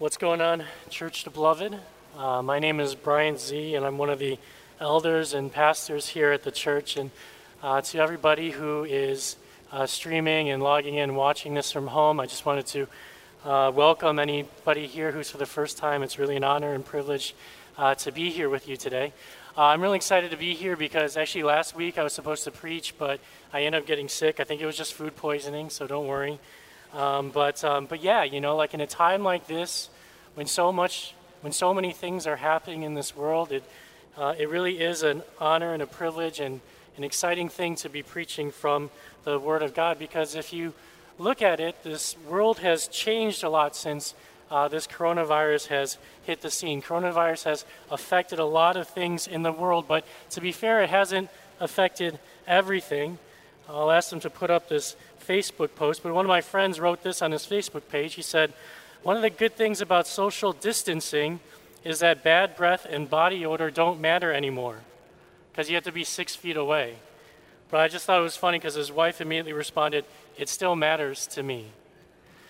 What's 0.00 0.16
going 0.16 0.40
on, 0.40 0.64
Church 0.88 1.24
to 1.24 1.30
Beloved? 1.30 1.78
Uh, 2.16 2.40
my 2.40 2.58
name 2.58 2.80
is 2.80 2.94
Brian 2.94 3.36
Z, 3.36 3.74
and 3.74 3.84
I'm 3.84 3.98
one 3.98 4.08
of 4.08 4.18
the 4.18 4.38
elders 4.80 5.34
and 5.34 5.52
pastors 5.52 6.08
here 6.08 6.32
at 6.32 6.42
the 6.42 6.50
church. 6.50 6.96
And 6.96 7.10
uh, 7.62 7.82
to 7.82 7.98
everybody 7.98 8.52
who 8.52 8.84
is 8.84 9.36
uh, 9.70 9.84
streaming 9.84 10.48
and 10.48 10.62
logging 10.62 10.94
in, 10.94 11.16
watching 11.16 11.52
this 11.52 11.70
from 11.70 11.88
home, 11.88 12.18
I 12.18 12.24
just 12.24 12.46
wanted 12.46 12.64
to 12.68 12.86
uh, 13.44 13.72
welcome 13.74 14.18
anybody 14.18 14.86
here 14.86 15.12
who's 15.12 15.28
for 15.28 15.36
the 15.36 15.44
first 15.44 15.76
time. 15.76 16.02
It's 16.02 16.18
really 16.18 16.36
an 16.36 16.44
honor 16.44 16.72
and 16.72 16.82
privilege 16.82 17.34
uh, 17.76 17.94
to 17.96 18.10
be 18.10 18.30
here 18.30 18.48
with 18.48 18.70
you 18.70 18.78
today. 18.78 19.12
Uh, 19.54 19.64
I'm 19.64 19.82
really 19.82 19.96
excited 19.96 20.30
to 20.30 20.38
be 20.38 20.54
here 20.54 20.76
because 20.76 21.18
actually 21.18 21.42
last 21.42 21.74
week 21.74 21.98
I 21.98 22.02
was 22.02 22.14
supposed 22.14 22.44
to 22.44 22.50
preach, 22.50 22.94
but 22.96 23.20
I 23.52 23.64
ended 23.64 23.82
up 23.82 23.86
getting 23.86 24.08
sick. 24.08 24.40
I 24.40 24.44
think 24.44 24.62
it 24.62 24.66
was 24.66 24.78
just 24.78 24.94
food 24.94 25.14
poisoning, 25.14 25.68
so 25.68 25.86
don't 25.86 26.06
worry. 26.06 26.38
Um, 26.94 27.30
but, 27.30 27.62
um, 27.64 27.86
but 27.86 28.02
yeah, 28.02 28.24
you 28.24 28.40
know, 28.40 28.56
like 28.56 28.74
in 28.74 28.80
a 28.80 28.86
time 28.86 29.22
like 29.22 29.46
this, 29.46 29.88
when 30.34 30.46
so 30.46 30.72
much, 30.72 31.14
when 31.40 31.52
so 31.52 31.72
many 31.72 31.92
things 31.92 32.26
are 32.26 32.36
happening 32.36 32.82
in 32.82 32.94
this 32.94 33.16
world, 33.16 33.52
it, 33.52 33.64
uh, 34.16 34.34
it 34.38 34.48
really 34.48 34.80
is 34.80 35.02
an 35.02 35.22
honor 35.38 35.72
and 35.72 35.82
a 35.82 35.86
privilege 35.86 36.40
and 36.40 36.60
an 36.96 37.04
exciting 37.04 37.48
thing 37.48 37.76
to 37.76 37.88
be 37.88 38.02
preaching 38.02 38.50
from 38.50 38.90
the 39.24 39.38
Word 39.38 39.62
of 39.62 39.74
God. 39.74 39.98
Because 39.98 40.34
if 40.34 40.52
you 40.52 40.74
look 41.18 41.42
at 41.42 41.60
it, 41.60 41.82
this 41.84 42.16
world 42.28 42.58
has 42.58 42.88
changed 42.88 43.44
a 43.44 43.48
lot 43.48 43.76
since 43.76 44.14
uh, 44.50 44.66
this 44.66 44.86
coronavirus 44.86 45.66
has 45.68 45.96
hit 46.24 46.40
the 46.40 46.50
scene. 46.50 46.82
Coronavirus 46.82 47.44
has 47.44 47.64
affected 47.90 48.38
a 48.38 48.44
lot 48.44 48.76
of 48.76 48.88
things 48.88 49.26
in 49.28 49.42
the 49.42 49.52
world, 49.52 49.86
but 49.86 50.04
to 50.30 50.40
be 50.40 50.50
fair, 50.50 50.82
it 50.82 50.90
hasn't 50.90 51.30
affected 51.60 52.18
everything. 52.46 53.18
I'll 53.72 53.90
ask 53.90 54.10
them 54.10 54.20
to 54.20 54.30
put 54.30 54.50
up 54.50 54.68
this 54.68 54.96
Facebook 55.26 55.74
post, 55.76 56.02
but 56.02 56.12
one 56.12 56.24
of 56.24 56.28
my 56.28 56.40
friends 56.40 56.80
wrote 56.80 57.02
this 57.02 57.22
on 57.22 57.30
his 57.32 57.46
Facebook 57.46 57.82
page. 57.88 58.14
He 58.14 58.22
said, 58.22 58.52
One 59.02 59.16
of 59.16 59.22
the 59.22 59.30
good 59.30 59.54
things 59.54 59.80
about 59.80 60.06
social 60.06 60.52
distancing 60.52 61.40
is 61.84 62.00
that 62.00 62.24
bad 62.24 62.56
breath 62.56 62.86
and 62.88 63.08
body 63.08 63.46
odor 63.46 63.70
don't 63.70 64.00
matter 64.00 64.32
anymore 64.32 64.80
because 65.50 65.68
you 65.68 65.76
have 65.76 65.84
to 65.84 65.92
be 65.92 66.04
six 66.04 66.34
feet 66.34 66.56
away. 66.56 66.96
But 67.70 67.80
I 67.80 67.88
just 67.88 68.06
thought 68.06 68.18
it 68.18 68.22
was 68.22 68.36
funny 68.36 68.58
because 68.58 68.74
his 68.74 68.90
wife 68.90 69.20
immediately 69.20 69.52
responded, 69.52 70.04
It 70.36 70.48
still 70.48 70.74
matters 70.74 71.26
to 71.28 71.42
me. 71.42 71.66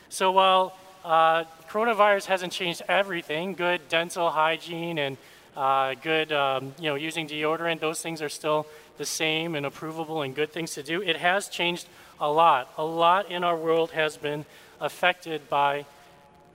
So 0.09 0.33
while 0.33 0.77
uh, 1.05 1.45
coronavirus 1.69 2.27
hasn't 2.27 2.53
changed 2.53 2.83
everything, 2.89 3.55
good 3.55 3.89
dental 3.89 4.31
hygiene 4.31 4.99
and 4.99 5.17
uh, 5.57 5.95
good, 5.95 6.33
um, 6.33 6.75
you 6.79 6.89
know, 6.89 6.95
using 6.95 7.29
deodorant, 7.29 7.81
those 7.81 8.01
things 8.01 8.23
are 8.23 8.29
still 8.29 8.67
the 9.01 9.07
same 9.07 9.55
and 9.55 9.65
approvable 9.65 10.23
and 10.23 10.35
good 10.35 10.53
things 10.53 10.75
to 10.75 10.83
do. 10.83 11.01
It 11.01 11.17
has 11.17 11.49
changed 11.49 11.89
a 12.21 12.31
lot. 12.31 12.71
A 12.77 12.85
lot 12.85 13.31
in 13.31 13.43
our 13.43 13.57
world 13.57 13.93
has 13.93 14.19
been 14.19 14.45
affected 14.79 15.49
by 15.49 15.87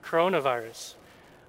coronavirus. 0.04 0.94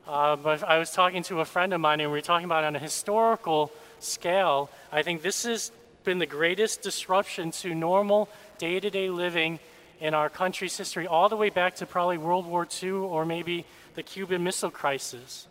Uh, 0.08 0.36
but 0.36 0.64
I 0.64 0.78
was 0.78 0.92
talking 0.92 1.22
to 1.24 1.40
a 1.40 1.44
friend 1.44 1.74
of 1.74 1.82
mine, 1.82 2.00
and 2.00 2.10
we 2.10 2.16
were 2.16 2.22
talking 2.22 2.46
about 2.46 2.64
on 2.64 2.74
a 2.74 2.78
historical 2.78 3.70
scale. 4.00 4.70
I 4.90 5.02
think 5.02 5.20
this 5.20 5.42
has 5.42 5.70
been 6.02 6.18
the 6.18 6.24
greatest 6.24 6.80
disruption 6.80 7.50
to 7.50 7.74
normal 7.74 8.30
day 8.56 8.80
to 8.80 8.88
day 8.88 9.10
living 9.10 9.58
in 10.00 10.14
our 10.14 10.30
country's 10.30 10.78
history, 10.78 11.06
all 11.06 11.28
the 11.28 11.36
way 11.36 11.50
back 11.50 11.76
to 11.76 11.84
probably 11.84 12.16
World 12.16 12.46
War 12.46 12.66
II 12.82 12.90
or 12.90 13.26
maybe 13.26 13.66
the 13.96 14.02
Cuban 14.02 14.42
Missile 14.42 14.70
Crisis. 14.70 15.46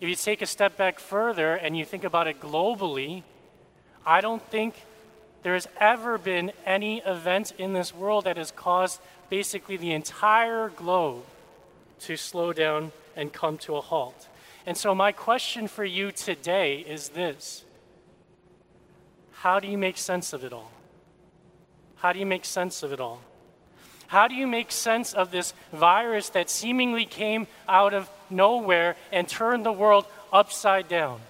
If 0.00 0.08
you 0.08 0.16
take 0.16 0.42
a 0.42 0.46
step 0.46 0.76
back 0.76 0.98
further 0.98 1.54
and 1.54 1.78
you 1.78 1.84
think 1.84 2.02
about 2.02 2.26
it 2.26 2.40
globally, 2.40 3.22
I 4.04 4.20
don't 4.20 4.42
think 4.50 4.74
there 5.42 5.54
has 5.54 5.68
ever 5.80 6.18
been 6.18 6.52
any 6.64 6.98
event 7.00 7.52
in 7.58 7.72
this 7.72 7.94
world 7.94 8.24
that 8.24 8.36
has 8.36 8.50
caused 8.50 9.00
basically 9.28 9.76
the 9.76 9.92
entire 9.92 10.68
globe 10.68 11.24
to 12.00 12.16
slow 12.16 12.52
down 12.52 12.92
and 13.16 13.32
come 13.32 13.58
to 13.58 13.76
a 13.76 13.80
halt. 13.80 14.28
And 14.66 14.76
so, 14.76 14.94
my 14.94 15.12
question 15.12 15.66
for 15.68 15.84
you 15.84 16.12
today 16.12 16.78
is 16.80 17.10
this 17.10 17.64
How 19.32 19.58
do 19.58 19.68
you 19.68 19.78
make 19.78 19.98
sense 19.98 20.32
of 20.32 20.44
it 20.44 20.52
all? 20.52 20.70
How 21.96 22.12
do 22.12 22.18
you 22.18 22.26
make 22.26 22.44
sense 22.44 22.82
of 22.82 22.92
it 22.92 23.00
all? 23.00 23.20
How 24.08 24.28
do 24.28 24.34
you 24.34 24.46
make 24.46 24.70
sense 24.70 25.14
of 25.14 25.30
this 25.30 25.54
virus 25.72 26.28
that 26.30 26.50
seemingly 26.50 27.06
came 27.06 27.46
out 27.66 27.94
of 27.94 28.10
nowhere 28.28 28.96
and 29.10 29.26
turned 29.26 29.64
the 29.64 29.72
world 29.72 30.04
upside 30.32 30.86
down? 30.86 31.20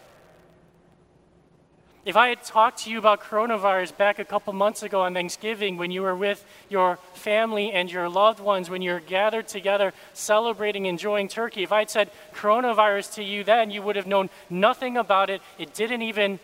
If 2.04 2.16
I 2.16 2.30
had 2.30 2.42
talked 2.42 2.78
to 2.78 2.90
you 2.90 2.98
about 2.98 3.20
coronavirus 3.20 3.96
back 3.96 4.18
a 4.18 4.24
couple 4.24 4.52
months 4.52 4.82
ago 4.82 5.02
on 5.02 5.14
Thanksgiving 5.14 5.76
when 5.76 5.92
you 5.92 6.02
were 6.02 6.16
with 6.16 6.44
your 6.68 6.98
family 7.14 7.70
and 7.70 7.90
your 7.92 8.08
loved 8.08 8.40
ones, 8.40 8.68
when 8.68 8.82
you 8.82 8.90
were 8.90 9.00
gathered 9.00 9.46
together 9.46 9.92
celebrating, 10.12 10.86
enjoying 10.86 11.28
turkey, 11.28 11.62
if 11.62 11.70
I 11.70 11.78
had 11.80 11.90
said 11.90 12.10
coronavirus 12.34 13.14
to 13.14 13.22
you 13.22 13.44
then, 13.44 13.70
you 13.70 13.82
would 13.82 13.94
have 13.94 14.08
known 14.08 14.30
nothing 14.50 14.96
about 14.96 15.30
it. 15.30 15.42
It 15.58 15.74
didn't 15.74 16.02
even, 16.02 16.40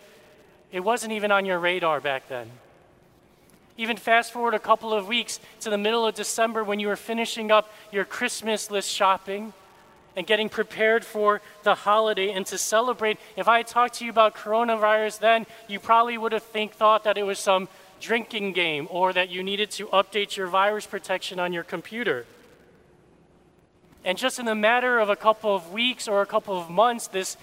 it 0.70 0.80
wasn't 0.80 1.12
even 1.12 1.32
on 1.32 1.44
your 1.44 1.58
radar 1.58 2.00
back 2.00 2.28
then. 2.28 2.50
Even 3.76 3.97
fast 3.97 4.32
forward 4.32 4.54
a 4.54 4.60
couple 4.60 4.92
of 4.92 5.08
weeks 5.08 5.41
to 5.60 5.70
the 5.70 5.78
middle 5.78 6.06
of 6.06 6.14
December 6.14 6.62
when 6.62 6.78
you 6.78 6.86
were 6.86 6.97
finishing 6.97 7.50
up 7.50 7.72
your 7.91 8.04
Christmas 8.04 8.70
list 8.70 8.88
shopping 8.88 9.52
and 10.18 10.26
getting 10.26 10.48
prepared 10.48 11.04
for 11.04 11.40
the 11.62 11.76
holiday 11.76 12.32
and 12.32 12.44
to 12.44 12.58
celebrate. 12.58 13.18
If 13.36 13.46
I 13.46 13.58
had 13.58 13.68
talked 13.68 13.94
to 13.94 14.04
you 14.04 14.10
about 14.10 14.34
coronavirus 14.34 15.20
then, 15.20 15.46
you 15.68 15.78
probably 15.78 16.18
would 16.18 16.32
have 16.32 16.42
think, 16.42 16.72
thought 16.72 17.04
that 17.04 17.16
it 17.16 17.22
was 17.22 17.38
some 17.38 17.68
drinking 18.00 18.52
game 18.52 18.88
or 18.90 19.12
that 19.12 19.30
you 19.30 19.44
needed 19.44 19.70
to 19.70 19.86
update 19.86 20.36
your 20.36 20.48
virus 20.48 20.86
protection 20.86 21.38
on 21.38 21.52
your 21.52 21.62
computer. 21.62 22.26
And 24.04 24.18
just 24.18 24.40
in 24.40 24.44
the 24.46 24.56
matter 24.56 24.98
of 24.98 25.08
a 25.08 25.14
couple 25.14 25.54
of 25.54 25.72
weeks 25.72 26.08
or 26.08 26.20
a 26.20 26.26
couple 26.26 26.58
of 26.58 26.68
months, 26.68 27.06
this, 27.06 27.36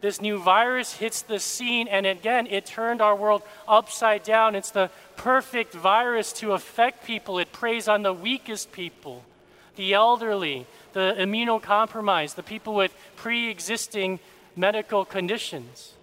this 0.00 0.18
new 0.18 0.38
virus 0.38 0.94
hits 0.94 1.20
the 1.20 1.38
scene, 1.38 1.86
and 1.86 2.06
again, 2.06 2.46
it 2.46 2.64
turned 2.64 3.02
our 3.02 3.14
world 3.14 3.42
upside 3.68 4.22
down. 4.22 4.54
It's 4.54 4.70
the 4.70 4.90
perfect 5.16 5.74
virus 5.74 6.32
to 6.34 6.52
affect 6.52 7.04
people, 7.04 7.38
it 7.38 7.52
preys 7.52 7.88
on 7.88 8.02
the 8.02 8.14
weakest 8.14 8.72
people, 8.72 9.22
the 9.76 9.94
elderly, 9.94 10.66
the 10.92 11.14
immunocompromised, 11.18 12.34
the 12.34 12.42
people 12.42 12.74
with 12.74 12.94
pre 13.16 13.48
existing 13.48 14.20
medical 14.56 15.04
conditions. 15.04 15.94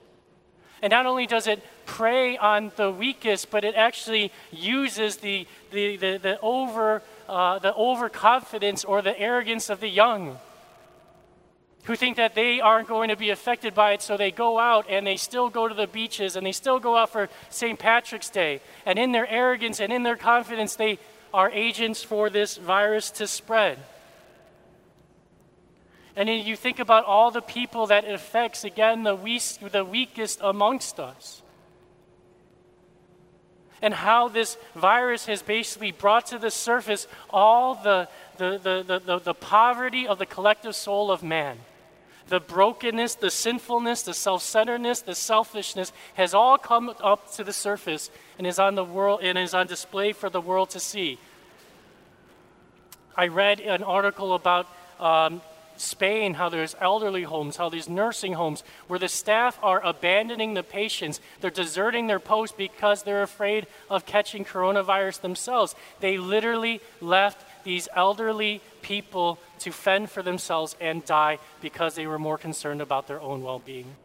And 0.82 0.92
not 0.92 1.06
only 1.06 1.28
does 1.28 1.48
it 1.48 1.62
prey 1.86 2.38
on 2.38 2.72
the 2.78 2.92
weakest, 2.92 3.52
but 3.52 3.64
it 3.64 3.76
actually 3.76 4.32
uses 4.52 5.18
the, 5.18 5.46
the, 5.72 5.98
the, 5.98 6.18
the 6.18 6.40
over, 6.42 7.02
uh, 7.28 7.60
the 7.60 7.74
overconfidence 7.74 8.86
or 8.86 9.02
the 9.02 9.18
arrogance 9.20 9.70
of 9.70 9.82
the 9.82 9.90
young 9.90 10.38
who 11.84 11.96
think 11.96 12.18
that 12.18 12.36
they 12.36 12.60
aren't 12.60 12.88
going 12.88 13.10
to 13.10 13.16
be 13.16 13.30
affected 13.30 13.74
by 13.74 13.94
it, 13.94 14.02
so 14.02 14.16
they 14.16 14.32
go 14.32 14.60
out 14.60 14.86
and 14.90 15.08
they 15.08 15.18
still 15.18 15.50
go 15.50 15.68
to 15.68 15.74
the 15.74 15.88
beaches 15.88 16.36
and 16.36 16.46
they 16.46 16.52
still 16.52 16.80
go 16.80 16.96
out 16.96 17.10
for 17.10 17.30
St. 17.50 17.80
Patrick's 17.80 18.30
Day. 18.30 18.62
And 18.86 19.00
in 19.00 19.12
their 19.12 19.28
arrogance 19.28 19.80
and 19.80 19.92
in 19.92 20.04
their 20.04 20.18
confidence, 20.18 20.76
they 20.76 21.00
are 21.34 21.50
agents 21.52 22.04
for 22.04 22.30
this 22.30 22.58
virus 22.58 23.12
to 23.12 23.28
spread. 23.28 23.80
And 26.16 26.28
then 26.28 26.46
you 26.46 26.56
think 26.56 26.80
about 26.80 27.06
all 27.06 27.32
the 27.32 27.42
people 27.42 27.88
that 27.88 28.04
it 28.04 28.14
affects, 28.14 28.64
again, 28.64 29.04
the, 29.04 29.16
the 29.72 29.86
weakest 29.86 30.40
amongst 30.42 31.00
us. 31.00 31.42
And 33.82 33.94
how 33.94 34.28
this 34.28 34.58
virus 34.76 35.28
has 35.28 35.42
basically 35.42 35.94
brought 35.94 36.26
to 36.28 36.38
the 36.38 36.52
surface 36.52 37.08
all 37.30 37.76
the, 37.76 38.10
the, 38.38 38.60
the, 38.86 39.00
the, 39.00 39.20
the 39.20 39.34
poverty 39.34 40.08
of 40.08 40.20
the 40.20 40.26
collective 40.26 40.76
soul 40.76 41.10
of 41.10 41.24
man. 41.24 41.58
The 42.28 42.42
brokenness, 42.42 43.16
the 43.16 43.32
sinfulness, 43.32 44.04
the 44.04 44.14
self 44.14 44.44
centeredness, 44.44 45.02
the 45.02 45.16
selfishness 45.16 45.94
has 46.16 46.34
all 46.34 46.58
come 46.58 46.94
up 47.02 47.32
to 47.36 47.44
the 47.44 47.54
surface 47.54 48.12
and 48.40 48.48
is 48.48 48.58
on 48.58 48.74
the 48.74 48.86
world 48.86 49.20
and 49.22 49.38
is 49.38 49.54
on 49.54 49.68
display 49.68 50.14
for 50.14 50.30
the 50.30 50.40
world 50.42 50.70
to 50.72 50.80
see. 50.80 51.20
I 53.16 53.28
read 53.28 53.60
an 53.60 53.84
article 53.84 54.34
about 54.34 54.66
um, 54.98 55.42
Spain, 55.76 56.36
how 56.36 56.48
there's 56.48 56.74
elderly 56.80 57.24
homes, 57.24 57.58
how 57.58 57.68
there's 57.68 57.90
nursing 57.90 58.34
homes, 58.34 58.64
where 58.88 58.98
the 58.98 59.10
staff 59.10 59.60
are 59.62 59.86
abandoning 59.86 60.54
the 60.54 60.64
patients. 60.64 61.20
They're 61.42 61.52
deserting 61.52 62.08
their 62.08 62.20
post 62.20 62.56
because 62.58 63.04
they're 63.04 63.24
afraid 63.24 63.68
of 63.90 64.06
catching 64.06 64.46
coronavirus 64.46 65.20
themselves. 65.20 65.76
They 66.00 66.18
literally 66.18 66.80
left 67.02 67.46
these 67.66 67.90
elderly 67.94 68.62
people 68.82 69.38
to 69.60 69.72
fend 69.74 70.10
for 70.10 70.24
themselves 70.24 70.78
and 70.80 71.04
die 71.04 71.40
because 71.60 71.96
they 71.96 72.08
were 72.08 72.20
more 72.20 72.38
concerned 72.38 72.82
about 72.82 73.08
their 73.08 73.20
own 73.20 73.44
well 73.44 73.60
being. 73.60 73.96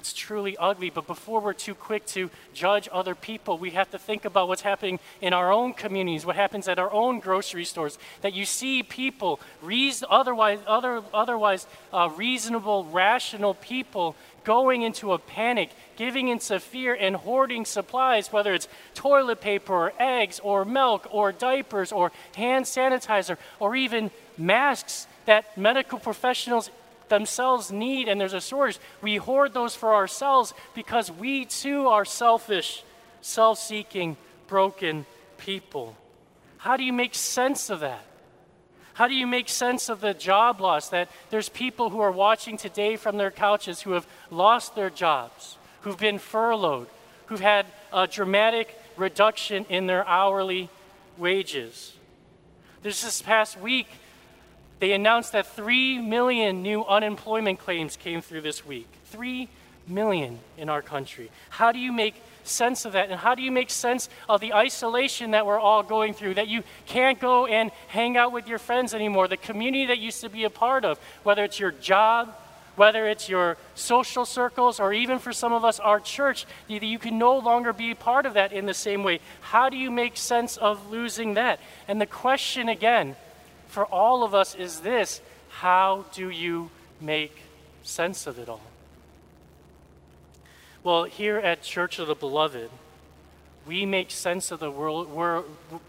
It's 0.00 0.14
truly 0.14 0.56
ugly. 0.56 0.88
But 0.88 1.06
before 1.06 1.42
we're 1.42 1.52
too 1.52 1.74
quick 1.74 2.06
to 2.06 2.30
judge 2.54 2.88
other 2.90 3.14
people, 3.14 3.58
we 3.58 3.72
have 3.72 3.90
to 3.90 3.98
think 3.98 4.24
about 4.24 4.48
what's 4.48 4.62
happening 4.62 4.98
in 5.20 5.34
our 5.34 5.52
own 5.52 5.74
communities, 5.74 6.24
what 6.24 6.36
happens 6.36 6.68
at 6.68 6.78
our 6.78 6.90
own 6.90 7.20
grocery 7.20 7.66
stores. 7.66 7.98
That 8.22 8.32
you 8.32 8.46
see 8.46 8.82
people, 8.82 9.40
reason, 9.60 10.08
otherwise, 10.10 10.58
other, 10.66 11.02
otherwise 11.12 11.66
uh, 11.92 12.08
reasonable, 12.16 12.86
rational 12.86 13.52
people, 13.52 14.16
going 14.42 14.80
into 14.80 15.12
a 15.12 15.18
panic, 15.18 15.68
giving 15.96 16.28
into 16.28 16.58
fear, 16.60 16.94
and 16.94 17.14
hoarding 17.14 17.66
supplies, 17.66 18.32
whether 18.32 18.54
it's 18.54 18.68
toilet 18.94 19.42
paper 19.42 19.74
or 19.74 19.92
eggs 19.98 20.40
or 20.40 20.64
milk 20.64 21.08
or 21.10 21.30
diapers 21.30 21.92
or 21.92 22.10
hand 22.36 22.64
sanitizer 22.64 23.36
or 23.58 23.76
even 23.76 24.10
masks 24.38 25.06
that 25.26 25.58
medical 25.58 25.98
professionals 25.98 26.70
themselves 27.10 27.70
need 27.70 28.08
and 28.08 28.18
there's 28.18 28.32
a 28.32 28.40
shortage. 28.40 28.78
We 29.02 29.16
hoard 29.16 29.52
those 29.52 29.74
for 29.74 29.94
ourselves 29.94 30.54
because 30.74 31.12
we 31.12 31.44
too 31.44 31.88
are 31.88 32.06
selfish, 32.06 32.82
self 33.20 33.58
seeking, 33.58 34.16
broken 34.46 35.04
people. 35.36 35.96
How 36.56 36.78
do 36.78 36.84
you 36.84 36.92
make 36.92 37.14
sense 37.14 37.68
of 37.68 37.80
that? 37.80 38.04
How 38.94 39.08
do 39.08 39.14
you 39.14 39.26
make 39.26 39.48
sense 39.48 39.88
of 39.88 40.00
the 40.00 40.12
job 40.12 40.60
loss 40.60 40.88
that 40.90 41.08
there's 41.30 41.48
people 41.48 41.90
who 41.90 42.00
are 42.00 42.10
watching 42.10 42.56
today 42.56 42.96
from 42.96 43.16
their 43.16 43.30
couches 43.30 43.82
who 43.82 43.92
have 43.92 44.06
lost 44.30 44.74
their 44.74 44.90
jobs, 44.90 45.56
who've 45.82 45.98
been 45.98 46.18
furloughed, 46.18 46.88
who've 47.26 47.40
had 47.40 47.66
a 47.92 48.06
dramatic 48.06 48.78
reduction 48.96 49.64
in 49.68 49.86
their 49.86 50.06
hourly 50.06 50.68
wages? 51.16 51.94
This 52.82 53.02
this 53.02 53.22
past 53.22 53.58
week, 53.58 53.86
they 54.80 54.92
announced 54.92 55.32
that 55.32 55.46
3 55.46 55.98
million 55.98 56.62
new 56.62 56.84
unemployment 56.84 57.60
claims 57.60 57.96
came 57.96 58.20
through 58.20 58.40
this 58.40 58.66
week. 58.66 58.88
3 59.06 59.48
million 59.86 60.40
in 60.56 60.68
our 60.68 60.82
country. 60.82 61.30
How 61.50 61.70
do 61.70 61.78
you 61.78 61.92
make 61.92 62.14
sense 62.44 62.84
of 62.84 62.92
that? 62.94 63.10
And 63.10 63.20
how 63.20 63.34
do 63.34 63.42
you 63.42 63.50
make 63.50 63.70
sense 63.70 64.08
of 64.28 64.40
the 64.40 64.54
isolation 64.54 65.32
that 65.32 65.46
we're 65.46 65.58
all 65.58 65.82
going 65.82 66.14
through? 66.14 66.34
That 66.34 66.48
you 66.48 66.62
can't 66.86 67.20
go 67.20 67.46
and 67.46 67.70
hang 67.88 68.16
out 68.16 68.32
with 68.32 68.48
your 68.48 68.58
friends 68.58 68.94
anymore, 68.94 69.28
the 69.28 69.36
community 69.36 69.86
that 69.86 69.98
used 69.98 70.22
to 70.22 70.28
be 70.28 70.44
a 70.44 70.50
part 70.50 70.84
of, 70.84 70.98
whether 71.22 71.44
it's 71.44 71.60
your 71.60 71.72
job, 71.72 72.34
whether 72.76 73.06
it's 73.06 73.28
your 73.28 73.58
social 73.74 74.24
circles, 74.24 74.80
or 74.80 74.94
even 74.94 75.18
for 75.18 75.34
some 75.34 75.52
of 75.52 75.64
us, 75.64 75.78
our 75.80 76.00
church, 76.00 76.46
you 76.68 76.98
can 76.98 77.18
no 77.18 77.36
longer 77.36 77.74
be 77.74 77.92
part 77.94 78.24
of 78.24 78.34
that 78.34 78.52
in 78.52 78.64
the 78.64 78.72
same 78.72 79.02
way. 79.02 79.20
How 79.42 79.68
do 79.68 79.76
you 79.76 79.90
make 79.90 80.16
sense 80.16 80.56
of 80.56 80.90
losing 80.90 81.34
that? 81.34 81.60
And 81.86 82.00
the 82.00 82.06
question 82.06 82.70
again, 82.70 83.16
for 83.70 83.84
all 83.86 84.24
of 84.24 84.34
us 84.34 84.54
is 84.54 84.80
this 84.80 85.20
how 85.48 86.04
do 86.12 86.28
you 86.28 86.70
make 87.00 87.36
sense 87.82 88.26
of 88.26 88.38
it 88.38 88.48
all? 88.48 88.60
Well, 90.82 91.04
here 91.04 91.36
at 91.36 91.62
Church 91.62 91.98
of 91.98 92.08
the 92.08 92.14
Beloved, 92.14 92.70
we 93.66 93.86
make 93.86 94.10
sense 94.10 94.50
of 94.50 94.58
the 94.60 94.70
world 94.70 95.08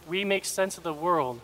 we 0.08 0.24
make 0.26 0.46
sense 0.46 0.78
of 0.78 0.84
the 0.84 0.94
world 0.94 1.42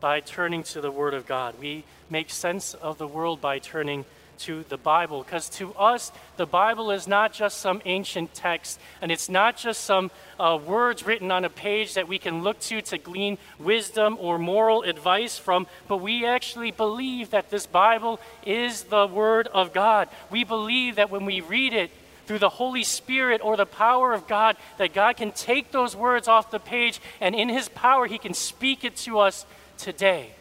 by 0.00 0.20
turning 0.20 0.62
to 0.62 0.80
the 0.80 0.90
word 0.90 1.14
of 1.14 1.26
God. 1.26 1.54
We 1.60 1.84
make 2.08 2.30
sense 2.30 2.74
of 2.74 2.98
the 2.98 3.06
world 3.06 3.40
by 3.40 3.58
turning 3.58 4.04
to 4.38 4.64
the 4.68 4.76
Bible. 4.76 5.22
Because 5.22 5.48
to 5.50 5.74
us, 5.74 6.12
the 6.36 6.46
Bible 6.46 6.90
is 6.90 7.06
not 7.06 7.32
just 7.32 7.58
some 7.58 7.82
ancient 7.84 8.34
text, 8.34 8.80
and 9.02 9.12
it's 9.12 9.28
not 9.28 9.56
just 9.56 9.82
some 9.84 10.10
uh, 10.38 10.58
words 10.64 11.04
written 11.04 11.30
on 11.30 11.44
a 11.44 11.50
page 11.50 11.94
that 11.94 12.08
we 12.08 12.18
can 12.18 12.42
look 12.42 12.58
to 12.60 12.80
to 12.82 12.98
glean 12.98 13.38
wisdom 13.58 14.16
or 14.20 14.38
moral 14.38 14.82
advice 14.82 15.38
from, 15.38 15.66
but 15.86 15.98
we 15.98 16.24
actually 16.24 16.70
believe 16.70 17.30
that 17.30 17.50
this 17.50 17.66
Bible 17.66 18.20
is 18.44 18.84
the 18.84 19.06
Word 19.06 19.48
of 19.48 19.72
God. 19.72 20.08
We 20.30 20.44
believe 20.44 20.96
that 20.96 21.10
when 21.10 21.24
we 21.24 21.40
read 21.40 21.72
it, 21.72 21.90
through 22.26 22.38
the 22.38 22.50
Holy 22.50 22.84
Spirit 22.84 23.40
or 23.42 23.56
the 23.56 23.64
power 23.64 24.12
of 24.12 24.28
God, 24.28 24.56
that 24.76 24.92
God 24.92 25.16
can 25.16 25.32
take 25.32 25.72
those 25.72 25.96
words 25.96 26.28
off 26.28 26.50
the 26.50 26.60
page 26.60 27.00
and 27.22 27.34
in 27.34 27.48
His 27.48 27.70
power, 27.70 28.06
He 28.06 28.18
can 28.18 28.34
speak 28.34 28.84
it 28.84 28.96
to 28.96 29.18
us 29.18 29.46
today. 29.78 30.34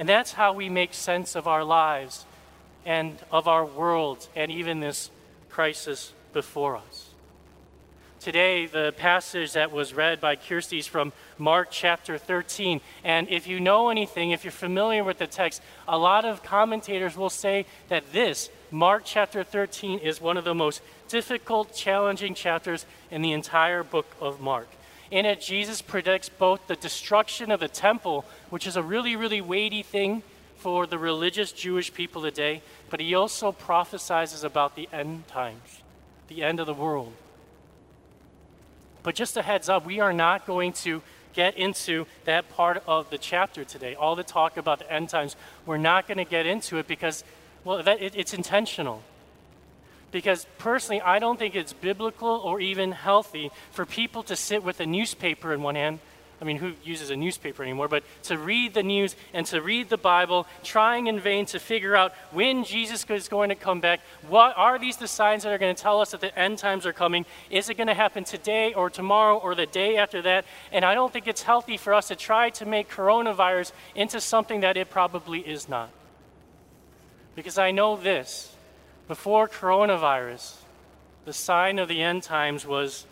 And 0.00 0.08
that's 0.08 0.32
how 0.32 0.54
we 0.54 0.70
make 0.70 0.94
sense 0.94 1.36
of 1.36 1.46
our 1.46 1.62
lives 1.62 2.24
and 2.86 3.18
of 3.30 3.46
our 3.46 3.66
world 3.66 4.26
and 4.34 4.50
even 4.50 4.80
this 4.80 5.10
crisis 5.50 6.14
before 6.32 6.78
us. 6.78 7.10
Today, 8.18 8.64
the 8.64 8.94
passage 8.96 9.52
that 9.52 9.70
was 9.70 9.92
read 9.92 10.18
by 10.18 10.36
Kirsty 10.36 10.78
is 10.78 10.86
from 10.86 11.12
Mark 11.36 11.68
chapter 11.70 12.16
13. 12.16 12.80
And 13.04 13.28
if 13.28 13.46
you 13.46 13.60
know 13.60 13.90
anything, 13.90 14.30
if 14.30 14.42
you're 14.42 14.52
familiar 14.52 15.04
with 15.04 15.18
the 15.18 15.26
text, 15.26 15.60
a 15.86 15.98
lot 15.98 16.24
of 16.24 16.42
commentators 16.42 17.14
will 17.14 17.28
say 17.28 17.66
that 17.88 18.10
this, 18.10 18.48
Mark 18.70 19.02
chapter 19.04 19.44
13, 19.44 19.98
is 19.98 20.18
one 20.18 20.38
of 20.38 20.44
the 20.44 20.54
most 20.54 20.80
difficult, 21.08 21.74
challenging 21.74 22.34
chapters 22.34 22.86
in 23.10 23.20
the 23.20 23.32
entire 23.32 23.82
book 23.82 24.06
of 24.18 24.40
Mark. 24.40 24.68
In 25.10 25.26
it, 25.26 25.40
Jesus 25.40 25.82
predicts 25.82 26.28
both 26.28 26.66
the 26.66 26.76
destruction 26.76 27.50
of 27.50 27.60
the 27.60 27.68
temple, 27.68 28.24
which 28.48 28.66
is 28.66 28.76
a 28.76 28.82
really, 28.82 29.16
really 29.16 29.40
weighty 29.40 29.82
thing 29.82 30.22
for 30.56 30.86
the 30.86 30.98
religious 30.98 31.52
Jewish 31.52 31.92
people 31.92 32.22
today, 32.22 32.62
but 32.90 33.00
he 33.00 33.14
also 33.14 33.50
prophesies 33.50 34.44
about 34.44 34.76
the 34.76 34.88
end 34.92 35.26
times, 35.26 35.80
the 36.28 36.44
end 36.44 36.60
of 36.60 36.66
the 36.66 36.74
world. 36.74 37.12
But 39.02 39.14
just 39.14 39.36
a 39.36 39.42
heads 39.42 39.68
up, 39.68 39.86
we 39.86 40.00
are 40.00 40.12
not 40.12 40.46
going 40.46 40.74
to 40.74 41.02
get 41.32 41.56
into 41.56 42.06
that 42.24 42.50
part 42.50 42.82
of 42.86 43.08
the 43.10 43.18
chapter 43.18 43.64
today. 43.64 43.94
All 43.94 44.14
the 44.14 44.22
talk 44.22 44.56
about 44.56 44.80
the 44.80 44.92
end 44.92 45.08
times, 45.08 45.34
we're 45.64 45.78
not 45.78 46.06
going 46.06 46.18
to 46.18 46.24
get 46.24 46.44
into 46.44 46.76
it 46.76 46.86
because, 46.86 47.24
well, 47.64 47.82
that, 47.82 48.02
it, 48.02 48.14
it's 48.14 48.34
intentional. 48.34 49.02
Because 50.12 50.46
personally, 50.58 51.00
I 51.00 51.18
don't 51.18 51.38
think 51.38 51.54
it's 51.54 51.72
biblical 51.72 52.28
or 52.28 52.60
even 52.60 52.92
healthy 52.92 53.50
for 53.70 53.86
people 53.86 54.22
to 54.24 54.36
sit 54.36 54.62
with 54.64 54.80
a 54.80 54.86
newspaper 54.86 55.52
in 55.54 55.62
one 55.62 55.76
hand. 55.76 56.00
I 56.40 56.46
mean, 56.46 56.56
who 56.56 56.72
uses 56.82 57.10
a 57.10 57.16
newspaper 57.16 57.62
anymore? 57.62 57.86
But 57.86 58.02
to 58.24 58.38
read 58.38 58.72
the 58.72 58.82
news 58.82 59.14
and 59.34 59.44
to 59.46 59.60
read 59.60 59.90
the 59.90 59.98
Bible, 59.98 60.46
trying 60.64 61.06
in 61.06 61.20
vain 61.20 61.44
to 61.46 61.58
figure 61.58 61.94
out 61.94 62.14
when 62.30 62.64
Jesus 62.64 63.04
is 63.10 63.28
going 63.28 63.50
to 63.50 63.54
come 63.54 63.80
back. 63.80 64.00
What 64.26 64.56
are 64.56 64.78
these 64.78 64.96
the 64.96 65.06
signs 65.06 65.42
that 65.42 65.52
are 65.52 65.58
going 65.58 65.74
to 65.74 65.80
tell 65.80 66.00
us 66.00 66.12
that 66.12 66.22
the 66.22 66.36
end 66.38 66.56
times 66.56 66.86
are 66.86 66.94
coming? 66.94 67.26
Is 67.50 67.68
it 67.68 67.76
going 67.76 67.88
to 67.88 67.94
happen 67.94 68.24
today 68.24 68.72
or 68.72 68.88
tomorrow 68.88 69.36
or 69.36 69.54
the 69.54 69.66
day 69.66 69.98
after 69.98 70.22
that? 70.22 70.46
And 70.72 70.82
I 70.82 70.94
don't 70.94 71.12
think 71.12 71.28
it's 71.28 71.42
healthy 71.42 71.76
for 71.76 71.92
us 71.92 72.08
to 72.08 72.16
try 72.16 72.48
to 72.50 72.64
make 72.64 72.88
coronavirus 72.88 73.72
into 73.94 74.18
something 74.18 74.60
that 74.60 74.78
it 74.78 74.88
probably 74.88 75.40
is 75.40 75.68
not. 75.68 75.90
Because 77.34 77.58
I 77.58 77.70
know 77.70 77.96
this 77.96 78.49
before 79.10 79.48
coronavirus, 79.48 80.54
the 81.24 81.32
sign 81.32 81.80
of 81.80 81.88
the 81.88 82.00
end 82.00 82.22
times 82.22 82.64
was 82.64 83.06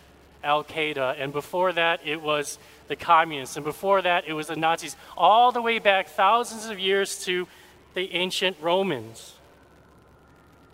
Al 0.45 0.63
Qaeda, 0.63 1.17
and 1.19 1.33
before 1.33 1.73
that, 1.73 1.99
it 2.07 2.23
was 2.23 2.57
the 2.87 2.95
communists, 2.95 3.57
and 3.57 3.65
before 3.65 4.01
that, 4.03 4.29
it 4.29 4.33
was 4.33 4.47
the 4.47 4.55
Nazis, 4.55 4.95
all 5.17 5.51
the 5.51 5.61
way 5.61 5.81
back 5.81 6.07
thousands 6.07 6.67
of 6.67 6.79
years 6.79 7.25
to 7.25 7.49
the 7.95 8.15
ancient 8.15 8.57
Romans. 8.61 9.35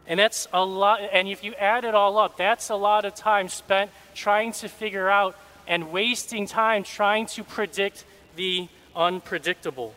And 0.06 0.20
that's 0.20 0.46
a 0.52 0.62
lot, 0.62 1.00
and 1.10 1.26
if 1.26 1.42
you 1.42 1.54
add 1.54 1.86
it 1.86 1.94
all 1.94 2.18
up, 2.18 2.36
that's 2.36 2.68
a 2.68 2.76
lot 2.76 3.06
of 3.06 3.14
time 3.14 3.48
spent 3.48 3.90
trying 4.14 4.52
to 4.52 4.68
figure 4.68 5.08
out 5.08 5.38
and 5.66 5.90
wasting 5.90 6.46
time 6.46 6.82
trying 6.82 7.24
to 7.28 7.44
predict 7.44 8.04
the 8.36 8.68
unpredictable 8.94 9.94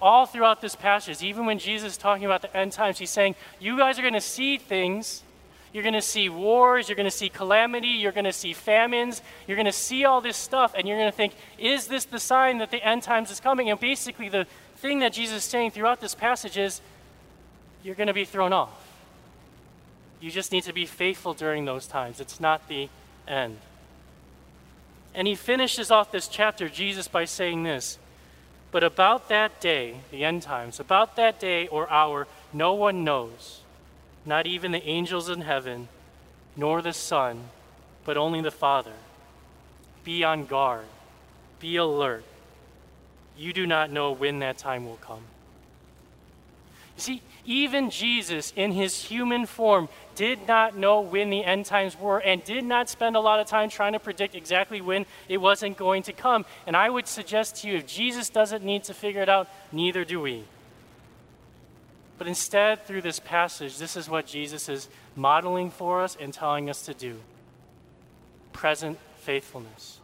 all 0.00 0.26
throughout 0.26 0.60
this 0.60 0.74
passage, 0.74 1.22
even 1.22 1.46
when 1.46 1.58
Jesus 1.58 1.92
is 1.92 1.98
talking 1.98 2.24
about 2.24 2.42
the 2.42 2.56
end 2.56 2.72
times, 2.72 2.98
he's 2.98 3.10
saying, 3.10 3.34
You 3.60 3.76
guys 3.76 3.98
are 3.98 4.02
going 4.02 4.14
to 4.14 4.20
see 4.20 4.56
things. 4.56 5.22
You're 5.72 5.82
going 5.82 5.94
to 5.94 6.02
see 6.02 6.28
wars. 6.28 6.88
You're 6.88 6.96
going 6.96 7.10
to 7.10 7.16
see 7.16 7.28
calamity. 7.28 7.88
You're 7.88 8.12
going 8.12 8.24
to 8.24 8.32
see 8.32 8.52
famines. 8.52 9.20
You're 9.46 9.56
going 9.56 9.66
to 9.66 9.72
see 9.72 10.04
all 10.04 10.20
this 10.20 10.36
stuff. 10.36 10.72
And 10.76 10.88
you're 10.88 10.96
going 10.96 11.10
to 11.10 11.16
think, 11.16 11.34
Is 11.58 11.88
this 11.88 12.04
the 12.04 12.20
sign 12.20 12.58
that 12.58 12.70
the 12.70 12.82
end 12.82 13.02
times 13.02 13.30
is 13.30 13.40
coming? 13.40 13.70
And 13.70 13.78
basically, 13.78 14.28
the 14.28 14.46
thing 14.76 15.00
that 15.00 15.12
Jesus 15.12 15.38
is 15.38 15.44
saying 15.44 15.72
throughout 15.72 16.00
this 16.00 16.14
passage 16.14 16.56
is, 16.56 16.80
You're 17.82 17.96
going 17.96 18.06
to 18.06 18.14
be 18.14 18.24
thrown 18.24 18.52
off. 18.52 18.86
You 20.20 20.30
just 20.30 20.50
need 20.52 20.64
to 20.64 20.72
be 20.72 20.86
faithful 20.86 21.34
during 21.34 21.64
those 21.64 21.86
times. 21.86 22.20
It's 22.20 22.40
not 22.40 22.68
the 22.68 22.88
end. 23.26 23.58
And 25.14 25.26
he 25.26 25.34
finishes 25.34 25.90
off 25.90 26.12
this 26.12 26.28
chapter, 26.28 26.68
Jesus, 26.68 27.08
by 27.08 27.24
saying 27.24 27.62
this 27.62 27.98
but 28.70 28.84
about 28.84 29.28
that 29.28 29.60
day, 29.60 30.00
the 30.10 30.24
end 30.24 30.42
times, 30.42 30.78
about 30.78 31.16
that 31.16 31.40
day 31.40 31.68
or 31.68 31.90
hour, 31.90 32.26
no 32.52 32.74
one 32.74 33.04
knows, 33.04 33.62
not 34.26 34.46
even 34.46 34.72
the 34.72 34.86
angels 34.86 35.28
in 35.28 35.40
heaven, 35.40 35.88
nor 36.56 36.82
the 36.82 36.92
Son, 36.92 37.44
but 38.04 38.16
only 38.16 38.40
the 38.40 38.50
Father. 38.50 38.92
Be 40.04 40.22
on 40.24 40.44
guard, 40.44 40.86
be 41.60 41.76
alert. 41.76 42.24
You 43.36 43.52
do 43.52 43.66
not 43.66 43.90
know 43.90 44.12
when 44.12 44.40
that 44.40 44.58
time 44.58 44.84
will 44.84 44.96
come. 44.96 45.22
See, 46.98 47.22
even 47.44 47.90
Jesus, 47.90 48.52
in 48.56 48.72
his 48.72 49.04
human 49.04 49.46
form, 49.46 49.88
did 50.16 50.48
not 50.48 50.76
know 50.76 51.00
when 51.00 51.30
the 51.30 51.44
end 51.44 51.64
times 51.64 51.98
were 51.98 52.18
and 52.18 52.42
did 52.42 52.64
not 52.64 52.88
spend 52.88 53.14
a 53.14 53.20
lot 53.20 53.38
of 53.38 53.46
time 53.46 53.70
trying 53.70 53.92
to 53.92 54.00
predict 54.00 54.34
exactly 54.34 54.80
when 54.80 55.06
it 55.28 55.38
wasn't 55.38 55.76
going 55.76 56.02
to 56.02 56.12
come. 56.12 56.44
And 56.66 56.76
I 56.76 56.90
would 56.90 57.06
suggest 57.06 57.62
to 57.62 57.68
you 57.68 57.76
if 57.76 57.86
Jesus 57.86 58.28
doesn't 58.28 58.64
need 58.64 58.82
to 58.84 58.94
figure 58.94 59.22
it 59.22 59.28
out, 59.28 59.48
neither 59.70 60.04
do 60.04 60.20
we. 60.20 60.44
But 62.18 62.26
instead, 62.26 62.84
through 62.84 63.02
this 63.02 63.20
passage, 63.20 63.78
this 63.78 63.96
is 63.96 64.10
what 64.10 64.26
Jesus 64.26 64.68
is 64.68 64.88
modeling 65.14 65.70
for 65.70 66.02
us 66.02 66.16
and 66.20 66.34
telling 66.34 66.68
us 66.68 66.82
to 66.86 66.94
do 66.94 67.18
present 68.52 68.98
faithfulness. 69.18 70.00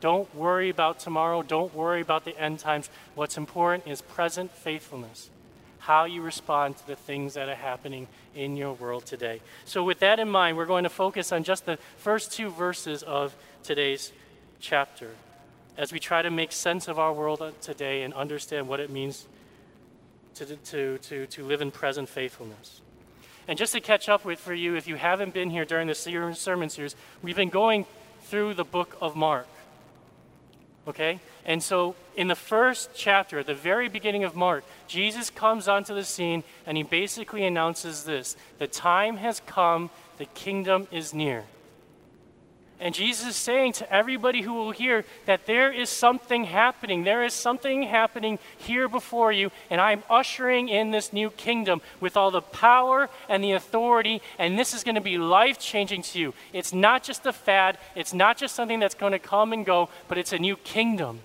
Don't 0.00 0.34
worry 0.34 0.68
about 0.68 0.98
tomorrow. 0.98 1.42
Don't 1.42 1.74
worry 1.74 2.02
about 2.02 2.26
the 2.26 2.38
end 2.38 2.58
times. 2.58 2.90
What's 3.14 3.38
important 3.38 3.86
is 3.86 4.02
present 4.02 4.50
faithfulness 4.50 5.30
how 5.80 6.04
you 6.04 6.22
respond 6.22 6.76
to 6.76 6.86
the 6.86 6.96
things 6.96 7.34
that 7.34 7.48
are 7.48 7.54
happening 7.54 8.06
in 8.34 8.56
your 8.56 8.74
world 8.74 9.06
today. 9.06 9.40
So, 9.64 9.82
with 9.82 9.98
that 10.00 10.18
in 10.18 10.28
mind, 10.28 10.56
we're 10.56 10.66
going 10.66 10.84
to 10.84 10.90
focus 10.90 11.32
on 11.32 11.42
just 11.42 11.66
the 11.66 11.78
first 11.96 12.32
two 12.32 12.50
verses 12.50 13.02
of 13.02 13.34
today's 13.62 14.12
chapter. 14.60 15.10
as 15.76 15.92
we 15.92 15.98
try 15.98 16.20
to 16.20 16.30
make 16.30 16.52
sense 16.52 16.88
of 16.88 16.98
our 16.98 17.12
world 17.12 17.42
today 17.62 18.02
and 18.02 18.12
understand 18.12 18.68
what 18.68 18.80
it 18.80 18.90
means 18.90 19.26
to, 20.34 20.44
to, 20.44 20.98
to, 20.98 21.26
to 21.26 21.44
live 21.44 21.62
in 21.62 21.70
present 21.70 22.08
faithfulness. 22.08 22.82
And 23.48 23.58
just 23.58 23.72
to 23.72 23.80
catch 23.80 24.08
up 24.08 24.24
with 24.24 24.38
for 24.38 24.52
you, 24.52 24.76
if 24.76 24.86
you 24.86 24.96
haven't 24.96 25.32
been 25.32 25.48
here 25.50 25.64
during 25.64 25.86
the 25.86 25.94
sermon 25.94 26.68
series, 26.68 26.94
we've 27.22 27.36
been 27.36 27.48
going 27.48 27.86
through 28.24 28.54
the 28.54 28.64
book 28.64 28.96
of 29.00 29.16
Mark. 29.16 29.46
Okay? 30.90 31.20
And 31.44 31.62
so 31.62 31.94
in 32.16 32.26
the 32.26 32.34
first 32.34 32.90
chapter, 32.94 33.38
at 33.38 33.46
the 33.46 33.54
very 33.54 33.88
beginning 33.88 34.24
of 34.24 34.34
Mark, 34.34 34.64
Jesus 34.88 35.30
comes 35.30 35.68
onto 35.68 35.94
the 35.94 36.04
scene 36.04 36.42
and 36.66 36.76
he 36.76 36.82
basically 36.82 37.44
announces 37.44 38.04
this 38.04 38.36
The 38.58 38.66
time 38.66 39.16
has 39.18 39.40
come, 39.46 39.90
the 40.18 40.26
kingdom 40.26 40.88
is 40.90 41.14
near. 41.14 41.44
And 42.80 42.94
Jesus 42.94 43.28
is 43.28 43.36
saying 43.36 43.74
to 43.74 43.92
everybody 43.92 44.40
who 44.40 44.54
will 44.54 44.70
hear 44.70 45.04
that 45.26 45.44
there 45.44 45.70
is 45.70 45.90
something 45.90 46.44
happening. 46.44 47.04
There 47.04 47.22
is 47.22 47.34
something 47.34 47.82
happening 47.82 48.38
here 48.56 48.88
before 48.88 49.32
you, 49.32 49.50
and 49.68 49.82
I'm 49.82 50.02
ushering 50.08 50.70
in 50.70 50.90
this 50.90 51.12
new 51.12 51.28
kingdom 51.28 51.82
with 52.00 52.16
all 52.16 52.30
the 52.30 52.40
power 52.40 53.10
and 53.28 53.44
the 53.44 53.52
authority, 53.52 54.22
and 54.38 54.58
this 54.58 54.72
is 54.72 54.82
going 54.82 54.94
to 54.94 55.02
be 55.02 55.18
life 55.18 55.58
changing 55.58 56.00
to 56.02 56.18
you. 56.18 56.34
It's 56.54 56.72
not 56.72 57.02
just 57.02 57.26
a 57.26 57.34
fad, 57.34 57.76
it's 57.94 58.14
not 58.14 58.38
just 58.38 58.54
something 58.54 58.80
that's 58.80 58.94
going 58.94 59.12
to 59.12 59.18
come 59.18 59.52
and 59.52 59.66
go, 59.66 59.90
but 60.08 60.16
it's 60.16 60.32
a 60.32 60.38
new 60.38 60.56
kingdom. 60.56 61.20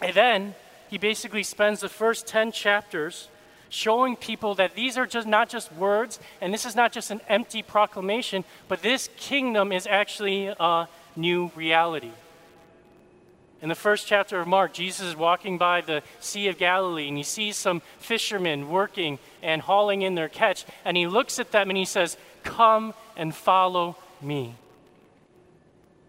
And 0.00 0.14
then 0.14 0.54
he 0.88 0.96
basically 0.96 1.42
spends 1.42 1.80
the 1.80 1.88
first 1.88 2.28
10 2.28 2.52
chapters 2.52 3.28
showing 3.68 4.16
people 4.16 4.54
that 4.56 4.74
these 4.74 4.96
are 4.96 5.06
just 5.06 5.26
not 5.26 5.48
just 5.48 5.72
words 5.72 6.18
and 6.40 6.52
this 6.52 6.64
is 6.64 6.74
not 6.74 6.92
just 6.92 7.10
an 7.10 7.20
empty 7.28 7.62
proclamation, 7.62 8.44
but 8.68 8.82
this 8.82 9.08
kingdom 9.16 9.72
is 9.72 9.86
actually 9.86 10.46
a 10.58 10.88
new 11.16 11.50
reality. 11.54 12.12
In 13.60 13.68
the 13.68 13.74
first 13.74 14.06
chapter 14.06 14.38
of 14.38 14.46
Mark, 14.46 14.72
Jesus 14.72 15.08
is 15.08 15.16
walking 15.16 15.58
by 15.58 15.80
the 15.80 16.02
Sea 16.20 16.46
of 16.48 16.58
Galilee 16.58 17.08
and 17.08 17.16
he 17.16 17.24
sees 17.24 17.56
some 17.56 17.82
fishermen 17.98 18.70
working 18.70 19.18
and 19.42 19.60
hauling 19.62 20.02
in 20.02 20.14
their 20.14 20.28
catch. 20.28 20.64
And 20.84 20.96
he 20.96 21.08
looks 21.08 21.40
at 21.40 21.50
them 21.50 21.68
and 21.68 21.76
he 21.76 21.84
says, 21.84 22.16
Come 22.44 22.94
and 23.16 23.34
follow 23.34 23.96
me. 24.22 24.54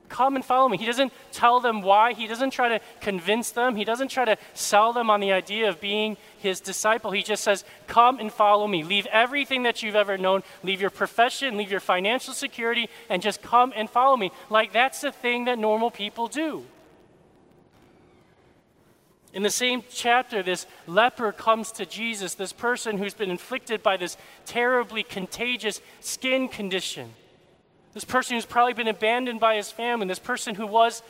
Come 0.09 0.35
and 0.35 0.43
follow 0.43 0.67
me. 0.67 0.77
He 0.77 0.85
doesn't 0.85 1.13
tell 1.31 1.59
them 1.59 1.81
why. 1.81 2.13
He 2.13 2.27
doesn't 2.27 2.49
try 2.49 2.67
to 2.69 2.81
convince 2.99 3.51
them. 3.51 3.75
He 3.75 3.85
doesn't 3.85 4.09
try 4.09 4.25
to 4.25 4.37
sell 4.53 4.91
them 4.91 5.09
on 5.09 5.19
the 5.19 5.31
idea 5.31 5.69
of 5.69 5.79
being 5.79 6.17
his 6.39 6.59
disciple. 6.59 7.11
He 7.11 7.23
just 7.23 7.43
says, 7.43 7.63
Come 7.87 8.19
and 8.19 8.31
follow 8.31 8.67
me. 8.67 8.83
Leave 8.83 9.05
everything 9.07 9.63
that 9.63 9.81
you've 9.81 9.95
ever 9.95 10.17
known. 10.17 10.43
Leave 10.63 10.81
your 10.81 10.89
profession, 10.89 11.57
leave 11.57 11.71
your 11.71 11.79
financial 11.79 12.33
security, 12.33 12.89
and 13.09 13.21
just 13.21 13.41
come 13.41 13.71
and 13.75 13.89
follow 13.89 14.17
me. 14.17 14.31
Like 14.49 14.73
that's 14.73 15.01
the 15.01 15.11
thing 15.11 15.45
that 15.45 15.59
normal 15.59 15.91
people 15.91 16.27
do. 16.27 16.65
In 19.31 19.43
the 19.43 19.51
same 19.51 19.83
chapter, 19.91 20.41
this 20.41 20.65
leper 20.87 21.31
comes 21.31 21.71
to 21.73 21.85
Jesus, 21.85 22.33
this 22.33 22.51
person 22.51 22.97
who's 22.97 23.13
been 23.13 23.29
inflicted 23.29 23.83
by 23.83 23.95
this 23.95 24.17
terribly 24.45 25.03
contagious 25.03 25.81
skin 25.99 26.47
condition. 26.47 27.13
This 27.93 28.03
person 28.03 28.35
who's 28.35 28.45
probably 28.45 28.73
been 28.73 28.87
abandoned 28.87 29.39
by 29.39 29.55
his 29.55 29.71
family, 29.71 30.07
this 30.07 30.19
person 30.19 30.55
who 30.55 30.67
was 30.67 31.01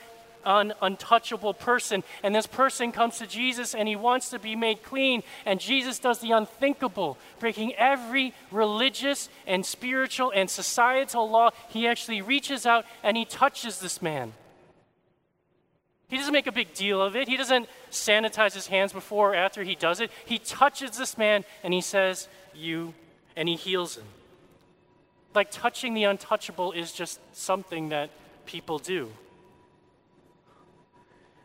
an 0.46 0.74
untouchable 0.82 1.54
person. 1.54 2.04
And 2.24 2.34
this 2.34 2.48
person 2.48 2.92
comes 2.92 3.18
to 3.18 3.28
Jesus 3.28 3.76
and 3.76 3.88
he 3.88 3.96
wants 3.96 4.30
to 4.30 4.40
be 4.40 4.56
made 4.56 4.84
clean. 4.84 5.24
And 5.46 5.60
Jesus 5.60 6.00
does 6.00 6.20
the 6.20 6.32
unthinkable, 6.32 7.18
breaking 7.40 7.76
every 7.76 8.34
religious 8.52 9.30
and 9.46 9.66
spiritual 9.66 10.32
and 10.34 10.50
societal 10.50 11.30
law. 11.30 11.52
He 11.70 11.88
actually 11.88 12.22
reaches 12.22 12.66
out 12.66 12.86
and 13.04 13.18
he 13.18 13.26
touches 13.26 13.80
this 13.80 14.02
man. 14.02 14.34
He 16.08 16.18
doesn't 16.18 16.34
make 16.34 16.48
a 16.48 16.52
big 16.52 16.74
deal 16.74 17.02
of 17.02 17.16
it. 17.16 17.28
He 17.28 17.38
doesn't 17.38 17.70
sanitize 17.92 18.54
his 18.54 18.68
hands 18.68 18.92
before 18.92 19.34
or 19.34 19.36
after 19.36 19.64
he 19.64 19.76
does 19.76 20.00
it. 20.00 20.10
He 20.26 20.40
touches 20.40 20.98
this 20.98 21.18
man 21.18 21.46
and 21.64 21.72
he 21.72 21.82
says, 21.82 22.28
You, 22.56 22.96
and 23.36 23.48
he 23.48 23.56
heals 23.56 23.98
him. 23.98 24.06
Like 25.36 25.52
touching 25.52 25.94
the 25.94 26.06
untouchable 26.06 26.72
is 26.72 26.92
just 26.92 27.20
something 27.36 27.90
that 27.90 28.10
people 28.46 28.80
do. 28.80 29.12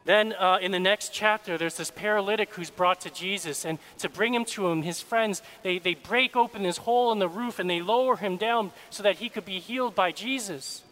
Then 0.04 0.34
uh, 0.34 0.58
in 0.60 0.70
the 0.70 0.78
next 0.78 1.14
chapter, 1.14 1.56
there's 1.56 1.76
this 1.76 1.90
paralytic 1.90 2.52
who's 2.54 2.70
brought 2.70 3.00
to 3.02 3.10
Jesus. 3.10 3.64
And 3.64 3.78
to 3.98 4.08
bring 4.08 4.34
him 4.34 4.44
to 4.46 4.68
him, 4.68 4.82
his 4.82 5.00
friends, 5.00 5.42
they, 5.62 5.78
they 5.78 5.94
break 5.94 6.36
open 6.36 6.62
this 6.62 6.76
hole 6.78 7.10
in 7.12 7.18
the 7.18 7.28
roof 7.28 7.58
and 7.58 7.70
they 7.70 7.80
lower 7.80 8.16
him 8.16 8.36
down 8.36 8.70
so 8.90 9.02
that 9.02 9.16
he 9.16 9.28
could 9.30 9.46
be 9.46 9.60
healed 9.60 9.94
by 9.94 10.12
Jesus. 10.12 10.82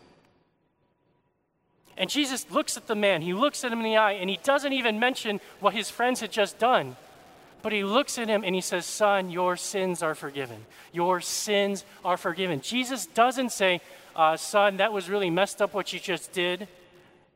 And 1.97 2.09
Jesus 2.09 2.51
looks 2.51 2.79
at 2.79 2.87
the 2.87 2.95
man, 2.95 3.21
he 3.21 3.35
looks 3.35 3.65
at 3.65 3.73
him 3.73 3.81
in 3.81 3.85
the 3.85 3.99
eye, 3.99 4.13
and 4.13 4.31
he 4.31 4.39
doesn't 4.43 4.73
even 4.73 4.99
mention 4.99 5.41
what 5.61 5.75
his 5.75 5.91
friends 5.91 6.21
had 6.21 6.33
just 6.33 6.59
done. 6.59 6.97
But 7.63 7.73
he 7.73 7.85
looks 7.85 8.19
at 8.19 8.29
him 8.29 8.43
and 8.45 8.55
he 8.55 8.61
says, 8.61 8.85
Son, 8.85 9.31
your 9.31 9.57
sins 9.57 10.03
are 10.03 10.15
forgiven. 10.15 10.67
Your 10.93 11.21
sins 11.21 11.85
are 12.05 12.17
forgiven. 12.17 12.61
Jesus 12.61 13.07
doesn't 13.07 13.51
say, 13.51 13.81
uh, 14.17 14.37
Son, 14.37 14.77
that 14.79 14.93
was 14.93 15.09
really 15.09 15.31
messed 15.31 15.63
up 15.63 15.73
what 15.73 15.93
you 15.93 16.01
just 16.01 16.33
did, 16.33 16.69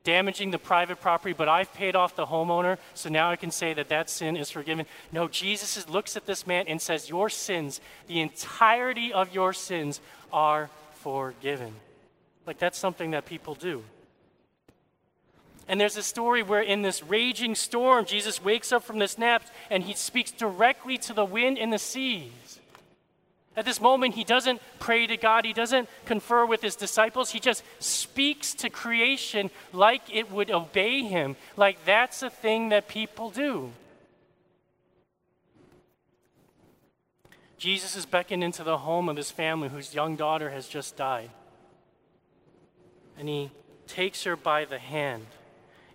damaging 0.05 0.51
the 0.51 0.59
private 0.59 1.01
property, 1.01 1.33
but 1.33 1.49
I've 1.49 1.73
paid 1.73 1.97
off 1.97 2.17
the 2.17 2.27
homeowner, 2.27 2.79
so 2.95 3.09
now 3.09 3.31
I 3.31 3.37
can 3.37 3.51
say 3.51 3.73
that 3.75 3.89
that 3.89 4.11
sin 4.11 4.37
is 4.37 4.51
forgiven. 4.51 4.87
No, 5.13 5.29
Jesus 5.29 5.89
looks 5.89 6.17
at 6.17 6.27
this 6.27 6.47
man 6.47 6.67
and 6.69 6.83
says, 6.83 7.09
Your 7.09 7.31
sins, 7.31 7.81
the 8.07 8.21
entirety 8.21 9.13
of 9.13 9.33
your 9.33 9.53
sins, 9.53 10.01
are 10.33 10.69
forgiven. 10.93 11.73
Like 12.47 12.59
that's 12.59 12.79
something 12.79 13.13
that 13.13 13.27
people 13.27 13.55
do. 13.55 13.83
And 15.69 15.81
there's 15.81 15.97
a 15.97 16.03
story 16.03 16.43
where, 16.43 16.63
in 16.63 16.83
this 16.83 17.03
raging 17.03 17.55
storm, 17.55 18.05
Jesus 18.05 18.43
wakes 18.43 18.71
up 18.71 18.85
from 18.85 18.99
this 18.99 19.19
nap 19.19 19.43
and 19.71 19.83
he 19.83 19.95
speaks 19.95 20.31
directly 20.31 20.97
to 20.99 21.13
the 21.13 21.25
wind 21.25 21.59
and 21.59 21.73
the 21.73 21.79
seas. 21.79 22.61
At 23.57 23.65
this 23.65 23.81
moment, 23.81 24.15
he 24.15 24.23
doesn't 24.23 24.61
pray 24.79 25.07
to 25.07 25.17
God, 25.17 25.47
he 25.47 25.55
doesn't 25.55 25.89
confer 26.05 26.45
with 26.45 26.61
his 26.61 26.77
disciples, 26.77 27.31
he 27.31 27.41
just 27.41 27.65
speaks 27.79 28.53
to 28.55 28.69
creation 28.69 29.51
like 29.73 30.03
it 30.15 30.31
would 30.31 30.51
obey 30.51 31.03
him, 31.03 31.37
like 31.57 31.85
that's 31.87 32.23
a 32.23 32.29
thing 32.29 32.69
that 32.69 32.87
people 32.87 33.31
do. 33.31 33.73
Jesus 37.57 37.97
is 37.97 38.05
beckoned 38.05 38.45
into 38.45 38.63
the 38.63 38.79
home 38.79 39.09
of 39.09 39.17
his 39.17 39.31
family 39.31 39.71
whose 39.71 39.95
young 39.95 40.17
daughter 40.17 40.51
has 40.51 40.69
just 40.69 40.97
died. 40.97 41.31
And 43.19 43.27
he 43.27 43.51
takes 43.87 44.25
her 44.25 44.37
by 44.37 44.67
the 44.67 44.79
hand 44.79 45.25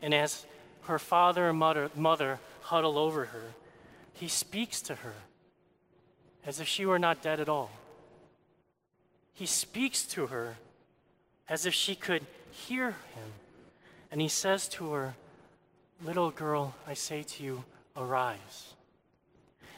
and 0.01 0.13
as 0.13 0.45
her 0.83 0.99
father 0.99 1.49
and 1.49 1.57
mother, 1.57 1.89
mother 1.95 2.39
huddle 2.61 2.97
over 2.97 3.25
her, 3.25 3.53
he 4.13 4.27
speaks 4.27 4.81
to 4.81 4.95
her 4.95 5.13
as 6.45 6.59
if 6.59 6.67
she 6.67 6.85
were 6.85 6.99
not 6.99 7.21
dead 7.21 7.39
at 7.39 7.49
all. 7.49 7.71
He 9.33 9.45
speaks 9.45 10.03
to 10.07 10.27
her 10.27 10.57
as 11.47 11.65
if 11.65 11.73
she 11.73 11.95
could 11.95 12.25
hear 12.51 12.91
him. 12.91 13.33
And 14.11 14.21
he 14.21 14.27
says 14.27 14.67
to 14.69 14.91
her, 14.91 15.15
Little 16.03 16.31
girl, 16.31 16.75
I 16.87 16.95
say 16.95 17.21
to 17.23 17.43
you, 17.43 17.63
arise. 17.95 18.73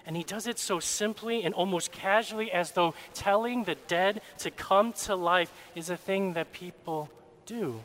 And 0.06 0.16
he 0.16 0.24
does 0.24 0.48
it 0.48 0.60
so 0.60 0.80
simply 0.80 1.44
and 1.44 1.54
almost 1.54 1.92
casually 1.92 2.52
as 2.52 2.72
though 2.72 2.94
telling 3.14 3.64
the 3.64 3.76
dead 3.76 4.22
to 4.40 4.52
come 4.52 4.94
to 4.94 5.16
life 5.16 5.52
is 5.76 5.90
a 5.90 5.98
thing 5.98 6.34
that 6.34 6.52
people 6.54 7.10
do. 7.46 7.82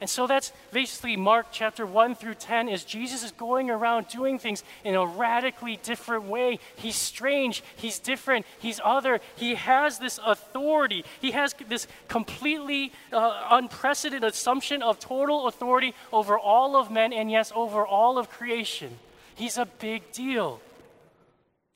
And 0.00 0.08
so 0.08 0.26
that's 0.26 0.52
basically 0.72 1.14
Mark 1.16 1.48
chapter 1.52 1.84
1 1.84 2.14
through 2.14 2.34
10 2.34 2.70
is 2.70 2.84
Jesus 2.84 3.22
is 3.22 3.32
going 3.32 3.70
around 3.70 4.08
doing 4.08 4.38
things 4.38 4.64
in 4.82 4.94
a 4.94 5.04
radically 5.04 5.78
different 5.82 6.24
way. 6.24 6.58
He's 6.76 6.96
strange, 6.96 7.62
he's 7.76 7.98
different, 7.98 8.46
he's 8.58 8.80
other. 8.82 9.20
He 9.36 9.56
has 9.56 9.98
this 9.98 10.18
authority. 10.24 11.04
He 11.20 11.32
has 11.32 11.54
this 11.68 11.86
completely 12.08 12.92
uh, 13.12 13.48
unprecedented 13.50 14.32
assumption 14.32 14.82
of 14.82 14.98
total 14.98 15.48
authority 15.48 15.94
over 16.12 16.38
all 16.38 16.76
of 16.76 16.90
men 16.90 17.12
and 17.12 17.30
yes, 17.30 17.52
over 17.54 17.86
all 17.86 18.16
of 18.16 18.30
creation. 18.30 18.98
He's 19.34 19.58
a 19.58 19.66
big 19.66 20.10
deal. 20.12 20.60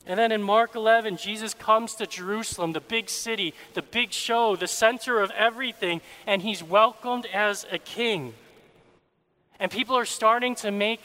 And 0.07 0.19
then 0.19 0.33
in 0.33 0.43
Mark 0.43 0.75
11, 0.75 1.17
Jesus 1.17 1.55
comes 1.55 1.95
to 1.95 2.07
Jerusalem, 2.07 2.73
the 2.73 2.81
big 2.81 3.09
city, 3.09 3.55
the 3.73 3.83
big 3.83 4.13
show, 4.13 4.55
the 4.55 4.67
center 4.67 5.21
of 5.21 5.31
everything, 5.31 6.03
and 6.27 6.43
he's 6.43 6.63
welcomed 6.63 7.27
as 7.33 7.65
a 7.71 7.79
king. 7.79 8.35
And 9.59 9.71
people 9.71 9.97
are 9.97 10.05
starting 10.05 10.55
to 10.57 10.71
make 10.71 11.01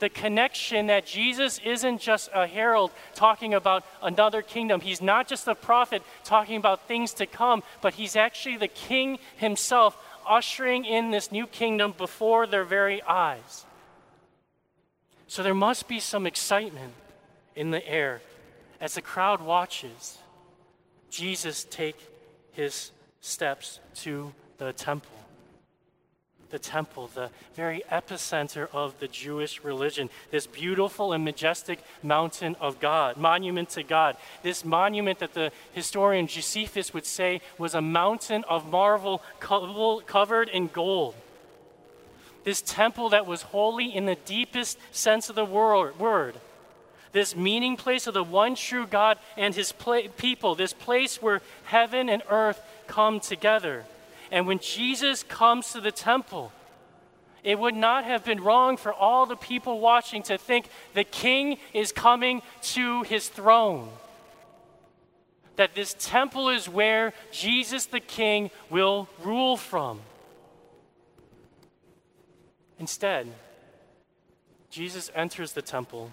the 0.00 0.10
connection 0.10 0.88
that 0.88 1.06
Jesus 1.06 1.60
isn't 1.64 2.00
just 2.00 2.28
a 2.34 2.46
herald 2.46 2.90
talking 3.14 3.54
about 3.54 3.84
another 4.02 4.42
kingdom. 4.42 4.80
He's 4.80 5.00
not 5.00 5.28
just 5.28 5.46
a 5.46 5.54
prophet 5.54 6.02
talking 6.24 6.56
about 6.56 6.88
things 6.88 7.14
to 7.14 7.26
come, 7.26 7.62
but 7.80 7.94
he's 7.94 8.16
actually 8.16 8.58
the 8.58 8.68
king 8.68 9.18
himself, 9.36 9.96
ushering 10.28 10.84
in 10.84 11.10
this 11.10 11.32
new 11.32 11.46
kingdom 11.46 11.94
before 11.96 12.46
their 12.46 12.64
very 12.64 13.00
eyes. 13.02 13.64
So 15.26 15.42
there 15.42 15.54
must 15.54 15.88
be 15.88 16.00
some 16.00 16.26
excitement 16.26 16.92
in 17.54 17.70
the 17.70 17.88
air 17.88 18.20
as 18.82 18.94
the 18.94 19.00
crowd 19.00 19.40
watches 19.40 20.18
Jesus 21.08 21.64
take 21.70 21.96
his 22.50 22.90
steps 23.20 23.78
to 23.94 24.34
the 24.58 24.72
temple. 24.72 25.16
the 26.50 26.58
temple, 26.58 27.08
the 27.14 27.30
very 27.54 27.82
epicenter 27.90 28.68
of 28.74 28.98
the 29.00 29.08
Jewish 29.08 29.64
religion, 29.64 30.10
this 30.30 30.46
beautiful 30.46 31.14
and 31.14 31.24
majestic 31.24 31.78
mountain 32.02 32.56
of 32.60 32.78
God, 32.78 33.16
monument 33.16 33.70
to 33.70 33.82
God. 33.82 34.18
This 34.42 34.62
monument 34.62 35.18
that 35.20 35.32
the 35.32 35.50
historian 35.72 36.26
Josephus 36.26 36.92
would 36.92 37.06
say 37.06 37.40
was 37.56 37.74
a 37.74 37.80
mountain 37.80 38.44
of 38.50 38.70
marble 38.70 39.22
covered 39.40 40.50
in 40.50 40.66
gold. 40.66 41.14
This 42.44 42.60
temple 42.60 43.08
that 43.10 43.26
was 43.26 43.42
holy 43.42 43.86
in 43.86 44.04
the 44.04 44.16
deepest 44.16 44.76
sense 44.90 45.30
of 45.30 45.36
the 45.36 45.46
word. 45.46 46.34
This 47.12 47.36
meeting 47.36 47.76
place 47.76 48.06
of 48.06 48.14
the 48.14 48.24
one 48.24 48.54
true 48.54 48.86
God 48.86 49.18
and 49.36 49.54
his 49.54 49.72
people, 50.16 50.54
this 50.54 50.72
place 50.72 51.20
where 51.20 51.42
heaven 51.64 52.08
and 52.08 52.22
earth 52.30 52.60
come 52.86 53.20
together. 53.20 53.84
And 54.30 54.46
when 54.46 54.58
Jesus 54.58 55.22
comes 55.22 55.72
to 55.72 55.80
the 55.80 55.92
temple, 55.92 56.52
it 57.44 57.58
would 57.58 57.74
not 57.74 58.04
have 58.04 58.24
been 58.24 58.42
wrong 58.42 58.76
for 58.78 58.92
all 58.92 59.26
the 59.26 59.36
people 59.36 59.78
watching 59.78 60.22
to 60.24 60.38
think 60.38 60.68
the 60.94 61.04
king 61.04 61.58
is 61.74 61.92
coming 61.92 62.40
to 62.62 63.02
his 63.02 63.28
throne. 63.28 63.90
That 65.56 65.74
this 65.74 65.94
temple 65.98 66.48
is 66.48 66.66
where 66.66 67.12
Jesus 67.30 67.84
the 67.84 68.00
king 68.00 68.50
will 68.70 69.08
rule 69.22 69.58
from. 69.58 70.00
Instead, 72.78 73.28
Jesus 74.70 75.10
enters 75.14 75.52
the 75.52 75.62
temple. 75.62 76.10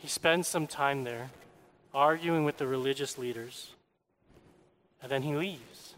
He 0.00 0.08
spends 0.08 0.48
some 0.48 0.66
time 0.66 1.04
there 1.04 1.30
arguing 1.92 2.44
with 2.44 2.56
the 2.56 2.66
religious 2.66 3.18
leaders, 3.18 3.74
and 5.02 5.12
then 5.12 5.22
he 5.22 5.34
leaves. 5.34 5.94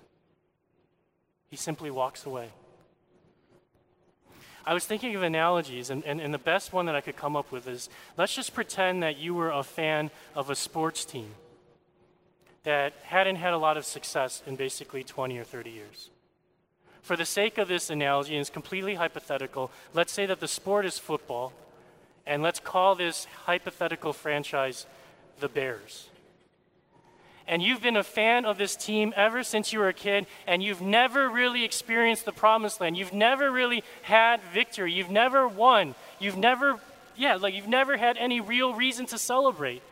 He 1.49 1.56
simply 1.56 1.90
walks 1.90 2.26
away. 2.26 2.49
I 4.66 4.75
was 4.75 4.87
thinking 4.87 5.14
of 5.14 5.23
analogies, 5.23 5.88
and, 5.90 6.04
and, 6.04 6.21
and 6.21 6.35
the 6.35 6.38
best 6.38 6.73
one 6.73 6.87
that 6.87 6.97
I 6.97 7.00
could 7.00 7.16
come 7.16 7.37
up 7.37 7.52
with 7.52 7.68
is 7.68 7.88
let's 8.16 8.35
just 8.35 8.54
pretend 8.54 9.04
that 9.04 9.18
you 9.18 9.35
were 9.35 9.50
a 9.50 9.62
fan 9.62 10.11
of 10.35 10.50
a 10.50 10.56
sports 10.56 11.04
team 11.04 11.30
that 12.64 12.92
hadn't 13.04 13.37
had 13.37 13.52
a 13.52 13.59
lot 13.59 13.76
of 13.76 13.85
success 13.85 14.42
in 14.47 14.56
basically 14.56 15.04
20 15.04 15.38
or 15.38 15.44
30 15.44 15.71
years. 15.71 16.11
For 17.02 17.16
the 17.16 17.25
sake 17.25 17.59
of 17.59 17.68
this 17.68 17.90
analogy, 17.90 18.35
and 18.35 18.40
it's 18.40 18.50
completely 18.50 18.94
hypothetical, 18.94 19.71
let's 19.94 20.12
say 20.12 20.26
that 20.26 20.40
the 20.40 20.49
sport 20.49 20.87
is 20.87 20.99
football, 20.99 21.52
and 22.26 22.43
let's 22.43 22.61
call 22.61 22.95
this 22.95 23.26
hypothetical 23.45 24.12
franchise 24.12 24.87
the 25.41 25.49
Bears 25.49 26.09
and 27.47 27.62
you've 27.62 27.83
been 27.83 27.97
a 27.97 28.05
fan 28.05 28.45
of 28.45 28.59
this 28.59 28.76
team 28.76 29.12
ever 29.17 29.43
since 29.43 29.73
you 29.73 29.81
were 29.81 29.88
a 29.88 29.93
kid, 29.93 30.26
and 30.47 30.62
you've 30.62 30.81
never 30.81 31.29
really 31.29 31.64
experienced 31.64 32.25
the 32.25 32.33
promised 32.33 32.81
land. 32.81 32.97
You've 32.97 33.12
never 33.12 33.50
really 33.50 33.83
had 34.02 34.41
victory. 34.55 34.93
You've 34.93 35.11
never 35.11 35.49
won. 35.49 35.95
You've 36.19 36.37
never, 36.37 36.79
yeah, 37.17 37.37
like 37.37 37.55
you've 37.55 37.69
never 37.69 37.97
had 37.97 38.17
any 38.17 38.41
real 38.41 38.75
reason 38.75 39.07
to 39.07 39.19
celebrate. 39.19 39.83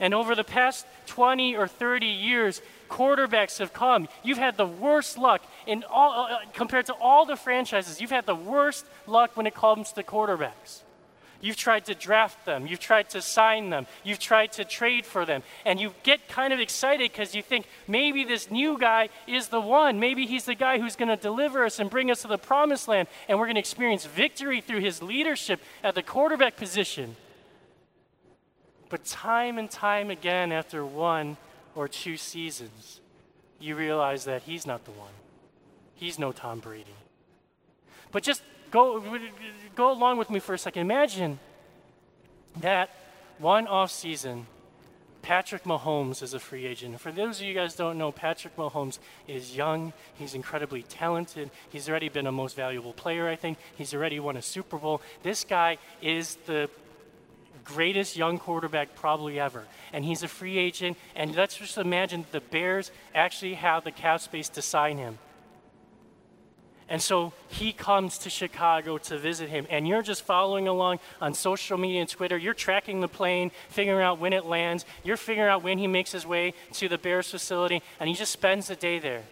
And 0.00 0.14
over 0.14 0.36
the 0.36 0.44
past 0.44 0.86
20 1.06 1.56
or 1.56 1.66
30 1.66 2.06
years, 2.06 2.62
quarterbacks 2.88 3.58
have 3.58 3.72
come. 3.72 4.06
You've 4.22 4.38
had 4.38 4.56
the 4.56 4.66
worst 4.66 5.18
luck 5.18 5.42
in 5.66 5.82
all, 5.90 6.28
uh, 6.30 6.38
compared 6.52 6.86
to 6.86 6.94
all 6.94 7.26
the 7.26 7.34
franchises. 7.34 8.00
You've 8.00 8.10
had 8.10 8.26
the 8.26 8.36
worst 8.36 8.86
luck 9.08 9.36
when 9.36 9.46
it 9.46 9.54
comes 9.54 9.90
to 9.92 10.04
quarterbacks. 10.04 10.82
You've 11.40 11.56
tried 11.56 11.84
to 11.84 11.94
draft 11.94 12.44
them. 12.44 12.66
You've 12.66 12.80
tried 12.80 13.10
to 13.10 13.22
sign 13.22 13.70
them. 13.70 13.86
You've 14.02 14.18
tried 14.18 14.52
to 14.52 14.64
trade 14.64 15.06
for 15.06 15.24
them. 15.24 15.42
And 15.64 15.78
you 15.78 15.94
get 16.02 16.28
kind 16.28 16.52
of 16.52 16.58
excited 16.58 17.12
because 17.12 17.34
you 17.34 17.42
think 17.42 17.66
maybe 17.86 18.24
this 18.24 18.50
new 18.50 18.76
guy 18.76 19.08
is 19.26 19.48
the 19.48 19.60
one. 19.60 20.00
Maybe 20.00 20.26
he's 20.26 20.46
the 20.46 20.56
guy 20.56 20.80
who's 20.80 20.96
going 20.96 21.08
to 21.08 21.16
deliver 21.16 21.64
us 21.64 21.78
and 21.78 21.88
bring 21.88 22.10
us 22.10 22.22
to 22.22 22.28
the 22.28 22.38
promised 22.38 22.88
land. 22.88 23.06
And 23.28 23.38
we're 23.38 23.46
going 23.46 23.54
to 23.54 23.60
experience 23.60 24.04
victory 24.04 24.60
through 24.60 24.80
his 24.80 25.00
leadership 25.00 25.60
at 25.84 25.94
the 25.94 26.02
quarterback 26.02 26.56
position. 26.56 27.14
But 28.88 29.04
time 29.04 29.58
and 29.58 29.70
time 29.70 30.10
again, 30.10 30.50
after 30.50 30.84
one 30.84 31.36
or 31.76 31.86
two 31.86 32.16
seasons, 32.16 33.00
you 33.60 33.76
realize 33.76 34.24
that 34.24 34.42
he's 34.42 34.66
not 34.66 34.84
the 34.84 34.92
one. 34.92 35.12
He's 35.94 36.18
no 36.18 36.32
Tom 36.32 36.58
Brady. 36.58 36.94
But 38.10 38.22
just 38.22 38.42
go, 38.70 39.18
go 39.74 39.92
along 39.92 40.18
with 40.18 40.30
me 40.30 40.38
for 40.38 40.54
a 40.54 40.58
second. 40.58 40.82
Imagine 40.82 41.38
that 42.60 42.90
one 43.38 43.66
off 43.66 43.90
season, 43.90 44.46
Patrick 45.22 45.64
Mahomes 45.64 46.22
is 46.22 46.34
a 46.34 46.40
free 46.40 46.66
agent. 46.66 47.00
For 47.00 47.12
those 47.12 47.40
of 47.40 47.46
you 47.46 47.54
guys 47.54 47.74
don't 47.74 47.98
know, 47.98 48.10
Patrick 48.10 48.56
Mahomes 48.56 48.98
is 49.26 49.56
young. 49.56 49.92
He's 50.14 50.34
incredibly 50.34 50.82
talented. 50.82 51.50
He's 51.70 51.88
already 51.88 52.08
been 52.08 52.26
a 52.26 52.32
most 52.32 52.56
valuable 52.56 52.92
player, 52.92 53.28
I 53.28 53.36
think. 53.36 53.58
He's 53.76 53.94
already 53.94 54.20
won 54.20 54.36
a 54.36 54.42
Super 54.42 54.78
Bowl. 54.78 55.02
This 55.22 55.44
guy 55.44 55.78
is 56.00 56.36
the 56.46 56.70
greatest 57.64 58.16
young 58.16 58.38
quarterback 58.38 58.94
probably 58.94 59.38
ever. 59.38 59.64
And 59.92 60.04
he's 60.04 60.22
a 60.22 60.28
free 60.28 60.56
agent. 60.56 60.96
And 61.14 61.34
let's 61.36 61.56
just 61.56 61.76
imagine 61.76 62.24
the 62.32 62.40
Bears 62.40 62.90
actually 63.14 63.54
have 63.54 63.84
the 63.84 63.92
cap 63.92 64.20
space 64.20 64.48
to 64.50 64.62
sign 64.62 64.96
him. 64.96 65.18
And 66.88 67.02
so 67.02 67.34
he 67.48 67.72
comes 67.72 68.16
to 68.18 68.30
Chicago 68.30 68.96
to 68.98 69.18
visit 69.18 69.50
him. 69.50 69.66
And 69.68 69.86
you're 69.86 70.02
just 70.02 70.22
following 70.24 70.68
along 70.68 71.00
on 71.20 71.34
social 71.34 71.76
media 71.76 72.00
and 72.00 72.08
Twitter. 72.08 72.38
You're 72.38 72.54
tracking 72.54 73.00
the 73.00 73.08
plane, 73.08 73.50
figuring 73.68 74.02
out 74.02 74.18
when 74.18 74.32
it 74.32 74.46
lands. 74.46 74.86
You're 75.04 75.18
figuring 75.18 75.50
out 75.50 75.62
when 75.62 75.78
he 75.78 75.86
makes 75.86 76.12
his 76.12 76.26
way 76.26 76.54
to 76.74 76.88
the 76.88 76.96
Bears 76.96 77.30
facility. 77.30 77.82
And 78.00 78.08
he 78.08 78.14
just 78.14 78.32
spends 78.32 78.68
the 78.68 78.76
day 78.76 78.98
there. 78.98 79.24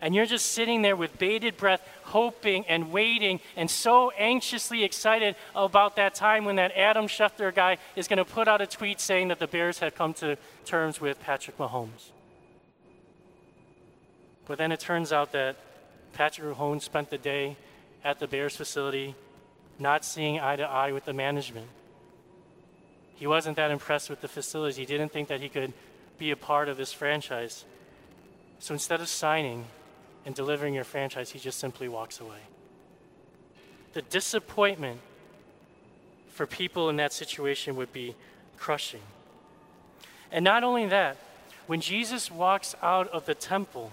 And 0.00 0.14
you're 0.14 0.26
just 0.26 0.52
sitting 0.52 0.82
there 0.82 0.96
with 0.96 1.18
bated 1.18 1.56
breath, 1.56 1.86
hoping 2.04 2.64
and 2.66 2.92
waiting, 2.92 3.40
and 3.56 3.68
so 3.68 4.12
anxiously 4.16 4.84
excited 4.84 5.34
about 5.56 5.96
that 5.96 6.14
time 6.14 6.44
when 6.44 6.56
that 6.56 6.70
Adam 6.76 7.06
Schefter 7.06 7.52
guy 7.52 7.78
is 7.96 8.06
going 8.06 8.18
to 8.18 8.24
put 8.24 8.46
out 8.46 8.60
a 8.60 8.66
tweet 8.66 9.00
saying 9.00 9.28
that 9.28 9.40
the 9.40 9.48
Bears 9.48 9.80
have 9.80 9.96
come 9.96 10.14
to 10.14 10.36
terms 10.64 11.00
with 11.00 11.20
Patrick 11.20 11.58
Mahomes. 11.58 12.10
But 14.46 14.58
then 14.58 14.70
it 14.70 14.78
turns 14.78 15.12
out 15.12 15.32
that 15.32 15.56
Patrick 16.12 16.56
Mahomes 16.56 16.82
spent 16.82 17.10
the 17.10 17.18
day 17.18 17.56
at 18.04 18.18
the 18.18 18.26
Bears 18.26 18.56
facility 18.56 19.14
not 19.78 20.04
seeing 20.04 20.40
eye 20.40 20.56
to 20.56 20.64
eye 20.64 20.92
with 20.92 21.04
the 21.04 21.12
management. 21.12 21.68
He 23.14 23.26
wasn't 23.26 23.56
that 23.56 23.70
impressed 23.70 24.10
with 24.10 24.20
the 24.20 24.28
facilities. 24.28 24.76
He 24.76 24.86
didn't 24.86 25.12
think 25.12 25.28
that 25.28 25.40
he 25.40 25.48
could 25.48 25.72
be 26.18 26.30
a 26.30 26.36
part 26.36 26.68
of 26.68 26.76
this 26.76 26.92
franchise. 26.92 27.64
So 28.58 28.74
instead 28.74 29.00
of 29.00 29.08
signing 29.08 29.66
and 30.24 30.34
delivering 30.34 30.74
your 30.74 30.84
franchise, 30.84 31.30
he 31.30 31.38
just 31.38 31.58
simply 31.58 31.88
walks 31.88 32.20
away. 32.20 32.40
The 33.92 34.02
disappointment 34.02 35.00
for 36.28 36.46
people 36.46 36.88
in 36.88 36.96
that 36.96 37.12
situation 37.12 37.76
would 37.76 37.92
be 37.92 38.14
crushing. 38.56 39.02
And 40.30 40.44
not 40.44 40.62
only 40.62 40.86
that, 40.86 41.16
when 41.66 41.80
Jesus 41.80 42.30
walks 42.30 42.74
out 42.82 43.08
of 43.08 43.26
the 43.26 43.34
temple, 43.34 43.92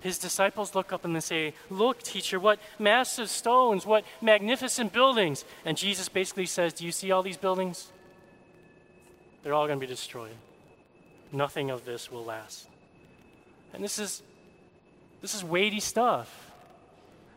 his 0.00 0.18
disciples 0.18 0.74
look 0.74 0.92
up 0.92 1.04
and 1.04 1.14
they 1.14 1.20
say, 1.20 1.54
Look, 1.70 2.02
teacher, 2.02 2.38
what 2.38 2.60
massive 2.78 3.28
stones, 3.28 3.84
what 3.84 4.04
magnificent 4.20 4.92
buildings. 4.92 5.44
And 5.64 5.76
Jesus 5.76 6.08
basically 6.08 6.46
says, 6.46 6.72
Do 6.72 6.84
you 6.84 6.92
see 6.92 7.10
all 7.10 7.22
these 7.22 7.36
buildings? 7.36 7.90
They're 9.42 9.54
all 9.54 9.66
going 9.66 9.78
to 9.78 9.86
be 9.86 9.90
destroyed. 9.90 10.34
Nothing 11.32 11.70
of 11.70 11.84
this 11.84 12.10
will 12.10 12.24
last. 12.24 12.68
And 13.72 13.82
this 13.82 13.98
is 13.98 14.22
this 15.20 15.34
is 15.34 15.42
weighty 15.42 15.80
stuff. 15.80 16.52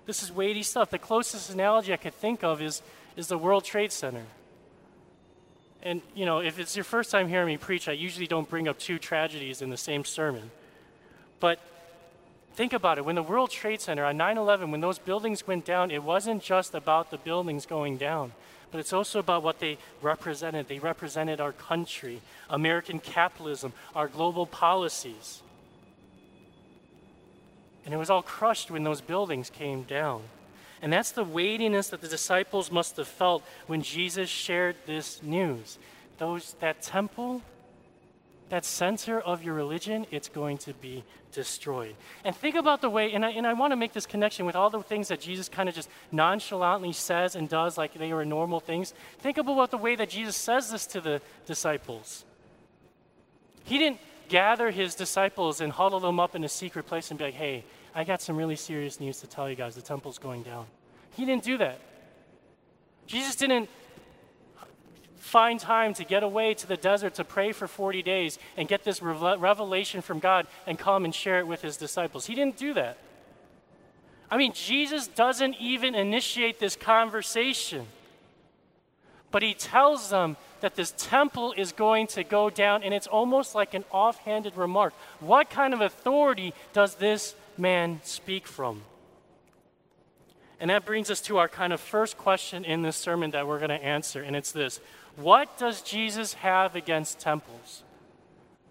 This 0.06 0.24
is 0.24 0.32
weighty 0.32 0.64
stuff. 0.64 0.90
The 0.90 1.00
closest 1.00 1.50
analogy 1.50 1.94
I 1.94 1.98
could 1.98 2.14
think 2.14 2.44
of 2.44 2.62
is, 2.62 2.82
is 3.16 3.28
the 3.28 3.38
World 3.38 3.64
Trade 3.64 3.92
Center. 3.92 4.26
And, 5.84 6.02
you 6.14 6.26
know, 6.26 6.40
if 6.40 6.60
it's 6.60 6.76
your 6.76 6.84
first 6.84 7.10
time 7.12 7.28
hearing 7.28 7.48
me 7.48 7.58
preach, 7.58 7.88
I 7.88 7.94
usually 7.94 8.28
don't 8.28 8.48
bring 8.48 8.68
up 8.68 8.78
two 8.78 9.00
tragedies 9.00 9.62
in 9.62 9.70
the 9.70 9.78
same 9.78 10.06
sermon. 10.06 10.52
But 11.40 11.60
Think 12.56 12.74
about 12.74 12.98
it. 12.98 13.06
When 13.06 13.16
the 13.16 13.24
World 13.24 13.50
Trade 13.50 13.82
Center 13.82 14.04
on 14.04 14.18
9 14.18 14.38
11, 14.38 14.72
when 14.72 14.82
those 14.82 15.00
buildings 15.00 15.48
went 15.48 15.66
down, 15.66 15.90
it 15.90 16.04
wasn't 16.04 16.44
just 16.44 16.76
about 16.76 17.10
the 17.10 17.18
buildings 17.18 17.66
going 17.66 17.98
down, 17.98 18.34
but 18.72 18.80
it's 18.80 18.94
also 18.94 19.20
about 19.20 19.44
what 19.44 19.60
they 19.60 19.78
represented. 20.02 20.68
They 20.68 20.80
represented 20.80 21.40
our 21.40 21.54
country, 21.54 22.22
American 22.50 23.00
capitalism, 23.00 23.74
our 23.96 24.08
global 24.08 24.46
policies. 24.46 25.42
And 27.86 27.94
it 27.94 27.98
was 27.98 28.10
all 28.10 28.22
crushed 28.22 28.70
when 28.70 28.84
those 28.84 29.02
buildings 29.02 29.50
came 29.50 29.84
down. 29.84 30.24
And 30.82 30.92
that's 30.92 31.12
the 31.12 31.24
weightiness 31.24 31.90
that 31.90 32.02
the 32.02 32.08
disciples 32.08 32.72
must 32.72 32.98
have 32.98 33.08
felt 33.08 33.44
when 33.68 33.82
Jesus 33.82 34.30
shared 34.30 34.76
this 34.86 35.22
news. 35.24 35.78
Those, 36.18 36.56
that 36.60 36.82
temple 36.82 37.42
that 38.52 38.66
center 38.66 39.20
of 39.20 39.44
your 39.44 39.54
religion, 39.54 40.06
it's 40.12 40.28
going 40.28 40.58
to 40.58 40.74
be 40.74 41.06
destroyed. 41.32 41.96
And 42.26 42.36
think 42.36 42.56
about 42.56 42.82
the 42.82 42.90
way, 42.90 43.14
and 43.14 43.24
I, 43.26 43.32
and 43.32 43.48
I 43.48 43.54
want 43.54 43.72
to 43.72 43.78
make 43.78 43.94
this 43.94 44.06
connection 44.06 44.46
with 44.46 44.58
all 44.58 44.70
the 44.70 44.84
things 44.84 45.08
that 45.08 45.22
Jesus 45.22 45.48
kind 45.48 45.70
of 45.70 45.74
just 45.74 45.90
nonchalantly 46.12 46.92
says 46.92 47.38
and 47.38 47.48
does 47.48 47.78
like 47.78 47.94
they 47.94 48.12
were 48.12 48.26
normal 48.26 48.60
things. 48.60 48.94
Think 49.20 49.38
about 49.38 49.72
the 49.72 49.78
way 49.78 49.96
that 49.96 50.10
Jesus 50.10 50.36
says 50.36 50.70
this 50.70 50.86
to 50.88 51.00
the 51.00 51.22
disciples. 51.46 52.26
He 53.64 53.78
didn't 53.78 54.00
gather 54.28 54.70
his 54.70 54.96
disciples 54.96 55.62
and 55.62 55.72
huddle 55.72 56.02
them 56.02 56.20
up 56.20 56.36
in 56.36 56.44
a 56.44 56.50
secret 56.50 56.86
place 56.86 57.10
and 57.10 57.18
be 57.18 57.26
like, 57.26 57.34
hey, 57.34 57.64
I 57.96 58.04
got 58.04 58.22
some 58.22 58.36
really 58.36 58.58
serious 58.58 59.00
news 59.00 59.22
to 59.22 59.28
tell 59.28 59.50
you 59.50 59.56
guys. 59.56 59.76
The 59.76 59.82
temple's 59.82 60.18
going 60.18 60.44
down. 60.44 60.66
He 61.12 61.24
didn't 61.24 61.44
do 61.44 61.58
that. 61.60 61.80
Jesus 63.08 63.38
didn't 63.38 63.70
find 65.22 65.60
time 65.60 65.94
to 65.94 66.04
get 66.04 66.24
away 66.24 66.54
to 66.56 66.68
the 66.68 66.76
desert 66.76 67.14
to 67.14 67.24
pray 67.24 67.52
for 67.52 67.68
40 67.68 68.02
days 68.02 68.40
and 68.58 68.68
get 68.68 68.84
this 68.84 69.02
revelation 69.02 70.02
from 70.02 70.20
God 70.20 70.48
and 70.66 70.78
come 70.78 71.06
and 71.06 71.14
share 71.14 71.40
it 71.40 71.48
with 71.48 71.62
his 71.62 71.78
disciples. 71.78 72.26
He 72.26 72.36
didn't 72.36 72.58
do 72.58 72.74
that. 72.74 72.98
I 74.30 74.38
mean, 74.38 74.54
Jesus 74.54 75.08
doesn't 75.08 75.56
even 75.60 75.94
initiate 75.94 76.60
this 76.60 76.76
conversation, 76.76 77.86
but 79.30 79.44
he 79.44 79.54
tells 79.54 80.10
them 80.10 80.38
that 80.62 80.76
this 80.76 80.94
temple 80.98 81.54
is 81.56 81.72
going 81.72 82.08
to 82.08 82.24
go 82.24 82.50
down, 82.50 82.84
and 82.84 82.94
it's 82.94 83.08
almost 83.08 83.56
like 83.56 83.74
an 83.74 83.84
offhanded 83.92 84.58
remark. 84.58 84.94
What 85.20 85.50
kind 85.50 85.74
of 85.74 85.82
authority 85.82 86.54
does 86.74 86.96
this 86.96 87.36
man 87.58 88.00
speak 88.04 88.48
from? 88.48 88.84
And 90.60 90.70
that 90.70 90.86
brings 90.86 91.10
us 91.10 91.22
to 91.22 91.38
our 91.38 91.48
kind 91.48 91.74
of 91.74 91.80
first 91.80 92.18
question 92.18 92.64
in 92.64 92.84
this 92.84 92.96
sermon 92.96 93.32
that 93.32 93.48
we're 93.48 93.60
going 93.60 93.70
to 93.70 93.84
answer, 93.84 94.22
and 94.22 94.36
it's 94.36 94.52
this 94.52 94.80
What 95.22 95.58
does 95.58 95.82
Jesus 95.84 96.34
have 96.36 96.76
against 96.76 97.20
temples? 97.20 97.84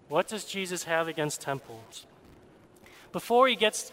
What 0.09 0.27
does 0.27 0.43
Jesus 0.43 0.83
have 0.83 1.07
against 1.07 1.39
temples? 1.39 2.05
Before 3.13 3.47
he 3.47 3.55
gets, 3.55 3.91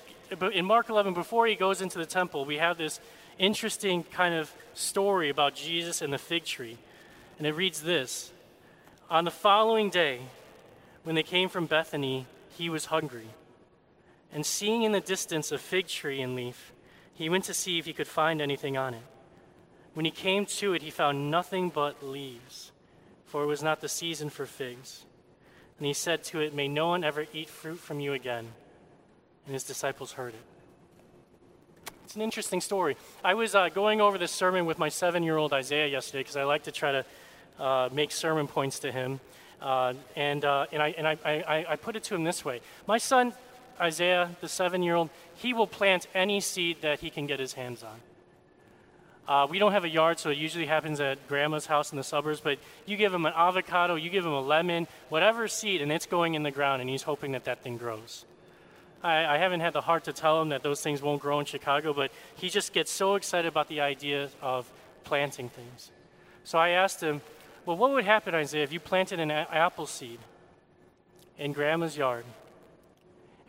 in 0.52 0.64
Mark 0.64 0.88
11, 0.88 1.14
before 1.14 1.46
he 1.46 1.54
goes 1.54 1.80
into 1.80 1.98
the 1.98 2.06
temple, 2.06 2.44
we 2.44 2.56
have 2.56 2.76
this 2.76 2.98
interesting 3.38 4.02
kind 4.02 4.34
of 4.34 4.52
story 4.74 5.28
about 5.28 5.54
Jesus 5.54 6.02
and 6.02 6.12
the 6.12 6.18
fig 6.18 6.44
tree. 6.44 6.78
And 7.38 7.46
it 7.46 7.52
reads 7.52 7.82
this 7.82 8.32
On 9.08 9.24
the 9.24 9.30
following 9.30 9.88
day, 9.88 10.22
when 11.04 11.14
they 11.14 11.22
came 11.22 11.48
from 11.48 11.66
Bethany, 11.66 12.26
he 12.56 12.68
was 12.68 12.86
hungry. 12.86 13.28
And 14.32 14.44
seeing 14.44 14.82
in 14.82 14.90
the 14.90 15.00
distance 15.00 15.52
a 15.52 15.58
fig 15.58 15.86
tree 15.86 16.20
and 16.20 16.34
leaf, 16.34 16.72
he 17.14 17.28
went 17.28 17.44
to 17.44 17.54
see 17.54 17.78
if 17.78 17.86
he 17.86 17.92
could 17.92 18.08
find 18.08 18.40
anything 18.40 18.76
on 18.76 18.94
it. 18.94 19.02
When 19.98 20.04
he 20.04 20.12
came 20.12 20.46
to 20.46 20.74
it, 20.74 20.82
he 20.82 20.90
found 20.90 21.28
nothing 21.28 21.70
but 21.70 22.04
leaves, 22.04 22.70
for 23.26 23.42
it 23.42 23.46
was 23.46 23.64
not 23.64 23.80
the 23.80 23.88
season 23.88 24.30
for 24.30 24.46
figs. 24.46 25.04
And 25.76 25.88
he 25.88 25.92
said 25.92 26.22
to 26.26 26.38
it, 26.38 26.54
May 26.54 26.68
no 26.68 26.86
one 26.86 27.02
ever 27.02 27.26
eat 27.32 27.50
fruit 27.50 27.80
from 27.80 27.98
you 27.98 28.12
again. 28.12 28.46
And 29.44 29.54
his 29.54 29.64
disciples 29.64 30.12
heard 30.12 30.34
it. 30.34 31.92
It's 32.04 32.14
an 32.14 32.22
interesting 32.22 32.60
story. 32.60 32.96
I 33.24 33.34
was 33.34 33.56
uh, 33.56 33.70
going 33.70 34.00
over 34.00 34.18
this 34.18 34.30
sermon 34.30 34.66
with 34.66 34.78
my 34.78 34.88
seven 34.88 35.24
year 35.24 35.36
old 35.36 35.52
Isaiah 35.52 35.88
yesterday 35.88 36.20
because 36.20 36.36
I 36.36 36.44
like 36.44 36.62
to 36.62 36.70
try 36.70 36.92
to 36.92 37.04
uh, 37.58 37.88
make 37.92 38.12
sermon 38.12 38.46
points 38.46 38.78
to 38.78 38.92
him. 38.92 39.18
Uh, 39.60 39.94
and 40.14 40.44
uh, 40.44 40.66
and, 40.70 40.80
I, 40.80 40.94
and 40.96 41.08
I, 41.08 41.18
I, 41.24 41.66
I 41.70 41.74
put 41.74 41.96
it 41.96 42.04
to 42.04 42.14
him 42.14 42.22
this 42.22 42.44
way 42.44 42.60
My 42.86 42.98
son, 42.98 43.32
Isaiah, 43.80 44.30
the 44.40 44.48
seven 44.48 44.84
year 44.84 44.94
old, 44.94 45.10
he 45.34 45.52
will 45.52 45.66
plant 45.66 46.06
any 46.14 46.38
seed 46.38 46.82
that 46.82 47.00
he 47.00 47.10
can 47.10 47.26
get 47.26 47.40
his 47.40 47.54
hands 47.54 47.82
on. 47.82 47.98
Uh, 49.28 49.46
we 49.48 49.58
don't 49.58 49.72
have 49.72 49.84
a 49.84 49.88
yard, 49.88 50.18
so 50.18 50.30
it 50.30 50.38
usually 50.38 50.64
happens 50.64 51.00
at 51.00 51.28
grandma's 51.28 51.66
house 51.66 51.92
in 51.92 51.98
the 51.98 52.02
suburbs. 52.02 52.40
But 52.40 52.58
you 52.86 52.96
give 52.96 53.12
him 53.12 53.26
an 53.26 53.34
avocado, 53.36 53.94
you 53.94 54.08
give 54.08 54.24
him 54.24 54.32
a 54.32 54.40
lemon, 54.40 54.88
whatever 55.10 55.46
seed, 55.48 55.82
and 55.82 55.92
it's 55.92 56.06
going 56.06 56.32
in 56.32 56.42
the 56.42 56.50
ground, 56.50 56.80
and 56.80 56.88
he's 56.88 57.02
hoping 57.02 57.32
that 57.32 57.44
that 57.44 57.62
thing 57.62 57.76
grows. 57.76 58.24
I, 59.02 59.26
I, 59.26 59.36
haven't 59.36 59.60
had 59.60 59.74
the 59.74 59.82
heart 59.82 60.04
to 60.04 60.14
tell 60.14 60.40
him 60.40 60.48
that 60.48 60.62
those 60.62 60.80
things 60.80 61.02
won't 61.02 61.20
grow 61.20 61.40
in 61.40 61.46
Chicago, 61.46 61.92
but 61.92 62.10
he 62.36 62.48
just 62.48 62.72
gets 62.72 62.90
so 62.90 63.16
excited 63.16 63.46
about 63.46 63.68
the 63.68 63.82
idea 63.82 64.30
of 64.40 64.68
planting 65.04 65.50
things. 65.50 65.90
So 66.42 66.58
I 66.58 66.70
asked 66.70 67.02
him, 67.02 67.20
well, 67.66 67.76
what 67.76 67.90
would 67.90 68.04
happen, 68.04 68.34
Isaiah, 68.34 68.64
if 68.64 68.72
you 68.72 68.80
planted 68.80 69.20
an 69.20 69.30
a- 69.30 69.46
apple 69.52 69.86
seed 69.86 70.18
in 71.38 71.52
grandma's 71.52 71.98
yard 71.98 72.24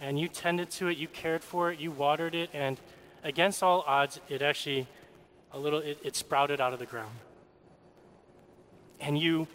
and 0.01 0.19
you 0.19 0.27
tended 0.27 0.69
to 0.71 0.89
it, 0.89 0.97
you 0.97 1.07
cared 1.07 1.41
for 1.41 1.71
it, 1.71 1.79
you 1.79 1.89
watered 1.89 2.35
it, 2.35 2.49
and 2.53 2.79
against 3.23 3.63
all 3.63 3.83
odds, 3.87 4.19
it 4.29 4.41
actually 4.41 4.87
a 5.51 5.59
little 5.59 5.79
it, 5.79 5.99
it 6.03 6.15
sprouted 6.15 6.61
out 6.61 6.73
of 6.73 6.79
the 6.79 6.85
ground. 6.85 7.15
And 8.99 9.17
you 9.17 9.47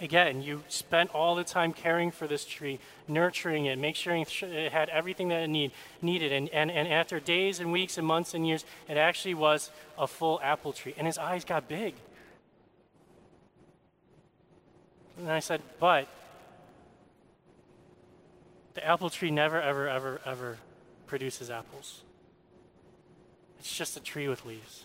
again, 0.00 0.42
you 0.42 0.62
spent 0.68 1.14
all 1.14 1.34
the 1.34 1.44
time 1.44 1.72
caring 1.72 2.10
for 2.10 2.26
this 2.26 2.44
tree, 2.44 2.78
nurturing 3.06 3.66
it, 3.66 3.78
making 3.78 4.24
sure 4.26 4.48
it 4.48 4.72
had 4.72 4.88
everything 4.88 5.28
that 5.28 5.42
it 5.42 5.48
need, 5.48 5.72
needed. 6.00 6.32
And, 6.32 6.48
and, 6.50 6.70
and 6.70 6.88
after 6.88 7.20
days 7.20 7.60
and 7.60 7.70
weeks 7.70 7.98
and 7.98 8.06
months 8.06 8.34
and 8.34 8.46
years, 8.46 8.64
it 8.88 8.96
actually 8.96 9.34
was 9.34 9.70
a 9.98 10.06
full 10.06 10.40
apple 10.42 10.72
tree. 10.72 10.94
And 10.96 11.06
his 11.06 11.18
eyes 11.18 11.44
got 11.44 11.68
big. 11.68 11.94
And 15.18 15.30
I 15.30 15.40
said, 15.40 15.60
But 15.78 16.08
the 18.74 18.86
apple 18.86 19.10
tree 19.10 19.30
never, 19.30 19.60
ever, 19.60 19.88
ever, 19.88 20.20
ever 20.24 20.58
produces 21.06 21.50
apples. 21.50 22.02
It's 23.58 23.76
just 23.76 23.96
a 23.96 24.00
tree 24.00 24.28
with 24.28 24.46
leaves. 24.46 24.84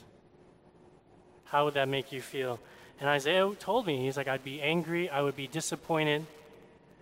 How 1.46 1.66
would 1.66 1.76
that 1.76 1.88
make 1.88 2.12
you 2.12 2.22
feel? 2.22 2.60
And 3.00 3.10
Isaiah 3.10 3.52
told 3.60 3.88
me, 3.88 4.04
he's 4.04 4.18
like, 4.18 4.28
I'd 4.28 4.44
be 4.44 4.62
angry, 4.62 5.10
I 5.10 5.22
would 5.22 5.36
be 5.36 5.48
disappointed, 5.48 6.26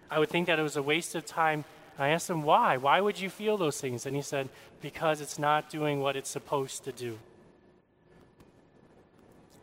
I 0.10 0.20
would 0.20 0.30
think 0.30 0.48
that 0.48 0.60
it 0.60 0.64
was 0.64 0.76
a 0.76 0.84
waste 0.84 1.16
of 1.16 1.26
time. 1.26 1.66
And 1.98 2.06
I 2.06 2.10
asked 2.10 2.30
him, 2.30 2.44
why? 2.44 2.78
Why 2.78 3.02
would 3.02 3.20
you 3.20 3.30
feel 3.30 3.58
those 3.58 3.80
things? 3.80 4.06
And 4.06 4.16
he 4.16 4.22
said, 4.22 4.50
because 4.82 5.22
it's 5.22 5.38
not 5.38 5.70
doing 5.70 6.02
what 6.02 6.16
it's 6.16 6.30
supposed 6.30 6.84
to 6.86 6.92
do. 6.92 7.20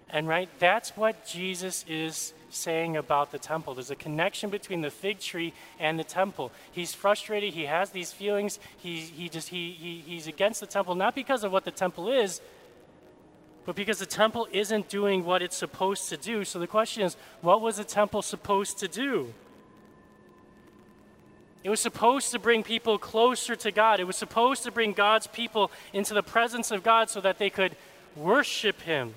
And 0.09 0.27
right, 0.27 0.49
that's 0.59 0.97
what 0.97 1.25
Jesus 1.25 1.85
is 1.89 2.33
saying 2.51 2.97
about 2.97 3.31
the 3.31 3.39
temple. 3.39 3.75
There's 3.75 3.93
a 3.93 3.97
connection 3.97 4.51
between 4.51 4.81
the 4.81 4.91
fig 4.91 5.21
tree 5.21 5.53
and 5.79 5.99
the 5.99 6.05
temple. 6.05 6.51
He's 6.73 6.93
frustrated. 6.95 7.55
He 7.55 7.67
has 7.67 7.91
these 7.91 8.13
feelings. 8.13 8.59
He, 8.77 9.01
he 9.01 9.29
just 9.29 9.49
he, 9.49 9.71
he 9.71 10.03
he's 10.05 10.27
against 10.27 10.59
the 10.59 10.67
temple 10.67 10.97
not 10.97 11.15
because 11.15 11.45
of 11.45 11.53
what 11.53 11.65
the 11.65 11.71
temple 11.71 12.11
is, 12.11 12.41
but 13.67 13.77
because 13.77 13.99
the 13.99 14.07
temple 14.07 14.49
isn't 14.53 14.89
doing 14.89 15.25
what 15.25 15.43
it's 15.43 15.57
supposed 15.57 16.09
to 16.09 16.17
do. 16.17 16.45
So 16.45 16.59
the 16.59 16.67
question 16.67 17.03
is, 17.03 17.17
what 17.41 17.61
was 17.61 17.77
the 17.77 17.85
temple 17.85 18.23
supposed 18.23 18.79
to 18.79 18.89
do? 18.89 19.33
It 21.63 21.71
was 21.71 21.81
supposed 21.81 22.33
to 22.33 22.39
bring 22.39 22.63
people 22.63 22.99
closer 22.99 23.55
to 23.57 23.71
God. 23.71 24.01
It 24.01 24.05
was 24.05 24.17
supposed 24.17 24.65
to 24.65 24.71
bring 24.71 24.93
God's 24.93 25.27
people 25.27 25.71
into 25.93 26.15
the 26.15 26.23
presence 26.23 26.71
of 26.71 26.83
God 26.83 27.11
so 27.11 27.21
that 27.21 27.39
they 27.39 27.51
could 27.51 27.77
worship 28.17 28.81
Him 28.83 29.15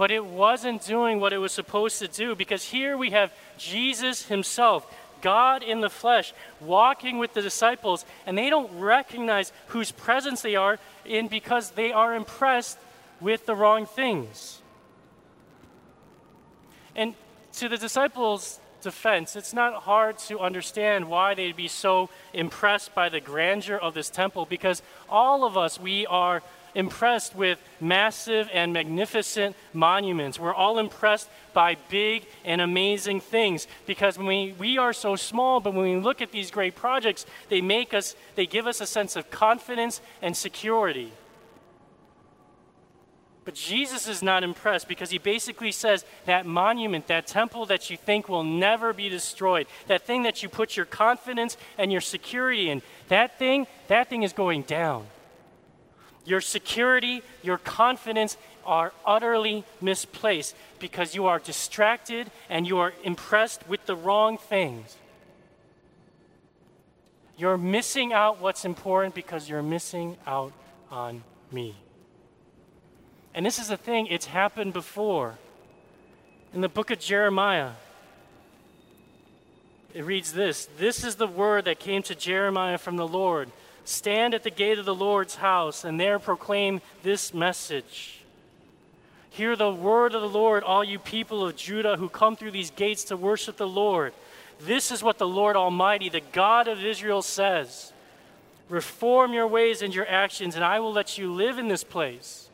but 0.00 0.10
it 0.10 0.24
wasn't 0.24 0.82
doing 0.86 1.20
what 1.20 1.34
it 1.34 1.36
was 1.36 1.52
supposed 1.52 1.98
to 1.98 2.08
do 2.08 2.34
because 2.34 2.64
here 2.64 2.96
we 2.96 3.10
have 3.10 3.30
Jesus 3.58 4.28
himself, 4.28 4.90
God 5.20 5.62
in 5.62 5.82
the 5.82 5.90
flesh, 5.90 6.32
walking 6.58 7.18
with 7.18 7.34
the 7.34 7.42
disciples, 7.42 8.06
and 8.24 8.38
they 8.38 8.48
don't 8.48 8.80
recognize 8.80 9.52
whose 9.66 9.92
presence 9.92 10.40
they 10.40 10.56
are 10.56 10.78
in 11.04 11.28
because 11.28 11.72
they 11.72 11.92
are 11.92 12.14
impressed 12.14 12.78
with 13.20 13.46
the 13.46 13.54
wrong 13.54 13.86
things. 13.86 14.60
And 16.94 17.14
to 17.54 17.68
the 17.68 17.76
disciples' 17.76 18.60
defense, 18.82 19.36
it's 19.36 19.52
not 19.52 19.82
hard 19.82 20.18
to 20.18 20.40
understand 20.40 21.08
why 21.08 21.34
they'd 21.34 21.56
be 21.56 21.68
so 21.68 22.08
impressed 22.32 22.94
by 22.94 23.08
the 23.08 23.20
grandeur 23.20 23.76
of 23.76 23.94
this 23.94 24.10
temple 24.10 24.46
because 24.46 24.82
all 25.08 25.44
of 25.44 25.56
us, 25.56 25.78
we 25.78 26.06
are 26.06 26.42
impressed 26.74 27.34
with 27.34 27.60
massive 27.80 28.48
and 28.52 28.72
magnificent 28.72 29.56
monuments. 29.72 30.38
We're 30.38 30.54
all 30.54 30.78
impressed 30.78 31.28
by 31.52 31.76
big 31.88 32.26
and 32.44 32.60
amazing 32.60 33.20
things 33.20 33.66
because 33.86 34.16
when 34.16 34.26
we, 34.26 34.54
we 34.58 34.78
are 34.78 34.92
so 34.92 35.16
small, 35.16 35.60
but 35.60 35.74
when 35.74 35.84
we 35.84 35.96
look 35.96 36.22
at 36.22 36.32
these 36.32 36.50
great 36.50 36.76
projects, 36.76 37.26
they 37.48 37.60
make 37.60 37.92
us, 37.92 38.14
they 38.36 38.46
give 38.46 38.66
us 38.66 38.80
a 38.80 38.86
sense 38.86 39.16
of 39.16 39.30
confidence 39.30 40.00
and 40.22 40.36
security. 40.36 41.12
But 43.44 43.54
Jesus 43.54 44.06
is 44.06 44.22
not 44.22 44.42
impressed 44.44 44.86
because 44.86 45.10
he 45.10 45.18
basically 45.18 45.72
says 45.72 46.04
that 46.26 46.44
monument, 46.44 47.06
that 47.06 47.26
temple 47.26 47.66
that 47.66 47.88
you 47.90 47.96
think 47.96 48.28
will 48.28 48.44
never 48.44 48.92
be 48.92 49.08
destroyed, 49.08 49.66
that 49.86 50.06
thing 50.06 50.24
that 50.24 50.42
you 50.42 50.48
put 50.48 50.76
your 50.76 50.86
confidence 50.86 51.56
and 51.78 51.90
your 51.90 52.02
security 52.02 52.68
in, 52.68 52.82
that 53.08 53.38
thing, 53.38 53.66
that 53.88 54.08
thing 54.10 54.22
is 54.22 54.32
going 54.32 54.62
down. 54.62 55.06
Your 56.26 56.42
security, 56.42 57.22
your 57.42 57.56
confidence 57.56 58.36
are 58.66 58.92
utterly 59.06 59.64
misplaced 59.80 60.54
because 60.78 61.14
you 61.14 61.26
are 61.26 61.38
distracted 61.38 62.30
and 62.50 62.66
you 62.66 62.78
are 62.78 62.92
impressed 63.02 63.66
with 63.66 63.86
the 63.86 63.96
wrong 63.96 64.36
things. 64.36 64.96
You're 67.38 67.56
missing 67.56 68.12
out 68.12 68.38
what's 68.38 68.66
important 68.66 69.14
because 69.14 69.48
you're 69.48 69.62
missing 69.62 70.18
out 70.26 70.52
on 70.90 71.24
me. 71.50 71.74
And 73.34 73.46
this 73.46 73.58
is 73.58 73.68
the 73.68 73.76
thing, 73.76 74.06
it's 74.06 74.26
happened 74.26 74.72
before. 74.72 75.38
In 76.52 76.60
the 76.60 76.68
book 76.68 76.90
of 76.90 76.98
Jeremiah, 76.98 77.72
it 79.94 80.04
reads 80.04 80.32
this 80.32 80.68
This 80.78 81.04
is 81.04 81.16
the 81.16 81.26
word 81.26 81.64
that 81.66 81.78
came 81.78 82.02
to 82.04 82.14
Jeremiah 82.14 82.78
from 82.78 82.96
the 82.96 83.06
Lord 83.06 83.50
Stand 83.84 84.34
at 84.34 84.42
the 84.42 84.50
gate 84.50 84.78
of 84.78 84.84
the 84.84 84.94
Lord's 84.94 85.36
house 85.36 85.84
and 85.84 85.98
there 85.98 86.18
proclaim 86.18 86.80
this 87.02 87.32
message. 87.32 88.20
Hear 89.30 89.56
the 89.56 89.72
word 89.72 90.14
of 90.14 90.22
the 90.22 90.28
Lord, 90.28 90.62
all 90.62 90.84
you 90.84 90.98
people 90.98 91.46
of 91.46 91.56
Judah 91.56 91.96
who 91.96 92.08
come 92.08 92.36
through 92.36 92.50
these 92.50 92.70
gates 92.70 93.04
to 93.04 93.16
worship 93.16 93.56
the 93.56 93.68
Lord. 93.68 94.12
This 94.60 94.90
is 94.90 95.02
what 95.02 95.18
the 95.18 95.26
Lord 95.26 95.56
Almighty, 95.56 96.08
the 96.08 96.20
God 96.20 96.68
of 96.68 96.84
Israel, 96.84 97.22
says 97.22 97.92
Reform 98.68 99.32
your 99.32 99.46
ways 99.46 99.82
and 99.82 99.94
your 99.94 100.06
actions, 100.08 100.54
and 100.54 100.64
I 100.64 100.78
will 100.78 100.92
let 100.92 101.18
you 101.18 101.32
live 101.32 101.58
in 101.58 101.68
this 101.68 101.82
place. 101.82 102.49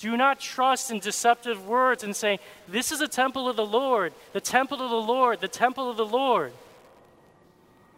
Do 0.00 0.16
not 0.16 0.40
trust 0.40 0.90
in 0.90 0.98
deceptive 0.98 1.66
words 1.66 2.02
and 2.02 2.16
say, 2.16 2.40
This 2.66 2.90
is 2.90 3.02
a 3.02 3.08
temple 3.08 3.50
of 3.50 3.56
the 3.56 3.66
Lord, 3.66 4.14
the 4.32 4.40
temple 4.40 4.80
of 4.80 4.90
the 4.90 4.96
Lord, 4.96 5.40
the 5.40 5.48
temple 5.48 5.90
of 5.90 5.98
the 5.98 6.06
Lord. 6.06 6.52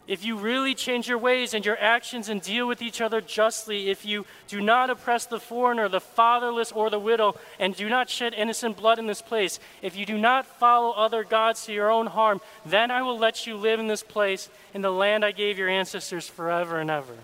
If 0.09 0.25
you 0.25 0.37
really 0.37 0.75
change 0.75 1.09
your 1.09 1.19
ways 1.19 1.55
and 1.55 1.65
your 1.65 1.79
actions 1.79 2.29
and 2.29 2.43
deal 2.43 2.67
with 2.67 2.83
each 2.83 3.01
other 3.01 3.21
justly, 3.21 3.89
if 3.89 4.05
you 4.05 4.27
do 4.49 4.61
not 4.61 4.91
oppress 4.91 5.27
the 5.27 5.39
foreigner, 5.39 5.89
the 5.89 6.01
fatherless, 6.01 6.73
or 6.73 6.91
the 6.91 6.99
widow, 6.99 7.37
and 7.61 7.77
do 7.77 7.89
not 7.89 8.11
shed 8.11 8.35
innocent 8.35 8.77
blood 8.77 8.99
in 8.99 9.07
this 9.07 9.23
place, 9.23 9.61
if 9.81 9.97
you 9.97 10.05
do 10.05 10.19
not 10.19 10.45
follow 10.45 10.91
other 10.91 11.23
gods 11.23 11.65
to 11.67 11.73
your 11.73 11.89
own 11.89 12.09
harm, 12.09 12.41
then 12.67 12.91
I 12.91 13.03
will 13.03 13.17
let 13.17 13.47
you 13.47 13.57
live 13.57 13.79
in 13.79 13.87
this 13.87 14.03
place, 14.03 14.51
in 14.75 14.83
the 14.83 14.91
land 14.91 15.25
I 15.25 15.31
gave 15.31 15.57
your 15.57 15.69
ancestors 15.69 16.27
forever 16.27 16.81
and 16.81 16.91
ever. 16.91 17.15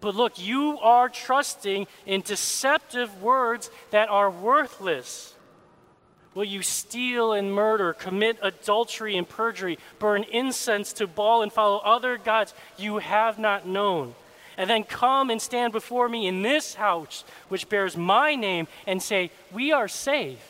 But 0.00 0.14
look, 0.14 0.38
you 0.38 0.78
are 0.80 1.08
trusting 1.08 1.86
in 2.06 2.20
deceptive 2.20 3.22
words 3.22 3.70
that 3.90 4.08
are 4.08 4.30
worthless. 4.30 5.34
Will 6.34 6.44
you 6.44 6.62
steal 6.62 7.32
and 7.32 7.54
murder, 7.54 7.92
commit 7.92 8.38
adultery 8.42 9.16
and 9.16 9.28
perjury, 9.28 9.78
burn 9.98 10.24
incense 10.24 10.92
to 10.94 11.06
Baal, 11.06 11.42
and 11.42 11.52
follow 11.52 11.78
other 11.78 12.18
gods 12.18 12.54
you 12.76 12.98
have 12.98 13.38
not 13.38 13.66
known? 13.66 14.14
And 14.56 14.68
then 14.68 14.84
come 14.84 15.30
and 15.30 15.40
stand 15.40 15.72
before 15.72 16.08
me 16.08 16.26
in 16.26 16.42
this 16.42 16.74
house, 16.74 17.24
which 17.48 17.68
bears 17.68 17.96
my 17.96 18.34
name, 18.34 18.66
and 18.86 19.02
say, 19.02 19.30
We 19.52 19.72
are 19.72 19.88
safe. 19.88 20.44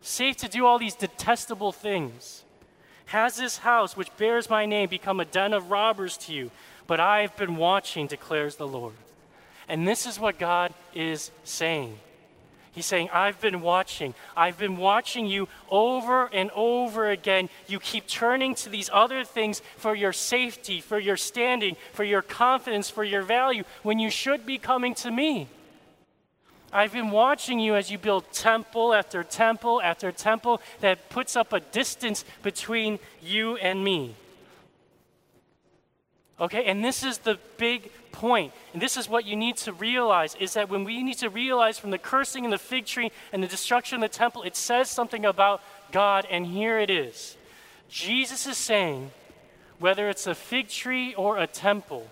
Safe 0.00 0.36
to 0.38 0.48
do 0.48 0.64
all 0.64 0.78
these 0.78 0.94
detestable 0.94 1.72
things. 1.72 2.44
Has 3.06 3.36
this 3.36 3.58
house, 3.58 3.96
which 3.96 4.14
bears 4.16 4.50
my 4.50 4.66
name, 4.66 4.88
become 4.88 5.20
a 5.20 5.24
den 5.24 5.54
of 5.54 5.70
robbers 5.70 6.16
to 6.18 6.32
you? 6.32 6.50
But 6.88 6.98
I 6.98 7.20
have 7.20 7.36
been 7.36 7.56
watching, 7.56 8.08
declares 8.08 8.56
the 8.56 8.66
Lord. 8.66 8.94
And 9.68 9.86
this 9.86 10.06
is 10.06 10.18
what 10.18 10.38
God 10.38 10.74
is 10.94 11.30
saying. 11.44 11.98
He's 12.72 12.86
saying, 12.86 13.10
I've 13.12 13.40
been 13.40 13.60
watching. 13.60 14.14
I've 14.36 14.56
been 14.56 14.76
watching 14.76 15.26
you 15.26 15.48
over 15.70 16.26
and 16.32 16.50
over 16.54 17.10
again. 17.10 17.50
You 17.66 17.78
keep 17.78 18.06
turning 18.06 18.54
to 18.56 18.70
these 18.70 18.88
other 18.92 19.22
things 19.22 19.60
for 19.76 19.94
your 19.94 20.12
safety, 20.12 20.80
for 20.80 20.98
your 20.98 21.16
standing, 21.16 21.76
for 21.92 22.04
your 22.04 22.22
confidence, 22.22 22.88
for 22.88 23.04
your 23.04 23.22
value, 23.22 23.64
when 23.82 23.98
you 23.98 24.10
should 24.10 24.46
be 24.46 24.58
coming 24.58 24.94
to 24.96 25.10
me. 25.10 25.48
I've 26.72 26.92
been 26.92 27.10
watching 27.10 27.58
you 27.60 27.74
as 27.74 27.90
you 27.90 27.98
build 27.98 28.30
temple 28.32 28.94
after 28.94 29.24
temple 29.24 29.82
after 29.82 30.12
temple 30.12 30.60
that 30.80 31.10
puts 31.10 31.36
up 31.36 31.52
a 31.52 31.60
distance 31.60 32.24
between 32.42 32.98
you 33.20 33.56
and 33.56 33.84
me. 33.84 34.14
Okay, 36.40 36.64
and 36.66 36.84
this 36.84 37.02
is 37.02 37.18
the 37.18 37.38
big 37.56 37.90
point. 38.12 38.52
And 38.72 38.80
this 38.80 38.96
is 38.96 39.08
what 39.08 39.24
you 39.24 39.34
need 39.34 39.56
to 39.58 39.72
realize 39.72 40.36
is 40.36 40.54
that 40.54 40.68
when 40.68 40.84
we 40.84 41.02
need 41.02 41.18
to 41.18 41.30
realize 41.30 41.78
from 41.78 41.90
the 41.90 41.98
cursing 41.98 42.44
and 42.44 42.52
the 42.52 42.58
fig 42.58 42.86
tree 42.86 43.10
and 43.32 43.42
the 43.42 43.48
destruction 43.48 43.96
of 43.96 44.10
the 44.10 44.16
temple, 44.16 44.44
it 44.44 44.54
says 44.54 44.88
something 44.88 45.24
about 45.24 45.60
God, 45.90 46.26
and 46.30 46.46
here 46.46 46.78
it 46.78 46.90
is. 46.90 47.36
Jesus 47.88 48.46
is 48.46 48.56
saying, 48.56 49.10
whether 49.78 50.08
it's 50.08 50.26
a 50.26 50.34
fig 50.34 50.68
tree 50.68 51.14
or 51.14 51.38
a 51.38 51.46
temple, 51.46 52.06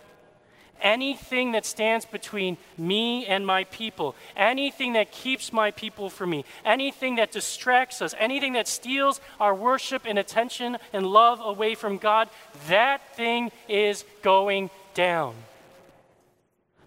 anything 0.81 1.53
that 1.53 1.65
stands 1.65 2.05
between 2.05 2.57
me 2.77 3.27
and 3.27 3.47
my 3.47 3.65
people, 3.65 4.15
anything 4.37 4.95
that 4.95 5.13
keeps 5.13 5.53
my 5.53 5.71
people 5.71 6.11
from 6.11 6.31
me, 6.31 6.45
anything 6.65 7.17
that 7.17 7.33
distracts 7.33 8.03
us, 8.03 8.15
anything 8.19 8.55
that 8.55 8.69
steals 8.69 9.21
our 9.41 9.55
worship 9.55 10.03
and 10.07 10.19
attention 10.19 10.77
and 10.93 11.07
love 11.07 11.41
away 11.41 11.75
from 11.75 11.99
God, 11.99 12.29
that 12.69 13.17
thing 13.17 13.51
is 13.69 14.05
going 14.23 14.71
down. 14.95 15.35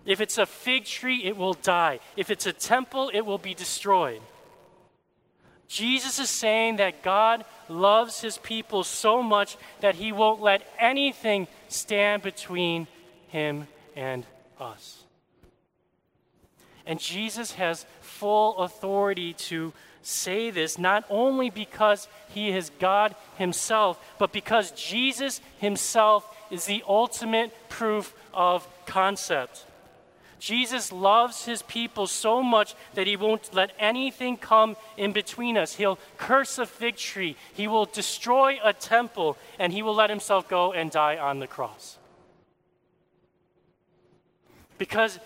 If 0.06 0.22
it's 0.22 0.38
a 0.38 0.46
fig 0.46 0.86
tree, 0.86 1.24
it 1.26 1.38
will 1.38 1.54
die. 1.54 2.00
If 2.18 2.30
it's 2.30 2.46
a 2.46 2.54
temple, 2.54 3.12
it 3.14 3.26
will 3.26 3.38
be 3.38 3.54
destroyed. 3.54 4.22
Jesus 5.68 6.18
is 6.18 6.32
saying 6.32 6.78
that 6.78 7.04
God 7.04 7.46
loves 7.70 8.22
his 8.22 8.40
people 8.40 8.84
so 8.84 9.22
much 9.22 9.56
that 9.82 9.96
he 9.96 10.12
won't 10.12 10.42
let 10.42 10.68
anything 10.80 11.48
stand 11.68 12.24
between 12.24 12.88
him 13.28 13.68
and 13.96 14.26
us. 14.60 15.04
And 16.86 17.00
Jesus 17.00 17.52
has 17.54 17.86
full 18.02 18.58
authority 18.58 19.34
to 19.34 19.74
say 20.02 20.50
this, 20.50 20.80
not 20.80 21.06
only 21.08 21.52
because 21.52 22.08
he 22.30 22.50
is 22.50 22.72
God 22.80 23.16
himself, 23.38 24.04
but 24.18 24.32
because 24.32 24.72
Jesus 24.72 25.40
himself 25.60 26.36
is 26.50 26.66
the 26.66 26.84
ultimate 26.88 27.54
proof 27.70 28.16
of 28.34 28.68
concept. 28.88 29.66
Jesus 30.40 30.92
loves 30.92 31.46
his 31.46 31.62
people 31.62 32.08
so 32.08 32.42
much 32.42 32.74
that 32.96 33.06
he 33.06 33.18
won't 33.18 33.54
let 33.54 33.72
anything 33.78 34.36
come 34.36 34.76
in 34.98 35.12
between 35.12 35.58
us. 35.58 35.76
He'll 35.76 36.00
curse 36.18 36.58
a 36.58 36.66
fig 36.66 36.96
tree, 36.96 37.36
he 37.54 37.68
will 37.68 37.86
destroy 37.86 38.58
a 38.64 38.74
temple, 38.74 39.38
and 39.60 39.74
he 39.74 39.84
will 39.84 39.96
let 39.96 40.10
himself 40.10 40.50
go 40.50 40.74
and 40.74 40.90
die 40.90 41.18
on 41.18 41.38
the 41.38 41.46
cross. 41.46 41.99
Because 44.80 45.20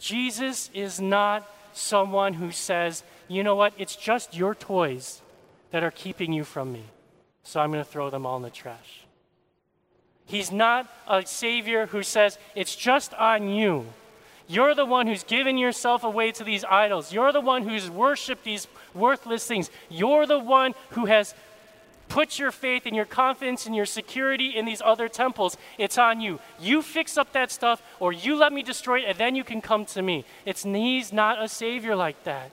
Jesus 0.00 0.68
is 0.74 1.00
not 1.00 1.48
someone 1.72 2.34
who 2.34 2.50
says, 2.50 3.04
you 3.28 3.44
know 3.44 3.54
what, 3.54 3.74
it's 3.78 3.94
just 3.94 4.36
your 4.36 4.54
toys 4.54 5.22
that 5.70 5.84
are 5.84 5.92
keeping 5.92 6.32
you 6.32 6.42
from 6.42 6.72
me, 6.72 6.82
so 7.44 7.60
I'm 7.60 7.70
going 7.70 7.84
to 7.84 7.88
throw 7.88 8.10
them 8.10 8.26
all 8.26 8.36
in 8.38 8.42
the 8.42 8.50
trash. 8.50 9.04
He's 10.24 10.50
not 10.50 10.90
a 11.06 11.24
Savior 11.24 11.86
who 11.86 12.02
says, 12.02 12.38
it's 12.56 12.74
just 12.74 13.14
on 13.14 13.48
you. 13.48 13.86
You're 14.48 14.74
the 14.74 14.86
one 14.86 15.06
who's 15.06 15.24
given 15.24 15.58
yourself 15.58 16.02
away 16.04 16.32
to 16.32 16.44
these 16.44 16.64
idols. 16.64 17.12
You're 17.12 17.32
the 17.32 17.40
one 17.40 17.68
who's 17.68 17.90
worshiped 17.90 18.44
these 18.44 18.68
worthless 18.94 19.46
things. 19.46 19.70
You're 19.88 20.26
the 20.26 20.38
one 20.38 20.74
who 20.90 21.06
has 21.06 21.34
put 22.08 22.38
your 22.38 22.50
faith 22.50 22.86
and 22.86 22.94
your 22.94 23.04
confidence 23.04 23.66
and 23.66 23.74
your 23.74 23.86
security 23.86 24.56
in 24.56 24.64
these 24.64 24.82
other 24.84 25.08
temples. 25.08 25.56
It's 25.78 25.98
on 25.98 26.20
you. 26.20 26.40
You 26.60 26.82
fix 26.82 27.16
up 27.18 27.32
that 27.32 27.50
stuff, 27.50 27.82
or 28.00 28.12
you 28.12 28.36
let 28.36 28.52
me 28.52 28.62
destroy 28.62 29.00
it, 29.00 29.06
and 29.08 29.18
then 29.18 29.36
you 29.36 29.44
can 29.44 29.60
come 29.60 29.84
to 29.86 30.02
me. 30.02 30.24
It's 30.44 30.62
he's 30.62 31.12
not 31.12 31.42
a 31.42 31.48
savior 31.48 31.96
like 31.96 32.24
that. 32.24 32.50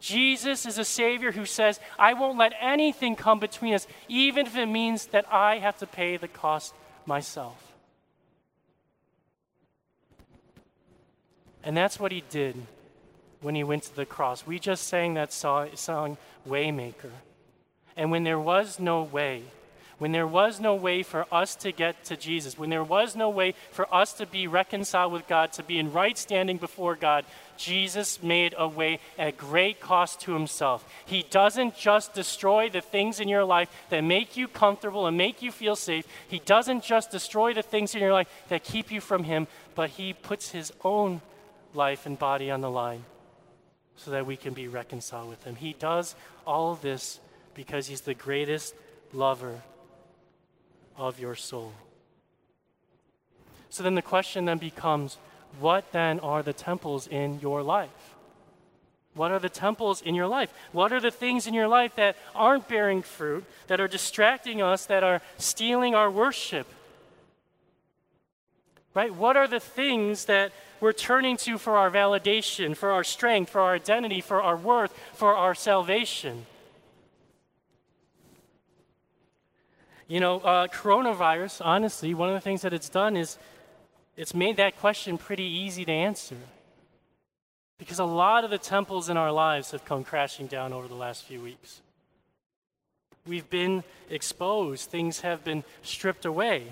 Jesus 0.00 0.64
is 0.64 0.78
a 0.78 0.84
savior 0.84 1.32
who 1.32 1.44
says, 1.44 1.78
I 1.98 2.14
won't 2.14 2.38
let 2.38 2.54
anything 2.60 3.16
come 3.16 3.38
between 3.38 3.74
us, 3.74 3.86
even 4.08 4.46
if 4.46 4.56
it 4.56 4.66
means 4.66 5.06
that 5.06 5.30
I 5.30 5.58
have 5.58 5.76
to 5.78 5.86
pay 5.86 6.16
the 6.16 6.28
cost 6.28 6.74
myself. 7.04 7.72
And 11.62 11.76
that's 11.76 12.00
what 12.00 12.12
he 12.12 12.22
did 12.30 12.56
when 13.42 13.54
he 13.54 13.62
went 13.62 13.82
to 13.84 13.94
the 13.94 14.06
cross. 14.06 14.46
We 14.46 14.58
just 14.58 14.88
sang 14.88 15.14
that 15.14 15.32
song, 15.32 16.16
Waymaker. 16.48 17.10
And 17.96 18.10
when 18.10 18.24
there 18.24 18.38
was 18.38 18.78
no 18.78 19.02
way, 19.02 19.42
when 20.00 20.12
there 20.12 20.26
was 20.26 20.58
no 20.58 20.74
way 20.74 21.02
for 21.02 21.26
us 21.30 21.54
to 21.56 21.72
get 21.72 22.04
to 22.06 22.16
Jesus, 22.16 22.56
when 22.56 22.70
there 22.70 22.82
was 22.82 23.14
no 23.14 23.28
way 23.28 23.54
for 23.70 23.92
us 23.94 24.14
to 24.14 24.24
be 24.24 24.46
reconciled 24.46 25.12
with 25.12 25.28
God, 25.28 25.52
to 25.52 25.62
be 25.62 25.78
in 25.78 25.92
right 25.92 26.16
standing 26.16 26.56
before 26.56 26.96
God, 26.96 27.26
Jesus 27.58 28.22
made 28.22 28.54
a 28.56 28.66
way 28.66 28.98
at 29.18 29.36
great 29.36 29.78
cost 29.78 30.22
to 30.22 30.32
himself. 30.32 30.90
He 31.04 31.26
doesn't 31.28 31.76
just 31.76 32.14
destroy 32.14 32.70
the 32.70 32.80
things 32.80 33.20
in 33.20 33.28
your 33.28 33.44
life 33.44 33.68
that 33.90 34.00
make 34.00 34.38
you 34.38 34.48
comfortable 34.48 35.06
and 35.06 35.18
make 35.18 35.42
you 35.42 35.52
feel 35.52 35.76
safe. 35.76 36.06
He 36.28 36.38
doesn't 36.38 36.82
just 36.82 37.10
destroy 37.10 37.52
the 37.52 37.62
things 37.62 37.94
in 37.94 38.00
your 38.00 38.14
life 38.14 38.28
that 38.48 38.64
keep 38.64 38.90
you 38.90 39.02
from 39.02 39.24
him, 39.24 39.48
but 39.74 39.90
he 39.90 40.14
puts 40.14 40.50
his 40.50 40.72
own 40.82 41.20
life 41.74 42.06
and 42.06 42.18
body 42.18 42.50
on 42.50 42.62
the 42.62 42.70
line 42.70 43.04
so 43.96 44.12
that 44.12 44.24
we 44.24 44.38
can 44.38 44.54
be 44.54 44.66
reconciled 44.66 45.28
with 45.28 45.44
him. 45.44 45.56
He 45.56 45.74
does 45.74 46.14
all 46.46 46.74
this 46.74 47.20
because 47.54 47.86
he's 47.86 48.02
the 48.02 48.14
greatest 48.14 48.74
lover 49.12 49.62
of 50.96 51.18
your 51.18 51.34
soul. 51.34 51.72
So 53.70 53.82
then 53.82 53.94
the 53.94 54.02
question 54.02 54.44
then 54.44 54.58
becomes 54.58 55.18
what 55.58 55.92
then 55.92 56.20
are 56.20 56.42
the 56.42 56.52
temples 56.52 57.06
in 57.06 57.40
your 57.40 57.62
life? 57.62 58.14
What 59.14 59.32
are 59.32 59.38
the 59.38 59.48
temples 59.48 60.02
in 60.02 60.14
your 60.14 60.28
life? 60.28 60.52
What 60.72 60.92
are 60.92 61.00
the 61.00 61.10
things 61.10 61.46
in 61.46 61.54
your 61.54 61.66
life 61.66 61.96
that 61.96 62.16
aren't 62.34 62.68
bearing 62.68 63.02
fruit, 63.02 63.44
that 63.66 63.80
are 63.80 63.88
distracting 63.88 64.62
us, 64.62 64.86
that 64.86 65.02
are 65.02 65.20
stealing 65.36 65.94
our 65.94 66.10
worship? 66.10 66.68
Right? 68.94 69.14
What 69.14 69.36
are 69.36 69.48
the 69.48 69.60
things 69.60 70.26
that 70.26 70.52
we're 70.80 70.92
turning 70.92 71.36
to 71.38 71.58
for 71.58 71.76
our 71.76 71.90
validation, 71.90 72.76
for 72.76 72.90
our 72.90 73.04
strength, 73.04 73.50
for 73.50 73.60
our 73.60 73.74
identity, 73.74 74.20
for 74.20 74.40
our 74.42 74.56
worth, 74.56 74.94
for 75.14 75.34
our 75.34 75.54
salvation? 75.54 76.46
You 80.10 80.18
know, 80.18 80.40
uh, 80.40 80.66
coronavirus, 80.66 81.64
honestly, 81.64 82.14
one 82.14 82.28
of 82.28 82.34
the 82.34 82.40
things 82.40 82.62
that 82.62 82.72
it's 82.72 82.88
done 82.88 83.16
is 83.16 83.38
it's 84.16 84.34
made 84.34 84.56
that 84.56 84.76
question 84.76 85.16
pretty 85.16 85.44
easy 85.44 85.84
to 85.84 85.92
answer. 85.92 86.34
Because 87.78 88.00
a 88.00 88.04
lot 88.04 88.42
of 88.42 88.50
the 88.50 88.58
temples 88.58 89.08
in 89.08 89.16
our 89.16 89.30
lives 89.30 89.70
have 89.70 89.84
come 89.84 90.02
crashing 90.02 90.48
down 90.48 90.72
over 90.72 90.88
the 90.88 90.96
last 90.96 91.22
few 91.26 91.40
weeks. 91.40 91.80
We've 93.24 93.48
been 93.48 93.84
exposed, 94.08 94.90
things 94.90 95.20
have 95.20 95.44
been 95.44 95.62
stripped 95.82 96.24
away. 96.24 96.64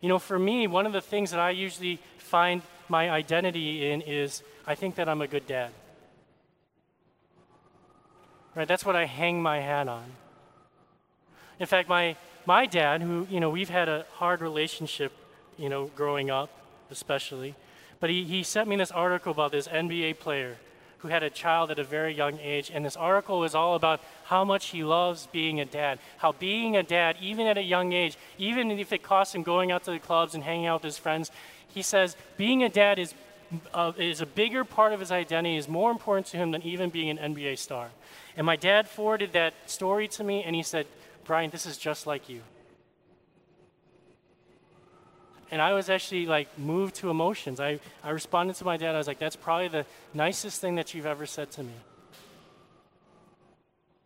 You 0.00 0.08
know, 0.08 0.20
for 0.20 0.38
me, 0.38 0.68
one 0.68 0.86
of 0.86 0.92
the 0.92 1.00
things 1.00 1.32
that 1.32 1.40
I 1.40 1.50
usually 1.50 1.98
find 2.18 2.62
my 2.88 3.10
identity 3.10 3.90
in 3.90 4.00
is 4.00 4.44
I 4.64 4.76
think 4.76 4.94
that 4.94 5.08
I'm 5.08 5.22
a 5.22 5.26
good 5.26 5.48
dad. 5.48 5.72
Right? 8.54 8.68
That's 8.68 8.86
what 8.86 8.94
I 8.94 9.06
hang 9.06 9.42
my 9.42 9.58
hat 9.58 9.88
on. 9.88 10.04
In 11.60 11.66
fact, 11.66 11.88
my, 11.88 12.16
my 12.46 12.66
dad, 12.66 13.02
who, 13.02 13.26
you 13.30 13.40
know, 13.40 13.50
we've 13.50 13.68
had 13.68 13.88
a 13.88 14.06
hard 14.14 14.40
relationship, 14.40 15.12
you 15.56 15.68
know, 15.68 15.86
growing 15.96 16.30
up, 16.30 16.50
especially, 16.90 17.54
but 18.00 18.10
he, 18.10 18.24
he 18.24 18.42
sent 18.42 18.68
me 18.68 18.76
this 18.76 18.90
article 18.90 19.32
about 19.32 19.52
this 19.52 19.66
NBA 19.68 20.18
player 20.18 20.56
who 20.98 21.08
had 21.08 21.22
a 21.22 21.30
child 21.30 21.70
at 21.70 21.78
a 21.78 21.84
very 21.84 22.12
young 22.14 22.38
age. 22.40 22.70
And 22.72 22.84
this 22.84 22.96
article 22.96 23.44
is 23.44 23.54
all 23.54 23.74
about 23.76 24.00
how 24.24 24.44
much 24.44 24.66
he 24.66 24.82
loves 24.82 25.28
being 25.28 25.60
a 25.60 25.64
dad. 25.64 26.00
How 26.18 26.32
being 26.32 26.76
a 26.76 26.82
dad, 26.82 27.16
even 27.20 27.46
at 27.46 27.56
a 27.56 27.62
young 27.62 27.92
age, 27.92 28.16
even 28.36 28.70
if 28.72 28.92
it 28.92 29.02
costs 29.02 29.34
him 29.34 29.42
going 29.42 29.70
out 29.70 29.84
to 29.84 29.92
the 29.92 29.98
clubs 29.98 30.34
and 30.34 30.42
hanging 30.42 30.66
out 30.66 30.82
with 30.82 30.84
his 30.84 30.98
friends, 30.98 31.30
he 31.68 31.82
says 31.82 32.16
being 32.36 32.64
a 32.64 32.68
dad 32.68 32.98
is, 32.98 33.14
uh, 33.72 33.92
is 33.96 34.20
a 34.20 34.26
bigger 34.26 34.64
part 34.64 34.92
of 34.92 34.98
his 34.98 35.12
identity, 35.12 35.56
is 35.56 35.68
more 35.68 35.92
important 35.92 36.26
to 36.28 36.36
him 36.36 36.50
than 36.50 36.62
even 36.62 36.90
being 36.90 37.16
an 37.16 37.34
NBA 37.34 37.58
star. 37.58 37.90
And 38.36 38.44
my 38.44 38.56
dad 38.56 38.88
forwarded 38.88 39.32
that 39.32 39.54
story 39.66 40.08
to 40.08 40.24
me, 40.24 40.42
and 40.42 40.56
he 40.56 40.62
said, 40.62 40.86
Brian, 41.28 41.50
this 41.50 41.66
is 41.66 41.76
just 41.76 42.06
like 42.06 42.30
you. 42.30 42.40
And 45.50 45.60
I 45.60 45.74
was 45.74 45.90
actually 45.90 46.24
like 46.24 46.58
moved 46.58 46.94
to 46.96 47.10
emotions. 47.10 47.60
I, 47.60 47.80
I 48.02 48.10
responded 48.10 48.56
to 48.56 48.64
my 48.64 48.78
dad. 48.78 48.94
I 48.94 48.98
was 48.98 49.06
like, 49.06 49.18
that's 49.18 49.36
probably 49.36 49.68
the 49.68 49.84
nicest 50.14 50.58
thing 50.62 50.76
that 50.76 50.94
you've 50.94 51.04
ever 51.04 51.26
said 51.26 51.50
to 51.52 51.62
me. 51.62 51.74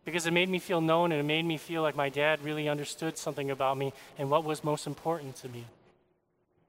Because 0.03 0.25
it 0.25 0.31
made 0.31 0.49
me 0.49 0.59
feel 0.59 0.81
known 0.81 1.13
and 1.13 1.21
it 1.21 1.23
made 1.23 1.45
me 1.45 1.55
feel 1.55 1.81
like 1.81 1.95
my 1.95 2.09
dad 2.09 2.43
really 2.43 2.67
understood 2.67 3.17
something 3.17 3.49
about 3.49 3.77
me 3.77 3.93
and 4.17 4.29
what 4.29 4.43
was 4.43 4.61
most 4.61 4.85
important 4.85 5.37
to 5.37 5.47
me. 5.47 5.65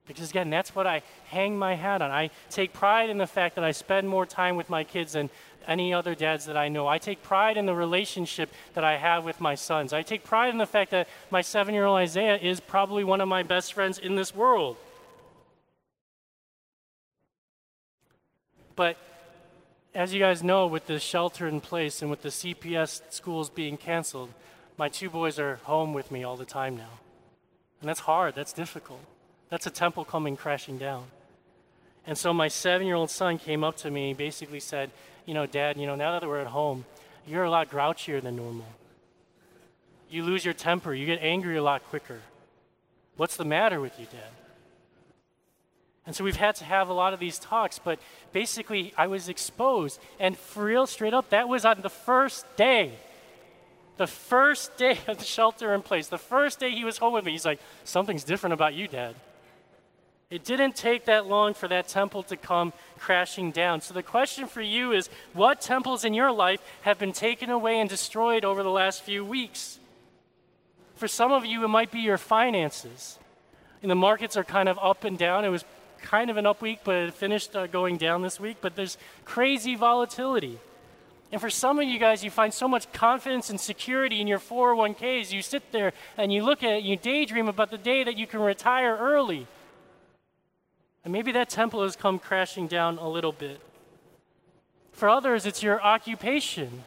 Because 0.07 0.31
again, 0.31 0.51
that's 0.51 0.75
what 0.75 0.87
I 0.87 1.03
hang 1.25 1.59
my 1.59 1.75
hat 1.75 2.01
on. 2.01 2.13
I 2.13 2.31
take 2.51 2.73
pride 2.73 3.11
in 3.11 3.19
the 3.19 3.27
fact 3.27 3.57
that 3.57 3.65
I 3.65 3.73
spend 3.73 4.09
more 4.09 4.27
time 4.27 4.55
with 4.55 4.71
my 4.71 4.85
kids 4.85 5.15
than 5.15 5.31
any 5.67 5.93
other 5.93 6.15
dads 6.15 6.47
that 6.47 6.57
I 6.57 6.69
know. 6.69 6.87
I 6.87 6.99
take 6.99 7.23
pride 7.23 7.57
in 7.57 7.67
the 7.67 7.75
relationship 7.75 8.51
that 8.75 8.85
I 8.85 8.97
have 8.97 9.25
with 9.25 9.41
my 9.41 9.55
sons. 9.55 9.93
I 9.93 10.03
take 10.03 10.25
pride 10.25 10.51
in 10.51 10.59
the 10.59 10.67
fact 10.67 10.91
that 10.91 11.09
my 11.31 11.41
seven 11.41 11.75
year 11.75 11.85
old 11.85 11.99
Isaiah 11.99 12.37
is 12.37 12.61
probably 12.61 13.05
one 13.05 13.21
of 13.21 13.29
my 13.29 13.43
best 13.43 13.73
friends 13.73 13.99
in 13.99 14.17
this 14.17 14.35
world. 14.35 14.77
But 18.77 18.97
as 19.95 20.13
you 20.13 20.21
guys 20.21 20.43
know, 20.43 20.67
with 20.67 20.87
the 20.87 20.99
shelter 20.99 21.47
in 21.47 21.61
place 21.61 22.03
and 22.03 22.11
with 22.11 22.23
the 22.23 22.31
CPS 22.31 23.03
schools 23.11 23.49
being 23.49 23.77
canceled, 23.77 24.31
my 24.77 24.89
two 24.89 25.09
boys 25.09 25.39
are 25.39 25.57
home 25.65 25.93
with 25.93 26.11
me 26.11 26.25
all 26.25 26.37
the 26.37 26.45
time 26.45 26.77
now. 26.77 26.99
And 27.81 27.89
that's 27.89 28.01
hard, 28.01 28.35
that's 28.35 28.53
difficult. 28.53 29.01
That's 29.51 29.67
a 29.67 29.71
temple 29.71 30.05
coming 30.05 30.37
crashing 30.37 30.79
down. 30.79 31.05
And 32.07 32.19
so 32.19 32.33
my 32.33 32.49
seven 32.49 32.87
year 32.87 32.97
old 32.97 33.11
son 33.11 33.39
came 33.39 33.63
up 33.63 33.77
to 33.79 33.91
me 33.91 34.11
and 34.11 34.19
basically 34.19 34.61
said, 34.61 34.91
You 35.27 35.35
know, 35.35 35.47
Dad, 35.47 35.79
you 35.79 35.87
know, 35.87 35.95
now 35.95 36.19
that 36.19 36.29
we're 36.29 36.41
at 36.41 36.49
home, 36.49 36.85
you're 37.27 37.45
a 37.45 37.51
lot 37.51 37.71
grouchier 37.71 38.23
than 38.23 38.37
normal. 38.37 38.67
You 40.11 40.23
lose 40.23 40.45
your 40.45 40.55
temper, 40.55 40.93
you 40.93 41.07
get 41.07 41.21
angry 41.23 41.57
a 41.57 41.63
lot 41.63 41.83
quicker. 41.85 42.21
What's 43.17 43.37
the 43.37 43.45
matter 43.45 43.81
with 43.81 43.99
you, 43.99 44.07
Dad? 44.07 44.31
And 46.07 46.15
so 46.15 46.23
we've 46.23 46.37
had 46.37 46.55
to 46.57 46.65
have 46.65 46.89
a 46.89 46.93
lot 46.93 47.15
of 47.15 47.21
these 47.21 47.39
talks, 47.39 47.79
but 47.79 47.99
basically 48.33 48.93
I 48.97 49.07
was 49.07 49.29
exposed. 49.29 49.99
And 50.21 50.37
for 50.37 50.65
real, 50.65 50.87
straight 50.87 51.15
up, 51.15 51.31
that 51.31 51.49
was 51.49 51.65
on 51.65 51.81
the 51.81 51.89
first 51.89 52.45
day. 52.57 52.93
The 53.97 54.07
first 54.07 54.77
day 54.77 54.99
of 55.07 55.19
the 55.19 55.25
shelter 55.25 55.73
in 55.75 55.83
place, 55.83 56.09
the 56.09 56.19
first 56.19 56.61
day 56.61 56.73
he 56.73 56.85
was 56.85 56.99
home 56.99 57.15
with 57.15 57.25
me, 57.25 57.33
he's 57.33 57.47
like, 57.47 57.61
Something's 57.85 58.25
different 58.25 58.53
about 58.53 58.75
you, 58.75 58.89
Dad. 58.89 59.15
It 60.31 60.45
didn't 60.45 60.75
take 60.75 61.05
that 61.05 61.27
long 61.27 61.55
for 61.55 61.69
that 61.69 61.89
temple 61.89 62.23
to 62.25 62.37
come 62.37 62.73
crashing 62.99 63.51
down. 63.51 63.81
So 63.81 63.95
the 63.95 64.03
question 64.03 64.47
for 64.47 64.63
you 64.63 64.93
is 64.93 65.09
what 65.33 65.61
temples 65.61 66.05
in 66.05 66.15
your 66.15 66.33
life 66.33 66.61
have 66.83 66.99
been 66.99 67.13
taken 67.13 67.51
away 67.51 67.79
and 67.79 67.89
destroyed 67.89 68.45
over 68.45 68.63
the 68.63 68.71
last 68.71 69.03
few 69.03 69.25
weeks? 69.25 69.79
For 70.97 71.09
some 71.09 71.33
of 71.33 71.45
you, 71.45 71.65
it 71.65 71.69
might 71.69 71.91
be 71.91 72.01
your 72.01 72.19
finances. 72.19 73.19
And 73.83 73.91
the 73.91 73.97
markets 73.97 74.37
are 74.37 74.45
kind 74.45 74.69
of 74.69 74.79
up 74.81 75.05
and 75.05 75.19
down. 75.19 75.45
It 75.45 75.51
was 75.51 75.65
kind 76.01 76.31
of 76.31 76.37
an 76.37 76.47
up 76.47 76.63
week, 76.63 76.81
but 76.85 76.97
it 76.97 77.15
finished 77.15 77.55
uh, 77.55 77.67
going 77.67 77.99
down 77.99 78.23
this 78.23 78.41
week. 78.41 78.59
But 78.61 78.77
there's 78.77 78.97
crazy 79.25 79.75
volatility. 79.75 80.59
And 81.33 81.41
for 81.41 81.51
some 81.51 81.79
of 81.79 81.89
you 81.89 81.99
guys, 81.99 82.23
you 82.23 82.31
find 82.31 82.55
so 82.55 82.69
much 82.69 82.93
confidence 82.93 83.51
and 83.51 83.61
security 83.61 84.21
in 84.21 84.27
your 84.27 84.39
401ks. 84.39 85.33
You 85.33 85.43
sit 85.43 85.73
there 85.73 85.93
and 86.17 86.33
you 86.33 86.45
look 86.45 86.63
at 86.63 86.75
it, 86.75 86.85
you 86.85 86.97
daydream 86.97 87.49
about 87.49 87.71
the 87.71 87.79
day 87.79 88.05
that 88.05 88.17
you 88.17 88.27
can 88.27 88.41
retire 88.41 88.97
early. 88.97 89.47
And 91.05 91.13
maybe 91.13 91.33
that 91.33 91.51
temple 91.51 91.83
has 91.83 91.97
come 91.97 92.19
crashing 92.19 92.67
down 92.67 92.99
a 92.99 93.09
little 93.09 93.33
bit. 93.33 93.61
For 94.93 95.09
others, 95.09 95.45
it's 95.45 95.63
your 95.63 95.83
occupation. 95.83 96.85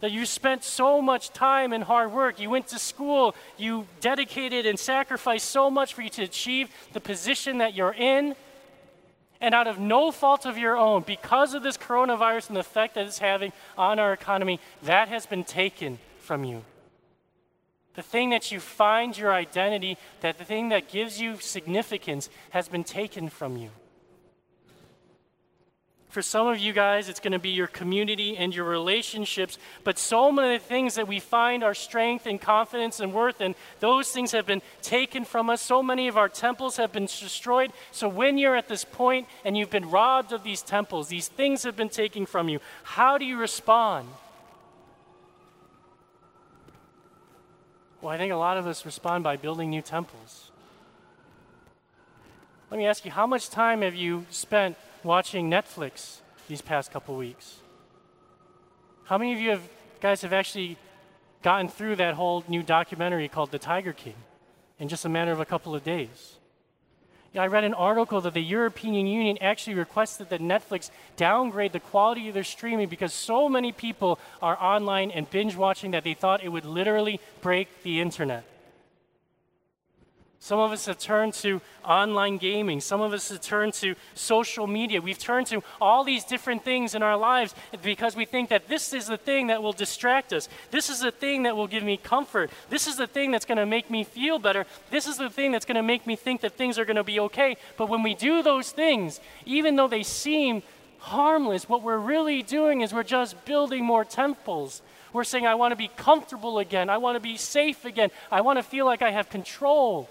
That 0.00 0.10
you 0.10 0.26
spent 0.26 0.64
so 0.64 1.00
much 1.00 1.30
time 1.30 1.72
and 1.72 1.84
hard 1.84 2.12
work. 2.12 2.40
You 2.40 2.50
went 2.50 2.66
to 2.68 2.78
school, 2.78 3.36
you 3.56 3.86
dedicated 4.00 4.66
and 4.66 4.78
sacrificed 4.78 5.48
so 5.48 5.70
much 5.70 5.94
for 5.94 6.02
you 6.02 6.10
to 6.10 6.22
achieve 6.22 6.70
the 6.92 7.00
position 7.00 7.58
that 7.58 7.74
you're 7.74 7.94
in. 7.94 8.34
And 9.40 9.54
out 9.54 9.66
of 9.66 9.78
no 9.78 10.10
fault 10.10 10.46
of 10.46 10.56
your 10.56 10.76
own, 10.76 11.02
because 11.02 11.54
of 11.54 11.62
this 11.62 11.76
coronavirus 11.76 12.48
and 12.48 12.56
the 12.56 12.60
effect 12.60 12.94
that 12.94 13.06
it's 13.06 13.18
having 13.18 13.52
on 13.76 13.98
our 13.98 14.12
economy, 14.12 14.60
that 14.84 15.08
has 15.08 15.26
been 15.26 15.44
taken 15.44 15.98
from 16.20 16.44
you 16.44 16.64
the 17.94 18.02
thing 18.02 18.30
that 18.30 18.50
you 18.50 18.60
find 18.60 19.16
your 19.16 19.32
identity, 19.32 19.98
that 20.20 20.38
the 20.38 20.44
thing 20.44 20.70
that 20.70 20.88
gives 20.88 21.20
you 21.20 21.38
significance 21.38 22.30
has 22.50 22.68
been 22.68 22.84
taken 22.84 23.28
from 23.28 23.56
you. 23.56 23.70
For 26.12 26.20
some 26.20 26.46
of 26.46 26.58
you 26.58 26.74
guys, 26.74 27.08
it's 27.08 27.20
going 27.20 27.32
to 27.32 27.38
be 27.38 27.48
your 27.48 27.66
community 27.66 28.36
and 28.36 28.54
your 28.54 28.66
relationships, 28.66 29.56
but 29.82 29.98
so 29.98 30.30
many 30.30 30.58
things 30.58 30.96
that 30.96 31.08
we 31.08 31.18
find 31.18 31.64
our 31.64 31.72
strength 31.72 32.26
and 32.26 32.38
confidence 32.38 33.00
and 33.00 33.14
worth, 33.14 33.40
and 33.40 33.54
those 33.80 34.10
things 34.10 34.32
have 34.32 34.44
been 34.44 34.60
taken 34.82 35.24
from 35.24 35.48
us. 35.48 35.62
So 35.62 35.82
many 35.82 36.08
of 36.08 36.18
our 36.18 36.28
temples 36.28 36.76
have 36.76 36.92
been 36.92 37.06
destroyed. 37.06 37.72
So 37.92 38.10
when 38.10 38.36
you're 38.36 38.56
at 38.56 38.68
this 38.68 38.84
point 38.84 39.26
and 39.42 39.56
you've 39.56 39.70
been 39.70 39.90
robbed 39.90 40.34
of 40.34 40.44
these 40.44 40.60
temples, 40.60 41.08
these 41.08 41.28
things 41.28 41.62
have 41.62 41.76
been 41.76 41.88
taken 41.88 42.26
from 42.26 42.50
you, 42.50 42.60
how 42.82 43.16
do 43.16 43.24
you 43.24 43.38
respond? 43.38 44.06
Well, 48.02 48.12
I 48.12 48.18
think 48.18 48.32
a 48.32 48.36
lot 48.36 48.56
of 48.56 48.66
us 48.66 48.84
respond 48.84 49.22
by 49.22 49.36
building 49.36 49.70
new 49.70 49.80
temples. 49.80 50.50
Let 52.68 52.78
me 52.78 52.84
ask 52.84 53.04
you, 53.04 53.12
how 53.12 53.28
much 53.28 53.48
time 53.48 53.82
have 53.82 53.94
you 53.94 54.26
spent 54.28 54.76
watching 55.04 55.48
Netflix 55.48 56.18
these 56.48 56.60
past 56.60 56.90
couple 56.90 57.16
weeks? 57.16 57.58
How 59.04 59.18
many 59.18 59.32
of 59.32 59.38
you 59.38 59.50
have, 59.50 59.62
guys 60.00 60.22
have 60.22 60.32
actually 60.32 60.78
gotten 61.42 61.68
through 61.68 61.94
that 61.96 62.14
whole 62.14 62.42
new 62.48 62.64
documentary 62.64 63.28
called 63.28 63.52
The 63.52 63.60
Tiger 63.60 63.92
King 63.92 64.16
in 64.80 64.88
just 64.88 65.04
a 65.04 65.08
matter 65.08 65.30
of 65.30 65.38
a 65.38 65.44
couple 65.44 65.72
of 65.72 65.84
days? 65.84 66.38
I 67.34 67.46
read 67.46 67.64
an 67.64 67.72
article 67.72 68.20
that 68.20 68.34
the 68.34 68.42
European 68.42 69.06
Union 69.06 69.38
actually 69.40 69.74
requested 69.74 70.28
that 70.28 70.40
Netflix 70.40 70.90
downgrade 71.16 71.72
the 71.72 71.80
quality 71.80 72.28
of 72.28 72.34
their 72.34 72.44
streaming 72.44 72.88
because 72.88 73.14
so 73.14 73.48
many 73.48 73.72
people 73.72 74.18
are 74.42 74.60
online 74.60 75.10
and 75.10 75.30
binge 75.30 75.56
watching 75.56 75.92
that 75.92 76.04
they 76.04 76.12
thought 76.12 76.44
it 76.44 76.50
would 76.50 76.66
literally 76.66 77.20
break 77.40 77.82
the 77.84 78.00
internet. 78.00 78.44
Some 80.42 80.58
of 80.58 80.72
us 80.72 80.86
have 80.86 80.98
turned 80.98 81.34
to 81.34 81.60
online 81.84 82.36
gaming. 82.36 82.80
Some 82.80 83.00
of 83.00 83.12
us 83.12 83.28
have 83.28 83.40
turned 83.40 83.74
to 83.74 83.94
social 84.14 84.66
media. 84.66 85.00
We've 85.00 85.16
turned 85.16 85.46
to 85.46 85.62
all 85.80 86.02
these 86.02 86.24
different 86.24 86.64
things 86.64 86.96
in 86.96 87.02
our 87.04 87.16
lives 87.16 87.54
because 87.80 88.16
we 88.16 88.24
think 88.24 88.48
that 88.48 88.66
this 88.66 88.92
is 88.92 89.06
the 89.06 89.16
thing 89.16 89.46
that 89.46 89.62
will 89.62 89.72
distract 89.72 90.32
us. 90.32 90.48
This 90.72 90.90
is 90.90 90.98
the 90.98 91.12
thing 91.12 91.44
that 91.44 91.56
will 91.56 91.68
give 91.68 91.84
me 91.84 91.96
comfort. 91.96 92.50
This 92.70 92.88
is 92.88 92.96
the 92.96 93.06
thing 93.06 93.30
that's 93.30 93.44
going 93.44 93.58
to 93.58 93.66
make 93.66 93.88
me 93.88 94.02
feel 94.02 94.40
better. 94.40 94.66
This 94.90 95.06
is 95.06 95.16
the 95.16 95.30
thing 95.30 95.52
that's 95.52 95.64
going 95.64 95.76
to 95.76 95.82
make 95.82 96.08
me 96.08 96.16
think 96.16 96.40
that 96.40 96.56
things 96.56 96.76
are 96.76 96.84
going 96.84 96.96
to 96.96 97.04
be 97.04 97.20
okay. 97.20 97.56
But 97.76 97.88
when 97.88 98.02
we 98.02 98.16
do 98.16 98.42
those 98.42 98.72
things, 98.72 99.20
even 99.46 99.76
though 99.76 99.86
they 99.86 100.02
seem 100.02 100.64
harmless, 100.98 101.68
what 101.68 101.84
we're 101.84 101.98
really 101.98 102.42
doing 102.42 102.80
is 102.80 102.92
we're 102.92 103.04
just 103.04 103.44
building 103.44 103.84
more 103.84 104.04
temples. 104.04 104.82
We're 105.12 105.22
saying, 105.22 105.46
I 105.46 105.54
want 105.54 105.70
to 105.70 105.76
be 105.76 105.90
comfortable 105.96 106.58
again. 106.58 106.90
I 106.90 106.98
want 106.98 107.14
to 107.14 107.20
be 107.20 107.36
safe 107.36 107.84
again. 107.84 108.10
I 108.32 108.40
want 108.40 108.58
to 108.58 108.64
feel 108.64 108.86
like 108.86 109.02
I 109.02 109.12
have 109.12 109.30
control 109.30 110.08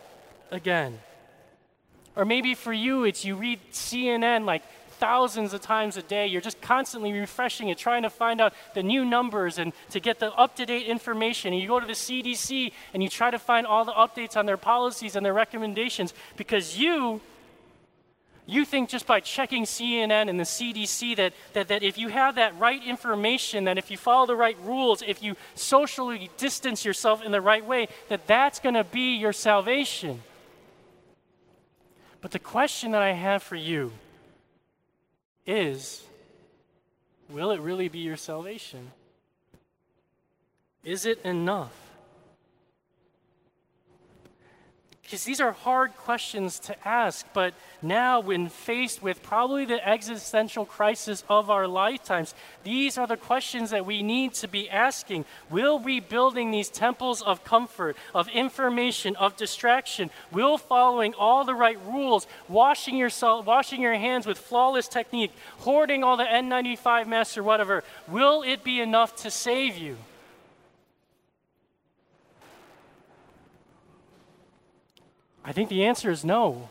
again. 0.52 1.00
Or 2.16 2.26
maybe 2.26 2.54
for 2.56 2.74
you, 2.74 3.06
it's 3.06 3.24
you 3.24 3.36
read 3.36 3.60
CNN 3.72 4.46
like 4.46 4.64
thousands 5.02 5.52
of 5.52 5.62
times 5.62 5.98
a 5.98 6.04
day. 6.04 6.28
You're 6.28 6.42
just 6.42 6.62
constantly 6.62 7.12
refreshing 7.12 7.70
it, 7.70 7.78
trying 7.80 8.04
to 8.04 8.10
find 8.10 8.40
out 8.40 8.54
the 8.76 8.84
new 8.84 9.04
numbers 9.04 9.58
and 9.58 9.74
to 9.90 10.00
get 10.00 10.20
the 10.20 10.32
up 10.34 10.56
to 10.58 10.66
date 10.66 10.86
information. 10.86 11.54
And 11.54 11.62
you 11.62 11.68
go 11.68 11.80
to 11.80 11.88
the 11.88 11.94
CDC 11.94 12.72
and 12.94 13.02
you 13.02 13.10
try 13.10 13.32
to 13.32 13.40
find 13.40 13.66
all 13.66 13.84
the 13.84 13.94
updates 13.94 14.38
on 14.38 14.46
their 14.46 14.58
policies 14.58 15.16
and 15.16 15.26
their 15.26 15.34
recommendations 15.34 16.14
because 16.38 16.78
you. 16.78 17.20
You 18.48 18.66
think 18.66 18.90
just 18.90 19.08
by 19.08 19.22
checking 19.22 19.64
CNN 19.64 20.28
and 20.28 20.38
the 20.38 20.44
CDC 20.44 21.16
that, 21.16 21.34
that, 21.54 21.68
that 21.70 21.84
if 21.84 21.98
you 21.98 22.10
have 22.10 22.36
that 22.36 22.60
right 22.60 22.84
information, 22.86 23.64
that 23.66 23.78
if 23.78 23.90
you 23.90 23.98
follow 23.98 24.26
the 24.26 24.36
right 24.36 24.58
rules, 24.64 25.04
if 25.04 25.24
you 25.24 25.36
socially 25.56 26.30
distance 26.38 26.84
yourself 26.84 27.24
in 27.24 27.32
the 27.32 27.40
right 27.40 27.64
way, 27.64 27.88
that 28.10 28.28
that's 28.28 28.60
going 28.60 28.76
to 28.76 28.84
be 28.84 29.16
your 29.16 29.32
salvation. 29.32 30.22
But 32.22 32.32
the 32.32 32.40
question 32.40 32.92
that 32.92 33.02
I 33.02 33.14
have 33.14 33.42
for 33.42 33.56
you 33.56 33.92
is 35.46 36.04
will 37.30 37.52
it 37.52 37.60
really 37.60 37.90
be 37.90 38.00
your 38.00 38.18
salvation? 38.18 38.92
Is 40.84 41.06
it 41.06 41.20
enough? 41.24 41.91
Because 45.12 45.26
these 45.26 45.42
are 45.42 45.52
hard 45.52 45.94
questions 45.98 46.58
to 46.60 46.88
ask, 46.88 47.26
but 47.34 47.54
now, 47.82 48.22
when 48.22 48.48
faced 48.48 49.04
with 49.04 49.22
probably 49.22 49.66
the 49.66 49.86
existential 49.86 50.66
crisis 50.66 51.26
of 51.28 51.50
our 51.50 51.68
lifetimes, 51.68 52.34
these 52.64 52.98
are 52.98 53.06
the 53.06 53.18
questions 53.18 53.72
that 53.72 53.86
we 53.86 54.04
need 54.04 54.34
to 54.36 54.48
be 54.48 54.70
asking. 54.70 55.26
Will 55.50 55.82
rebuilding 55.82 56.52
these 56.52 56.70
temples 56.70 57.22
of 57.22 57.44
comfort, 57.44 57.98
of 58.16 58.30
information, 58.30 59.18
of 59.18 59.36
distraction, 59.36 60.12
will 60.32 60.58
following 60.58 61.14
all 61.16 61.44
the 61.44 61.56
right 61.56 61.78
rules, 61.86 62.26
washing 62.48 62.96
yourself, 62.96 63.46
washing 63.46 63.82
your 63.82 63.96
hands 63.96 64.26
with 64.26 64.38
flawless 64.38 64.88
technique, 64.88 65.34
hoarding 65.58 66.06
all 66.06 66.16
the 66.16 66.24
N95 66.24 67.08
masks 67.08 67.38
or 67.38 67.44
whatever, 67.44 67.84
will 68.08 68.44
it 68.44 68.64
be 68.64 68.80
enough 68.80 69.14
to 69.18 69.30
save 69.30 69.78
you? 69.78 69.98
I 75.44 75.52
think 75.52 75.70
the 75.70 75.84
answer 75.84 76.12
is 76.12 76.24
no. 76.24 76.70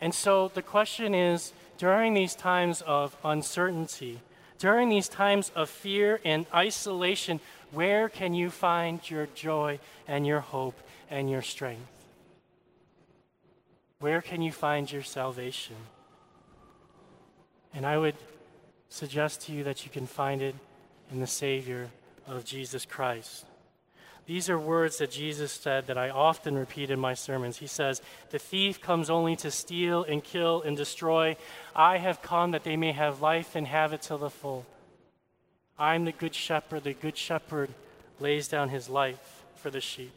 And 0.00 0.14
so 0.14 0.48
the 0.52 0.62
question 0.62 1.14
is 1.14 1.52
during 1.78 2.14
these 2.14 2.34
times 2.34 2.82
of 2.82 3.16
uncertainty, 3.24 4.20
during 4.58 4.88
these 4.88 5.08
times 5.08 5.50
of 5.54 5.70
fear 5.70 6.20
and 6.24 6.46
isolation, 6.54 7.40
where 7.72 8.08
can 8.08 8.34
you 8.34 8.50
find 8.50 9.08
your 9.10 9.26
joy 9.34 9.78
and 10.06 10.26
your 10.26 10.40
hope 10.40 10.78
and 11.10 11.30
your 11.30 11.42
strength? 11.42 11.90
Where 13.98 14.20
can 14.20 14.42
you 14.42 14.52
find 14.52 14.90
your 14.90 15.02
salvation? 15.02 15.76
And 17.74 17.86
I 17.86 17.98
would 17.98 18.16
suggest 18.88 19.42
to 19.42 19.52
you 19.52 19.64
that 19.64 19.84
you 19.84 19.90
can 19.90 20.06
find 20.06 20.42
it 20.42 20.54
in 21.10 21.20
the 21.20 21.26
Savior 21.26 21.90
of 22.26 22.44
Jesus 22.44 22.84
Christ. 22.84 23.46
These 24.26 24.50
are 24.50 24.58
words 24.58 24.98
that 24.98 25.12
Jesus 25.12 25.52
said 25.52 25.86
that 25.86 25.96
I 25.96 26.10
often 26.10 26.58
repeat 26.58 26.90
in 26.90 26.98
my 26.98 27.14
sermons. 27.14 27.58
He 27.58 27.68
says, 27.68 28.02
The 28.30 28.40
thief 28.40 28.80
comes 28.80 29.08
only 29.08 29.36
to 29.36 29.52
steal 29.52 30.02
and 30.02 30.22
kill 30.22 30.62
and 30.62 30.76
destroy. 30.76 31.36
I 31.76 31.98
have 31.98 32.22
come 32.22 32.50
that 32.50 32.64
they 32.64 32.76
may 32.76 32.90
have 32.90 33.22
life 33.22 33.54
and 33.54 33.68
have 33.68 33.92
it 33.92 34.02
to 34.02 34.16
the 34.16 34.30
full. 34.30 34.66
I'm 35.78 36.04
the 36.04 36.12
good 36.12 36.34
shepherd. 36.34 36.82
The 36.82 36.94
good 36.94 37.16
shepherd 37.16 37.70
lays 38.18 38.48
down 38.48 38.70
his 38.70 38.88
life 38.88 39.44
for 39.54 39.70
the 39.70 39.80
sheep. 39.80 40.12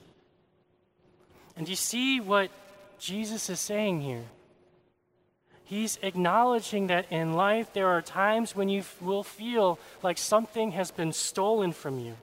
And 1.56 1.70
you 1.70 1.76
see 1.76 2.20
what 2.20 2.50
Jesus 2.98 3.48
is 3.48 3.60
saying 3.60 4.02
here? 4.02 4.26
He's 5.66 6.00
acknowledging 6.02 6.88
that 6.88 7.12
in 7.12 7.34
life 7.34 7.74
there 7.74 7.90
are 7.90 8.02
times 8.02 8.56
when 8.56 8.70
you 8.70 8.84
will 9.02 9.24
feel 9.24 9.78
like 10.02 10.18
something 10.18 10.72
has 10.72 10.90
been 10.90 11.14
stolen 11.14 11.74
from 11.74 12.00
you 12.00 12.16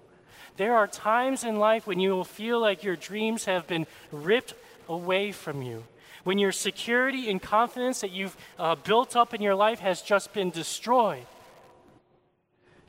there 0.56 0.76
are 0.76 0.86
times 0.86 1.44
in 1.44 1.58
life 1.58 1.86
when 1.86 2.00
you 2.00 2.10
will 2.10 2.24
feel 2.24 2.60
like 2.60 2.82
your 2.82 2.96
dreams 2.96 3.44
have 3.44 3.66
been 3.66 3.86
ripped 4.10 4.54
away 4.88 5.32
from 5.32 5.62
you, 5.62 5.84
when 6.24 6.38
your 6.38 6.52
security 6.52 7.30
and 7.30 7.40
confidence 7.40 8.00
that 8.00 8.10
you've 8.10 8.36
uh, 8.58 8.74
built 8.74 9.16
up 9.16 9.34
in 9.34 9.42
your 9.42 9.54
life 9.54 9.80
has 9.80 10.02
just 10.02 10.32
been 10.32 10.50
destroyed. 10.50 11.26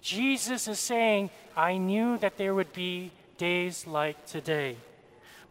Jesus 0.02 0.68
is 0.68 0.80
saying, 0.80 1.30
I 1.56 1.78
knew 1.78 2.18
that 2.20 2.38
there 2.38 2.54
would 2.54 2.72
be 2.72 3.12
days 3.38 3.86
like 3.86 4.26
today. 4.26 4.78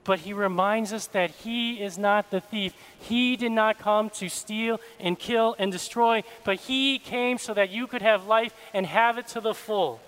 But 0.04 0.20
he 0.20 0.32
reminds 0.32 0.92
us 0.92 1.08
that 1.08 1.30
he 1.30 1.82
is 1.82 1.98
not 1.98 2.30
the 2.30 2.40
thief. 2.40 2.72
He 3.00 3.36
did 3.36 3.50
not 3.50 3.80
come 3.80 4.08
to 4.10 4.28
steal 4.28 4.80
and 5.00 5.18
kill 5.18 5.56
and 5.58 5.72
destroy, 5.72 6.22
but 6.44 6.60
he 6.60 7.00
came 7.00 7.38
so 7.38 7.52
that 7.54 7.70
you 7.70 7.88
could 7.88 8.02
have 8.02 8.26
life 8.26 8.54
and 8.72 8.86
have 8.86 9.18
it 9.18 9.26
to 9.28 9.40
the 9.40 9.52
full. 9.52 10.00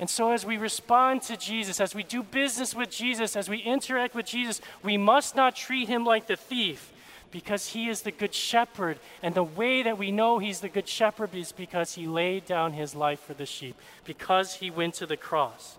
And 0.00 0.08
so, 0.08 0.32
as 0.32 0.46
we 0.46 0.56
respond 0.56 1.20
to 1.24 1.36
Jesus, 1.36 1.78
as 1.78 1.94
we 1.94 2.02
do 2.02 2.22
business 2.22 2.74
with 2.74 2.90
Jesus, 2.90 3.36
as 3.36 3.50
we 3.50 3.58
interact 3.58 4.14
with 4.14 4.24
Jesus, 4.24 4.62
we 4.82 4.96
must 4.96 5.36
not 5.36 5.54
treat 5.54 5.88
him 5.88 6.06
like 6.06 6.26
the 6.26 6.36
thief 6.36 6.90
because 7.30 7.68
he 7.68 7.90
is 7.90 8.00
the 8.00 8.10
good 8.10 8.32
shepherd. 8.34 8.98
And 9.22 9.34
the 9.34 9.44
way 9.44 9.82
that 9.82 9.98
we 9.98 10.10
know 10.10 10.38
he's 10.38 10.60
the 10.60 10.70
good 10.70 10.88
shepherd 10.88 11.34
is 11.34 11.52
because 11.52 11.94
he 11.94 12.06
laid 12.06 12.46
down 12.46 12.72
his 12.72 12.94
life 12.94 13.20
for 13.20 13.34
the 13.34 13.44
sheep, 13.44 13.76
because 14.06 14.54
he 14.54 14.70
went 14.70 14.94
to 14.94 15.06
the 15.06 15.18
cross. 15.18 15.76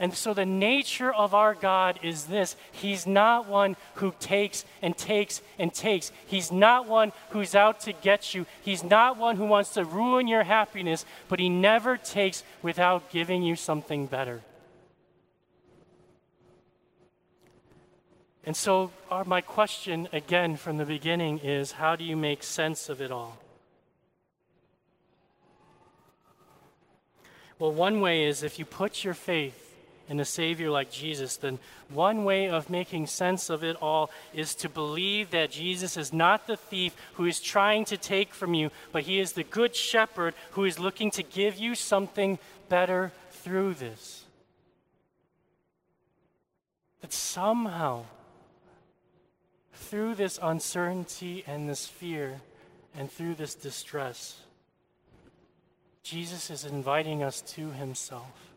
And 0.00 0.14
so 0.14 0.32
the 0.32 0.46
nature 0.46 1.12
of 1.12 1.34
our 1.34 1.54
God 1.54 1.98
is 2.04 2.26
this 2.26 2.54
He's 2.70 3.04
not 3.04 3.48
one 3.48 3.76
who 3.94 4.14
takes 4.20 4.64
and 4.80 4.96
takes 4.96 5.42
and 5.58 5.74
takes. 5.74 6.12
He's 6.26 6.52
not 6.52 6.86
one 6.86 7.12
who's 7.30 7.56
out 7.56 7.80
to 7.80 7.92
get 7.92 8.32
you. 8.32 8.46
He's 8.62 8.84
not 8.84 9.18
one 9.18 9.36
who 9.36 9.46
wants 9.46 9.74
to 9.74 9.84
ruin 9.84 10.28
your 10.28 10.44
happiness, 10.44 11.04
but 11.28 11.40
He 11.40 11.48
never 11.48 11.96
takes 11.96 12.44
without 12.62 13.10
giving 13.10 13.42
you 13.42 13.56
something 13.56 14.06
better. 14.06 14.42
And 18.44 18.56
so, 18.56 18.92
our, 19.10 19.24
my 19.24 19.40
question 19.40 20.08
again 20.12 20.56
from 20.56 20.76
the 20.76 20.86
beginning 20.86 21.40
is 21.40 21.72
how 21.72 21.96
do 21.96 22.04
you 22.04 22.16
make 22.16 22.44
sense 22.44 22.88
of 22.88 23.02
it 23.02 23.10
all? 23.10 23.36
Well, 27.58 27.72
one 27.72 28.00
way 28.00 28.24
is 28.24 28.44
if 28.44 28.60
you 28.60 28.64
put 28.64 29.02
your 29.02 29.14
faith 29.14 29.67
in 30.08 30.20
a 30.20 30.24
Savior 30.24 30.70
like 30.70 30.90
Jesus, 30.90 31.36
then 31.36 31.58
one 31.88 32.24
way 32.24 32.48
of 32.48 32.70
making 32.70 33.06
sense 33.06 33.50
of 33.50 33.62
it 33.62 33.76
all 33.82 34.10
is 34.32 34.54
to 34.56 34.68
believe 34.68 35.30
that 35.30 35.50
Jesus 35.50 35.96
is 35.96 36.12
not 36.12 36.46
the 36.46 36.56
thief 36.56 36.94
who 37.14 37.26
is 37.26 37.40
trying 37.40 37.84
to 37.86 37.96
take 37.96 38.32
from 38.32 38.54
you, 38.54 38.70
but 38.92 39.02
he 39.02 39.20
is 39.20 39.32
the 39.32 39.44
good 39.44 39.76
shepherd 39.76 40.34
who 40.52 40.64
is 40.64 40.78
looking 40.78 41.10
to 41.12 41.22
give 41.22 41.56
you 41.56 41.74
something 41.74 42.38
better 42.68 43.12
through 43.30 43.74
this. 43.74 44.24
That 47.00 47.12
somehow, 47.12 48.04
through 49.74 50.14
this 50.14 50.38
uncertainty 50.42 51.44
and 51.46 51.68
this 51.68 51.86
fear, 51.86 52.40
and 52.96 53.10
through 53.10 53.34
this 53.34 53.54
distress, 53.54 54.40
Jesus 56.02 56.50
is 56.50 56.64
inviting 56.64 57.22
us 57.22 57.42
to 57.42 57.70
himself. 57.70 58.47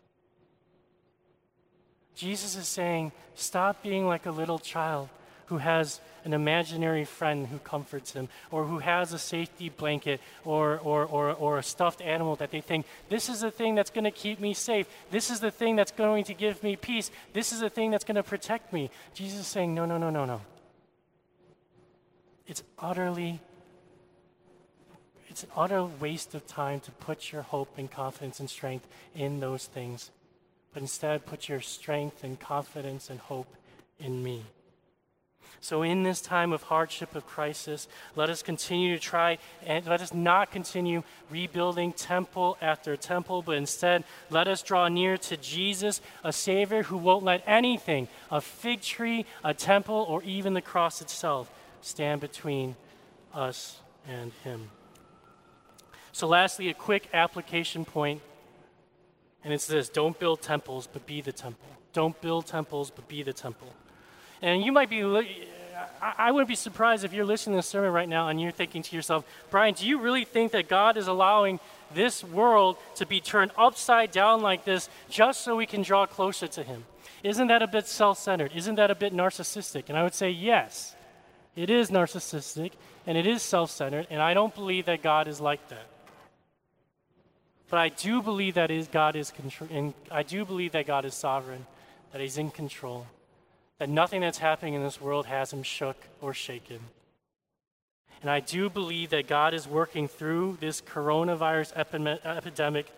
Jesus 2.14 2.56
is 2.56 2.68
saying, 2.68 3.12
stop 3.34 3.82
being 3.82 4.06
like 4.06 4.26
a 4.26 4.30
little 4.30 4.58
child 4.58 5.08
who 5.46 5.58
has 5.58 6.00
an 6.24 6.32
imaginary 6.32 7.04
friend 7.04 7.48
who 7.48 7.58
comforts 7.58 8.12
him, 8.12 8.28
or 8.50 8.64
who 8.64 8.78
has 8.78 9.12
a 9.12 9.18
safety 9.18 9.68
blanket 9.68 10.20
or, 10.44 10.78
or, 10.78 11.04
or, 11.04 11.32
or 11.32 11.58
a 11.58 11.62
stuffed 11.62 12.00
animal 12.00 12.36
that 12.36 12.50
they 12.50 12.60
think, 12.60 12.86
this 13.08 13.28
is 13.28 13.40
the 13.40 13.50
thing 13.50 13.74
that's 13.74 13.90
going 13.90 14.04
to 14.04 14.10
keep 14.10 14.38
me 14.38 14.54
safe. 14.54 14.86
This 15.10 15.30
is 15.30 15.40
the 15.40 15.50
thing 15.50 15.74
that's 15.74 15.90
going 15.90 16.24
to 16.24 16.34
give 16.34 16.62
me 16.62 16.76
peace. 16.76 17.10
This 17.32 17.52
is 17.52 17.60
the 17.60 17.68
thing 17.68 17.90
that's 17.90 18.04
going 18.04 18.16
to 18.16 18.22
protect 18.22 18.72
me. 18.72 18.88
Jesus 19.14 19.40
is 19.40 19.46
saying, 19.46 19.74
no, 19.74 19.84
no, 19.84 19.98
no, 19.98 20.10
no, 20.10 20.24
no. 20.24 20.40
It's 22.46 22.62
utterly 22.78 23.40
it's 25.28 25.44
an 25.44 25.50
utter 25.56 25.82
waste 25.82 26.34
of 26.34 26.46
time 26.46 26.80
to 26.80 26.90
put 26.90 27.32
your 27.32 27.40
hope 27.40 27.78
and 27.78 27.90
confidence 27.90 28.38
and 28.38 28.50
strength 28.50 28.86
in 29.14 29.40
those 29.40 29.64
things 29.64 30.10
but 30.72 30.82
instead 30.82 31.26
put 31.26 31.48
your 31.48 31.60
strength 31.60 32.24
and 32.24 32.38
confidence 32.38 33.10
and 33.10 33.20
hope 33.20 33.54
in 33.98 34.22
me. 34.22 34.42
So, 35.60 35.82
in 35.82 36.02
this 36.02 36.20
time 36.20 36.52
of 36.52 36.64
hardship, 36.64 37.14
of 37.14 37.24
crisis, 37.24 37.86
let 38.16 38.28
us 38.28 38.42
continue 38.42 38.96
to 38.96 39.00
try 39.00 39.38
and 39.64 39.86
let 39.86 40.00
us 40.00 40.12
not 40.12 40.50
continue 40.50 41.04
rebuilding 41.30 41.92
temple 41.92 42.58
after 42.60 42.96
temple, 42.96 43.42
but 43.42 43.56
instead 43.56 44.02
let 44.28 44.48
us 44.48 44.60
draw 44.64 44.88
near 44.88 45.16
to 45.18 45.36
Jesus, 45.36 46.00
a 46.24 46.32
Savior 46.32 46.82
who 46.82 46.96
won't 46.96 47.22
let 47.22 47.44
anything, 47.46 48.08
a 48.28 48.40
fig 48.40 48.80
tree, 48.80 49.24
a 49.44 49.54
temple, 49.54 50.04
or 50.08 50.20
even 50.24 50.54
the 50.54 50.60
cross 50.60 51.00
itself, 51.00 51.48
stand 51.80 52.20
between 52.20 52.74
us 53.32 53.78
and 54.08 54.32
Him. 54.42 54.68
So, 56.10 56.26
lastly, 56.26 56.70
a 56.70 56.74
quick 56.74 57.08
application 57.12 57.84
point 57.84 58.20
and 59.44 59.52
it's 59.52 59.66
this 59.66 59.88
don't 59.88 60.18
build 60.18 60.42
temples, 60.42 60.88
but 60.92 61.06
be 61.06 61.20
the 61.20 61.32
temple. 61.32 61.68
Don't 61.92 62.18
build 62.20 62.46
temples, 62.46 62.90
but 62.90 63.08
be 63.08 63.22
the 63.22 63.32
temple. 63.32 63.68
And 64.40 64.64
you 64.64 64.72
might 64.72 64.90
be, 64.90 65.02
I 66.00 66.30
wouldn't 66.30 66.48
be 66.48 66.54
surprised 66.54 67.04
if 67.04 67.12
you're 67.12 67.24
listening 67.24 67.54
to 67.54 67.58
this 67.58 67.66
sermon 67.66 67.92
right 67.92 68.08
now 68.08 68.28
and 68.28 68.40
you're 68.40 68.50
thinking 68.50 68.82
to 68.82 68.96
yourself, 68.96 69.24
Brian, 69.50 69.74
do 69.74 69.86
you 69.86 70.00
really 70.00 70.24
think 70.24 70.52
that 70.52 70.68
God 70.68 70.96
is 70.96 71.06
allowing 71.06 71.60
this 71.94 72.24
world 72.24 72.76
to 72.96 73.06
be 73.06 73.20
turned 73.20 73.52
upside 73.56 74.10
down 74.10 74.42
like 74.42 74.64
this 74.64 74.88
just 75.08 75.42
so 75.42 75.56
we 75.56 75.66
can 75.66 75.82
draw 75.82 76.06
closer 76.06 76.48
to 76.48 76.62
Him? 76.62 76.84
Isn't 77.22 77.48
that 77.48 77.62
a 77.62 77.66
bit 77.66 77.86
self 77.86 78.18
centered? 78.18 78.52
Isn't 78.54 78.74
that 78.76 78.90
a 78.90 78.94
bit 78.94 79.12
narcissistic? 79.12 79.88
And 79.88 79.96
I 79.96 80.02
would 80.02 80.14
say, 80.14 80.30
yes, 80.30 80.96
it 81.54 81.70
is 81.70 81.90
narcissistic 81.90 82.72
and 83.06 83.18
it 83.18 83.26
is 83.26 83.42
self 83.42 83.70
centered, 83.70 84.06
and 84.10 84.20
I 84.20 84.34
don't 84.34 84.54
believe 84.54 84.86
that 84.86 85.02
God 85.02 85.28
is 85.28 85.40
like 85.40 85.68
that. 85.68 85.86
But 87.72 87.80
I 87.80 87.88
do 87.88 88.20
believe 88.20 88.52
that 88.56 88.70
is 88.70 88.86
God 88.86 89.16
is 89.16 89.30
control, 89.30 89.70
and 89.72 89.94
I 90.10 90.22
do 90.22 90.44
believe 90.44 90.72
that 90.72 90.86
God 90.86 91.06
is 91.06 91.14
sovereign, 91.14 91.64
that 92.12 92.20
He's 92.20 92.36
in 92.36 92.50
control, 92.50 93.06
that 93.78 93.88
nothing 93.88 94.20
that's 94.20 94.36
happening 94.36 94.74
in 94.74 94.82
this 94.82 95.00
world 95.00 95.24
has 95.24 95.54
him 95.54 95.62
shook 95.62 95.96
or 96.20 96.34
shaken. 96.34 96.80
And 98.20 98.30
I 98.30 98.40
do 98.40 98.68
believe 98.68 99.08
that 99.08 99.26
God 99.26 99.54
is 99.54 99.66
working 99.66 100.06
through 100.06 100.58
this 100.60 100.82
coronavirus 100.82 101.74
epidemic 102.26 102.92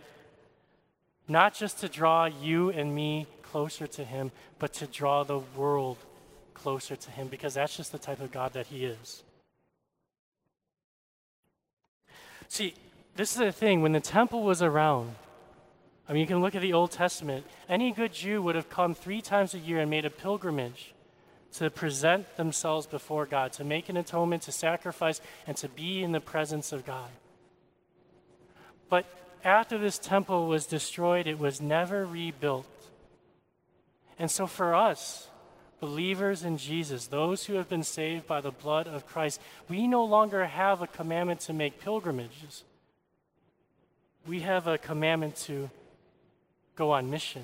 not 1.29 1.55
just 1.55 1.79
to 1.79 1.89
draw 1.89 2.25
you 2.25 2.71
and 2.71 2.93
me 2.93 3.29
closer 3.45 3.87
to 3.87 4.05
Him, 4.05 4.33
but 4.59 4.73
to 4.73 4.89
draw 4.89 5.23
the 5.23 5.39
world 5.39 5.99
closer 6.53 6.97
to 6.97 7.11
Him, 7.13 7.29
because 7.29 7.55
that's 7.55 7.77
just 7.77 7.93
the 7.93 7.99
type 7.99 8.21
of 8.21 8.33
God 8.33 8.55
that 8.55 8.67
He 8.67 8.87
is. 8.87 9.23
See, 12.49 12.75
this 13.17 13.33
is 13.33 13.39
the 13.39 13.53
thing 13.53 13.83
when 13.83 13.93
the 13.93 14.01
temple 14.01 14.43
was 14.43 14.63
around, 14.63 15.15
I 16.09 16.13
mean, 16.13 16.21
you 16.21 16.27
can 16.27 16.41
look 16.41 16.55
at 16.55 16.63
the 16.63 16.73
Old 16.73 16.91
Testament. 16.91 17.47
Any 17.69 17.93
good 17.93 18.13
Jew 18.13 18.43
would 18.43 18.57
have 18.57 18.69
come 18.69 18.95
three 18.95 19.23
times 19.23 19.55
a 19.55 19.59
year 19.59 19.81
and 19.81 19.91
made 19.91 20.05
a 20.05 20.11
pilgrimage 20.11 20.93
to 21.55 21.71
present 21.71 22.37
themselves 22.37 22.87
before 22.87 23.27
God, 23.27 23.53
to 23.55 23.65
make 23.65 23.89
an 23.89 23.97
atonement, 23.97 24.43
to 24.43 24.53
sacrifice, 24.53 25.21
and 25.47 25.57
to 25.57 25.69
be 25.69 26.03
in 26.03 26.13
the 26.13 26.21
presence 26.21 26.73
of 26.73 26.85
God. 26.85 27.09
But 28.89 29.07
after 29.45 29.79
this 29.79 29.99
temple 29.99 30.49
was 30.49 30.67
destroyed, 30.67 31.27
it 31.27 31.39
was 31.39 31.61
never 31.61 32.05
rebuilt. 32.05 32.67
And 34.19 34.31
so 34.31 34.47
for 34.47 34.75
us, 34.75 35.29
believers 35.81 36.43
in 36.43 36.59
Jesus, 36.59 37.07
those 37.07 37.47
who 37.47 37.55
have 37.55 37.69
been 37.69 37.83
saved 37.83 38.27
by 38.27 38.41
the 38.41 38.51
blood 38.51 38.87
of 38.87 39.07
Christ, 39.07 39.41
we 39.69 39.87
no 39.87 40.05
longer 40.05 40.45
have 40.45 40.83
a 40.83 40.87
commandment 40.87 41.41
to 41.41 41.53
make 41.53 41.81
pilgrimages. 41.81 42.65
We 44.27 44.41
have 44.41 44.67
a 44.67 44.79
commandment 44.79 45.37
to 45.47 45.71
go 46.77 46.93
on 46.93 47.11
mission. 47.11 47.43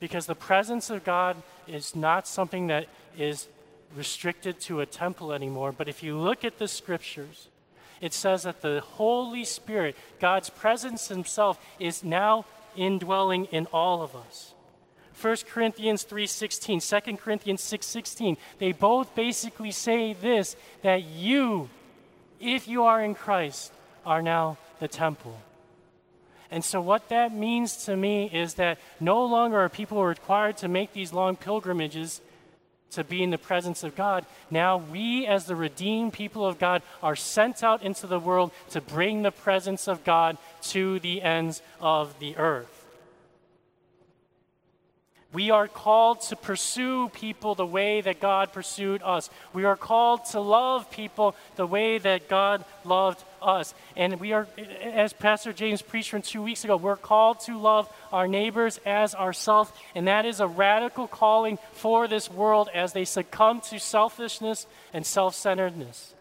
Because 0.00 0.26
the 0.26 0.34
presence 0.34 0.90
of 0.90 1.04
God 1.04 1.36
is 1.68 1.94
not 1.94 2.26
something 2.26 2.66
that 2.68 2.86
is 3.16 3.46
restricted 3.94 4.58
to 4.60 4.80
a 4.80 4.86
temple 4.86 5.32
anymore. 5.32 5.72
But 5.72 5.88
if 5.88 6.02
you 6.02 6.18
look 6.18 6.44
at 6.44 6.58
the 6.58 6.66
scriptures, 6.66 7.48
it 8.00 8.12
says 8.12 8.42
that 8.42 8.62
the 8.62 8.80
Holy 8.80 9.44
Spirit, 9.44 9.96
God's 10.20 10.50
presence 10.50 11.08
Himself, 11.08 11.64
is 11.78 12.02
now 12.02 12.46
indwelling 12.76 13.44
in 13.46 13.66
all 13.66 14.02
of 14.02 14.16
us. 14.16 14.54
1 15.20 15.36
Corinthians 15.48 16.04
3:16, 16.04 16.80
2 16.80 17.16
Corinthians 17.18 17.62
6:16, 17.62 18.36
they 18.58 18.72
both 18.72 19.14
basically 19.14 19.70
say 19.70 20.14
this 20.14 20.56
that 20.82 21.04
you 21.04 21.68
if 22.40 22.66
you 22.66 22.82
are 22.82 23.04
in 23.04 23.14
Christ 23.14 23.72
are 24.04 24.20
now 24.20 24.58
the 24.82 24.88
temple. 24.88 25.38
And 26.50 26.64
so, 26.64 26.80
what 26.80 27.08
that 27.08 27.32
means 27.32 27.84
to 27.86 27.96
me 27.96 28.28
is 28.30 28.54
that 28.54 28.78
no 29.00 29.24
longer 29.24 29.60
are 29.60 29.68
people 29.68 30.04
required 30.04 30.56
to 30.58 30.68
make 30.68 30.92
these 30.92 31.12
long 31.12 31.36
pilgrimages 31.36 32.20
to 32.90 33.04
be 33.04 33.22
in 33.22 33.30
the 33.30 33.38
presence 33.38 33.84
of 33.84 33.94
God. 33.94 34.26
Now, 34.50 34.76
we, 34.76 35.24
as 35.24 35.46
the 35.46 35.54
redeemed 35.54 36.12
people 36.12 36.44
of 36.44 36.58
God, 36.58 36.82
are 37.00 37.16
sent 37.16 37.62
out 37.62 37.82
into 37.82 38.08
the 38.08 38.18
world 38.18 38.50
to 38.70 38.80
bring 38.80 39.22
the 39.22 39.30
presence 39.30 39.86
of 39.86 40.04
God 40.04 40.36
to 40.72 40.98
the 40.98 41.22
ends 41.22 41.62
of 41.80 42.18
the 42.18 42.36
earth. 42.36 42.81
We 45.32 45.50
are 45.50 45.66
called 45.66 46.20
to 46.22 46.36
pursue 46.36 47.08
people 47.08 47.54
the 47.54 47.64
way 47.64 48.02
that 48.02 48.20
God 48.20 48.52
pursued 48.52 49.02
us. 49.02 49.30
We 49.54 49.64
are 49.64 49.76
called 49.76 50.26
to 50.26 50.40
love 50.40 50.90
people 50.90 51.34
the 51.56 51.66
way 51.66 51.96
that 51.96 52.28
God 52.28 52.64
loved 52.84 53.24
us. 53.40 53.74
And 53.96 54.20
we 54.20 54.32
are, 54.32 54.46
as 54.82 55.14
Pastor 55.14 55.54
James 55.54 55.80
preached 55.80 56.10
from 56.10 56.20
two 56.20 56.42
weeks 56.42 56.64
ago, 56.64 56.76
we're 56.76 56.96
called 56.96 57.40
to 57.40 57.58
love 57.58 57.90
our 58.12 58.28
neighbors 58.28 58.78
as 58.84 59.14
ourselves. 59.14 59.72
And 59.94 60.06
that 60.06 60.26
is 60.26 60.40
a 60.40 60.46
radical 60.46 61.08
calling 61.08 61.58
for 61.72 62.06
this 62.06 62.30
world 62.30 62.68
as 62.74 62.92
they 62.92 63.06
succumb 63.06 63.62
to 63.70 63.80
selfishness 63.80 64.66
and 64.92 65.06
self 65.06 65.34
centeredness. 65.34 66.12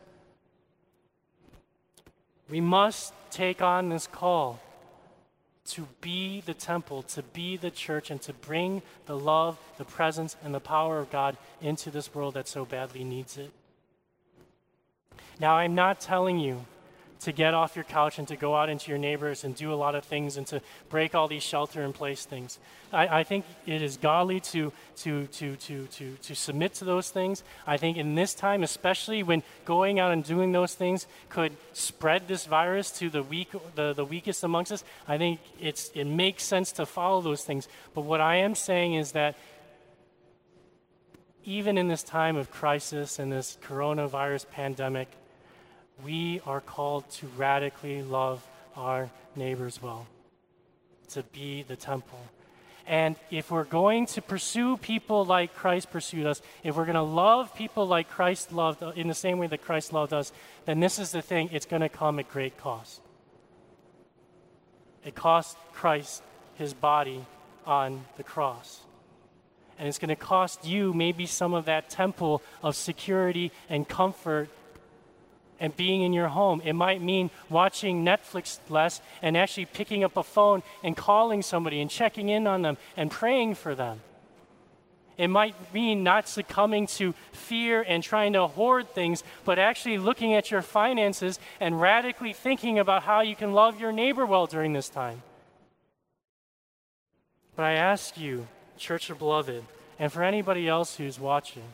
We 2.50 2.62
must 2.62 3.14
take 3.30 3.62
on 3.62 3.90
this 3.90 4.08
call 4.08 4.62
to 5.66 5.88
be 6.02 6.42
the 6.42 6.54
temple, 6.54 7.04
to 7.04 7.22
be 7.22 7.58
the 7.58 7.72
church, 7.72 8.10
and 8.10 8.22
to 8.24 8.34
bring 8.34 8.82
the 9.06 9.18
love, 9.18 9.58
the 9.78 9.86
presence, 9.86 10.36
and 10.44 10.54
the 10.54 10.60
power 10.60 11.00
of 11.00 11.12
God 11.12 11.38
into 11.62 11.92
this 11.92 12.14
world 12.14 12.34
that 12.34 12.48
so 12.48 12.66
badly 12.66 13.04
needs 13.04 13.38
it. 13.38 13.52
Now, 15.40 15.56
I'm 15.56 15.76
not 15.76 16.00
telling 16.00 16.40
you 16.40 16.66
to 17.22 17.32
get 17.32 17.54
off 17.54 17.76
your 17.76 17.86
couch 17.86 18.18
and 18.18 18.28
to 18.28 18.36
go 18.36 18.56
out 18.56 18.70
into 18.70 18.90
your 18.90 18.98
neighbors 18.98 19.44
and 19.44 19.56
do 19.56 19.72
a 19.72 19.76
lot 19.76 19.94
of 19.94 20.04
things 20.04 20.38
and 20.38 20.48
to 20.48 20.62
break 20.90 21.14
all 21.14 21.28
these 21.28 21.44
shelter 21.44 21.84
in 21.84 21.94
place 21.94 22.26
things. 22.26 22.58
I, 22.92 23.20
I, 23.20 23.24
think 23.24 23.46
it 23.66 23.82
is 23.82 23.98
godly 23.98 24.40
to, 24.40 24.74
to, 24.98 25.28
to, 25.28 25.56
to, 25.56 25.86
to, 25.86 26.16
to 26.16 26.36
submit 26.36 26.74
to 26.76 26.86
those 26.86 27.10
things. 27.12 27.44
I 27.68 27.78
think 27.78 27.98
in 27.98 28.16
this 28.16 28.34
time, 28.34 28.64
especially 28.64 29.22
when 29.22 29.44
going 29.66 30.00
out 30.00 30.12
and 30.12 30.24
doing 30.24 30.52
those 30.52 30.74
things 30.74 31.06
could 31.30 31.56
spread 31.74 32.28
this 32.28 32.46
virus 32.46 32.90
to 33.00 33.10
the, 33.10 33.22
weak, 33.22 33.50
the, 33.76 33.94
the 33.94 34.06
weakest 34.06 34.44
amongst 34.44 34.72
us, 34.72 34.84
I 35.08 35.18
think 35.20 35.40
it's, 35.60 35.92
it 35.94 36.06
makes 36.06 36.44
sense 36.44 36.72
to 36.74 36.88
follow 36.88 37.22
those 37.22 37.44
things. 37.44 37.68
But 37.94 38.02
what 38.02 38.20
I 38.20 38.38
am 38.38 38.56
saying 38.56 38.96
is 38.96 39.12
that 39.12 39.38
even 41.44 41.78
in 41.78 41.88
this 41.88 42.04
time 42.04 42.36
of 42.36 42.52
crisis 42.52 43.20
and 43.20 43.32
this 43.32 43.58
coronavirus 43.64 44.50
pandemic, 44.50 45.08
we 46.04 46.42
are 46.46 46.62
called 46.62 47.10
to 47.12 47.28
radically 47.38 48.02
love 48.02 48.46
our 48.76 49.10
neighbors 49.36 49.82
well, 49.82 50.08
to 51.10 51.24
be 51.24 51.64
the 51.64 51.76
temple. 51.76 52.20
And 52.88 53.16
if 53.30 53.52
we're 53.52 53.64
going 53.64 54.08
to 54.08 54.22
pursue 54.22 54.78
people 54.78 55.24
like 55.24 55.54
Christ 55.56 55.92
pursued 55.92 56.26
us, 56.26 56.42
if 56.64 56.76
we're 56.76 56.86
going 56.86 56.96
to 56.96 57.02
love 57.02 57.56
people 57.56 57.88
like 57.88 58.10
Christ 58.10 58.52
loved 58.52 58.82
in 58.98 59.08
the 59.08 59.14
same 59.14 59.38
way 59.38 59.48
that 59.48 59.62
Christ 59.62 59.94
loved 59.94 60.14
us, 60.14 60.32
then 60.66 60.80
this 60.80 61.00
is 61.00 61.12
the 61.12 61.22
thing 61.22 61.50
it's 61.52 61.66
going 61.66 61.82
to 61.82 61.90
come 61.90 62.20
at 62.20 62.30
great 62.30 62.58
cost. 62.58 63.02
It 65.06 65.16
cost 65.16 65.58
Christ 65.74 66.24
his 66.56 66.74
body 66.74 67.26
on 67.66 68.06
the 68.18 68.24
cross. 68.24 68.82
And 69.80 69.88
it's 69.88 69.98
going 69.98 70.10
to 70.10 70.16
cost 70.16 70.66
you 70.66 70.94
maybe 70.94 71.26
some 71.26 71.54
of 71.54 71.66
that 71.66 71.90
temple 71.90 72.42
of 72.62 72.76
security 72.76 73.52
and 73.70 73.88
comfort 73.88 74.50
and 75.62 75.78
being 75.78 76.02
in 76.02 76.12
your 76.12 76.28
home. 76.30 76.62
It 76.66 76.74
might 76.74 77.02
mean 77.02 77.30
watching 77.48 78.04
Netflix 78.04 78.60
less 78.68 79.00
and 79.22 79.38
actually 79.38 79.66
picking 79.66 80.04
up 80.04 80.18
a 80.18 80.24
phone 80.24 80.64
and 80.84 80.98
calling 80.98 81.44
somebody 81.44 81.80
and 81.80 81.90
checking 81.90 82.28
in 82.28 82.48
on 82.48 82.64
them 82.64 82.78
and 82.98 83.10
praying 83.10 83.56
for 83.56 83.76
them. 83.76 84.02
It 85.18 85.28
might 85.28 85.72
mean 85.72 86.04
not 86.04 86.28
succumbing 86.28 86.88
to 86.88 87.14
fear 87.32 87.86
and 87.88 88.02
trying 88.02 88.34
to 88.34 88.48
hoard 88.48 88.90
things, 88.90 89.24
but 89.46 89.60
actually 89.60 90.00
looking 90.00 90.34
at 90.34 90.50
your 90.50 90.64
finances 90.64 91.40
and 91.60 91.80
radically 91.80 92.34
thinking 92.34 92.80
about 92.80 93.04
how 93.04 93.22
you 93.22 93.36
can 93.36 93.54
love 93.54 93.80
your 93.80 93.92
neighbor 93.92 94.26
well 94.26 94.48
during 94.48 94.74
this 94.74 94.90
time. 94.90 95.22
But 97.56 97.66
I 97.66 97.74
ask 97.74 98.18
you, 98.18 98.48
Church 98.80 99.12
of 99.12 99.20
Beloved, 99.20 99.64
and 100.00 100.12
for 100.12 100.24
anybody 100.24 100.68
else 100.68 100.96
who's 100.96 101.20
watching, 101.20 101.74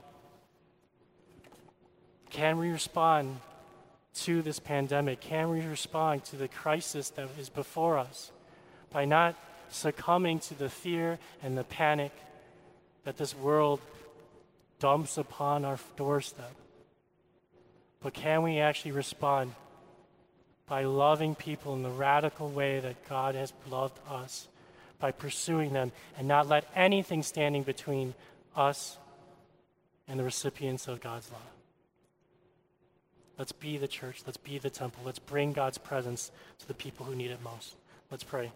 can 2.29 2.57
we 2.57 2.69
respond 2.69 3.39
to 4.18 4.41
this 4.41 4.59
pandemic? 4.59 5.22
Can 5.22 5.49
we 5.49 5.61
respond 5.61 6.24
to 6.26 6.36
the 6.36 6.47
crisis 6.47 7.09
that 7.11 7.30
is 7.39 7.49
before 7.49 7.97
us 7.97 8.32
by 8.91 9.05
not 9.05 9.36
succumbing 9.70 10.39
to 10.39 10.53
the 10.53 10.70
fear 10.70 11.20
and 11.43 11.57
the 11.57 11.63
panic 11.63 12.11
that 13.03 13.18
this 13.18 13.36
world 13.36 13.80
dumps 14.80 15.18
upon 15.18 15.65
our 15.65 15.80
doorstep? 15.95 16.53
But 18.01 18.13
can 18.13 18.43
we 18.43 18.59
actually 18.59 18.91
respond 18.91 19.53
by 20.68 20.84
loving 20.84 21.34
people 21.36 21.74
in 21.74 21.84
the 21.84 21.89
radical 21.89 22.49
way 22.49 22.80
that 22.80 23.07
God 23.07 23.36
has 23.36 23.53
loved 23.70 23.99
us, 24.09 24.47
by 24.99 25.11
pursuing 25.11 25.74
them 25.74 25.91
and 26.18 26.28
not 26.28 26.47
let 26.47 26.65
anything 26.76 27.24
standing 27.24 27.63
between 27.63 28.13
us 28.55 28.97
and 30.07 30.20
the 30.20 30.24
recipients 30.24 30.88
of 30.88 31.01
God's 31.01 31.32
love? 31.32 31.57
Let's 33.38 33.51
be 33.51 33.77
the 33.77 33.88
church. 33.88 34.23
Let's 34.25 34.38
be 34.38 34.57
the 34.57 34.69
temple. 34.69 35.03
Let's 35.05 35.19
bring 35.19 35.53
God's 35.53 35.77
presence 35.77 36.31
to 36.59 36.67
the 36.67 36.73
people 36.73 37.05
who 37.05 37.15
need 37.15 37.31
it 37.31 37.41
most. 37.43 37.75
Let's 38.09 38.23
pray. 38.23 38.51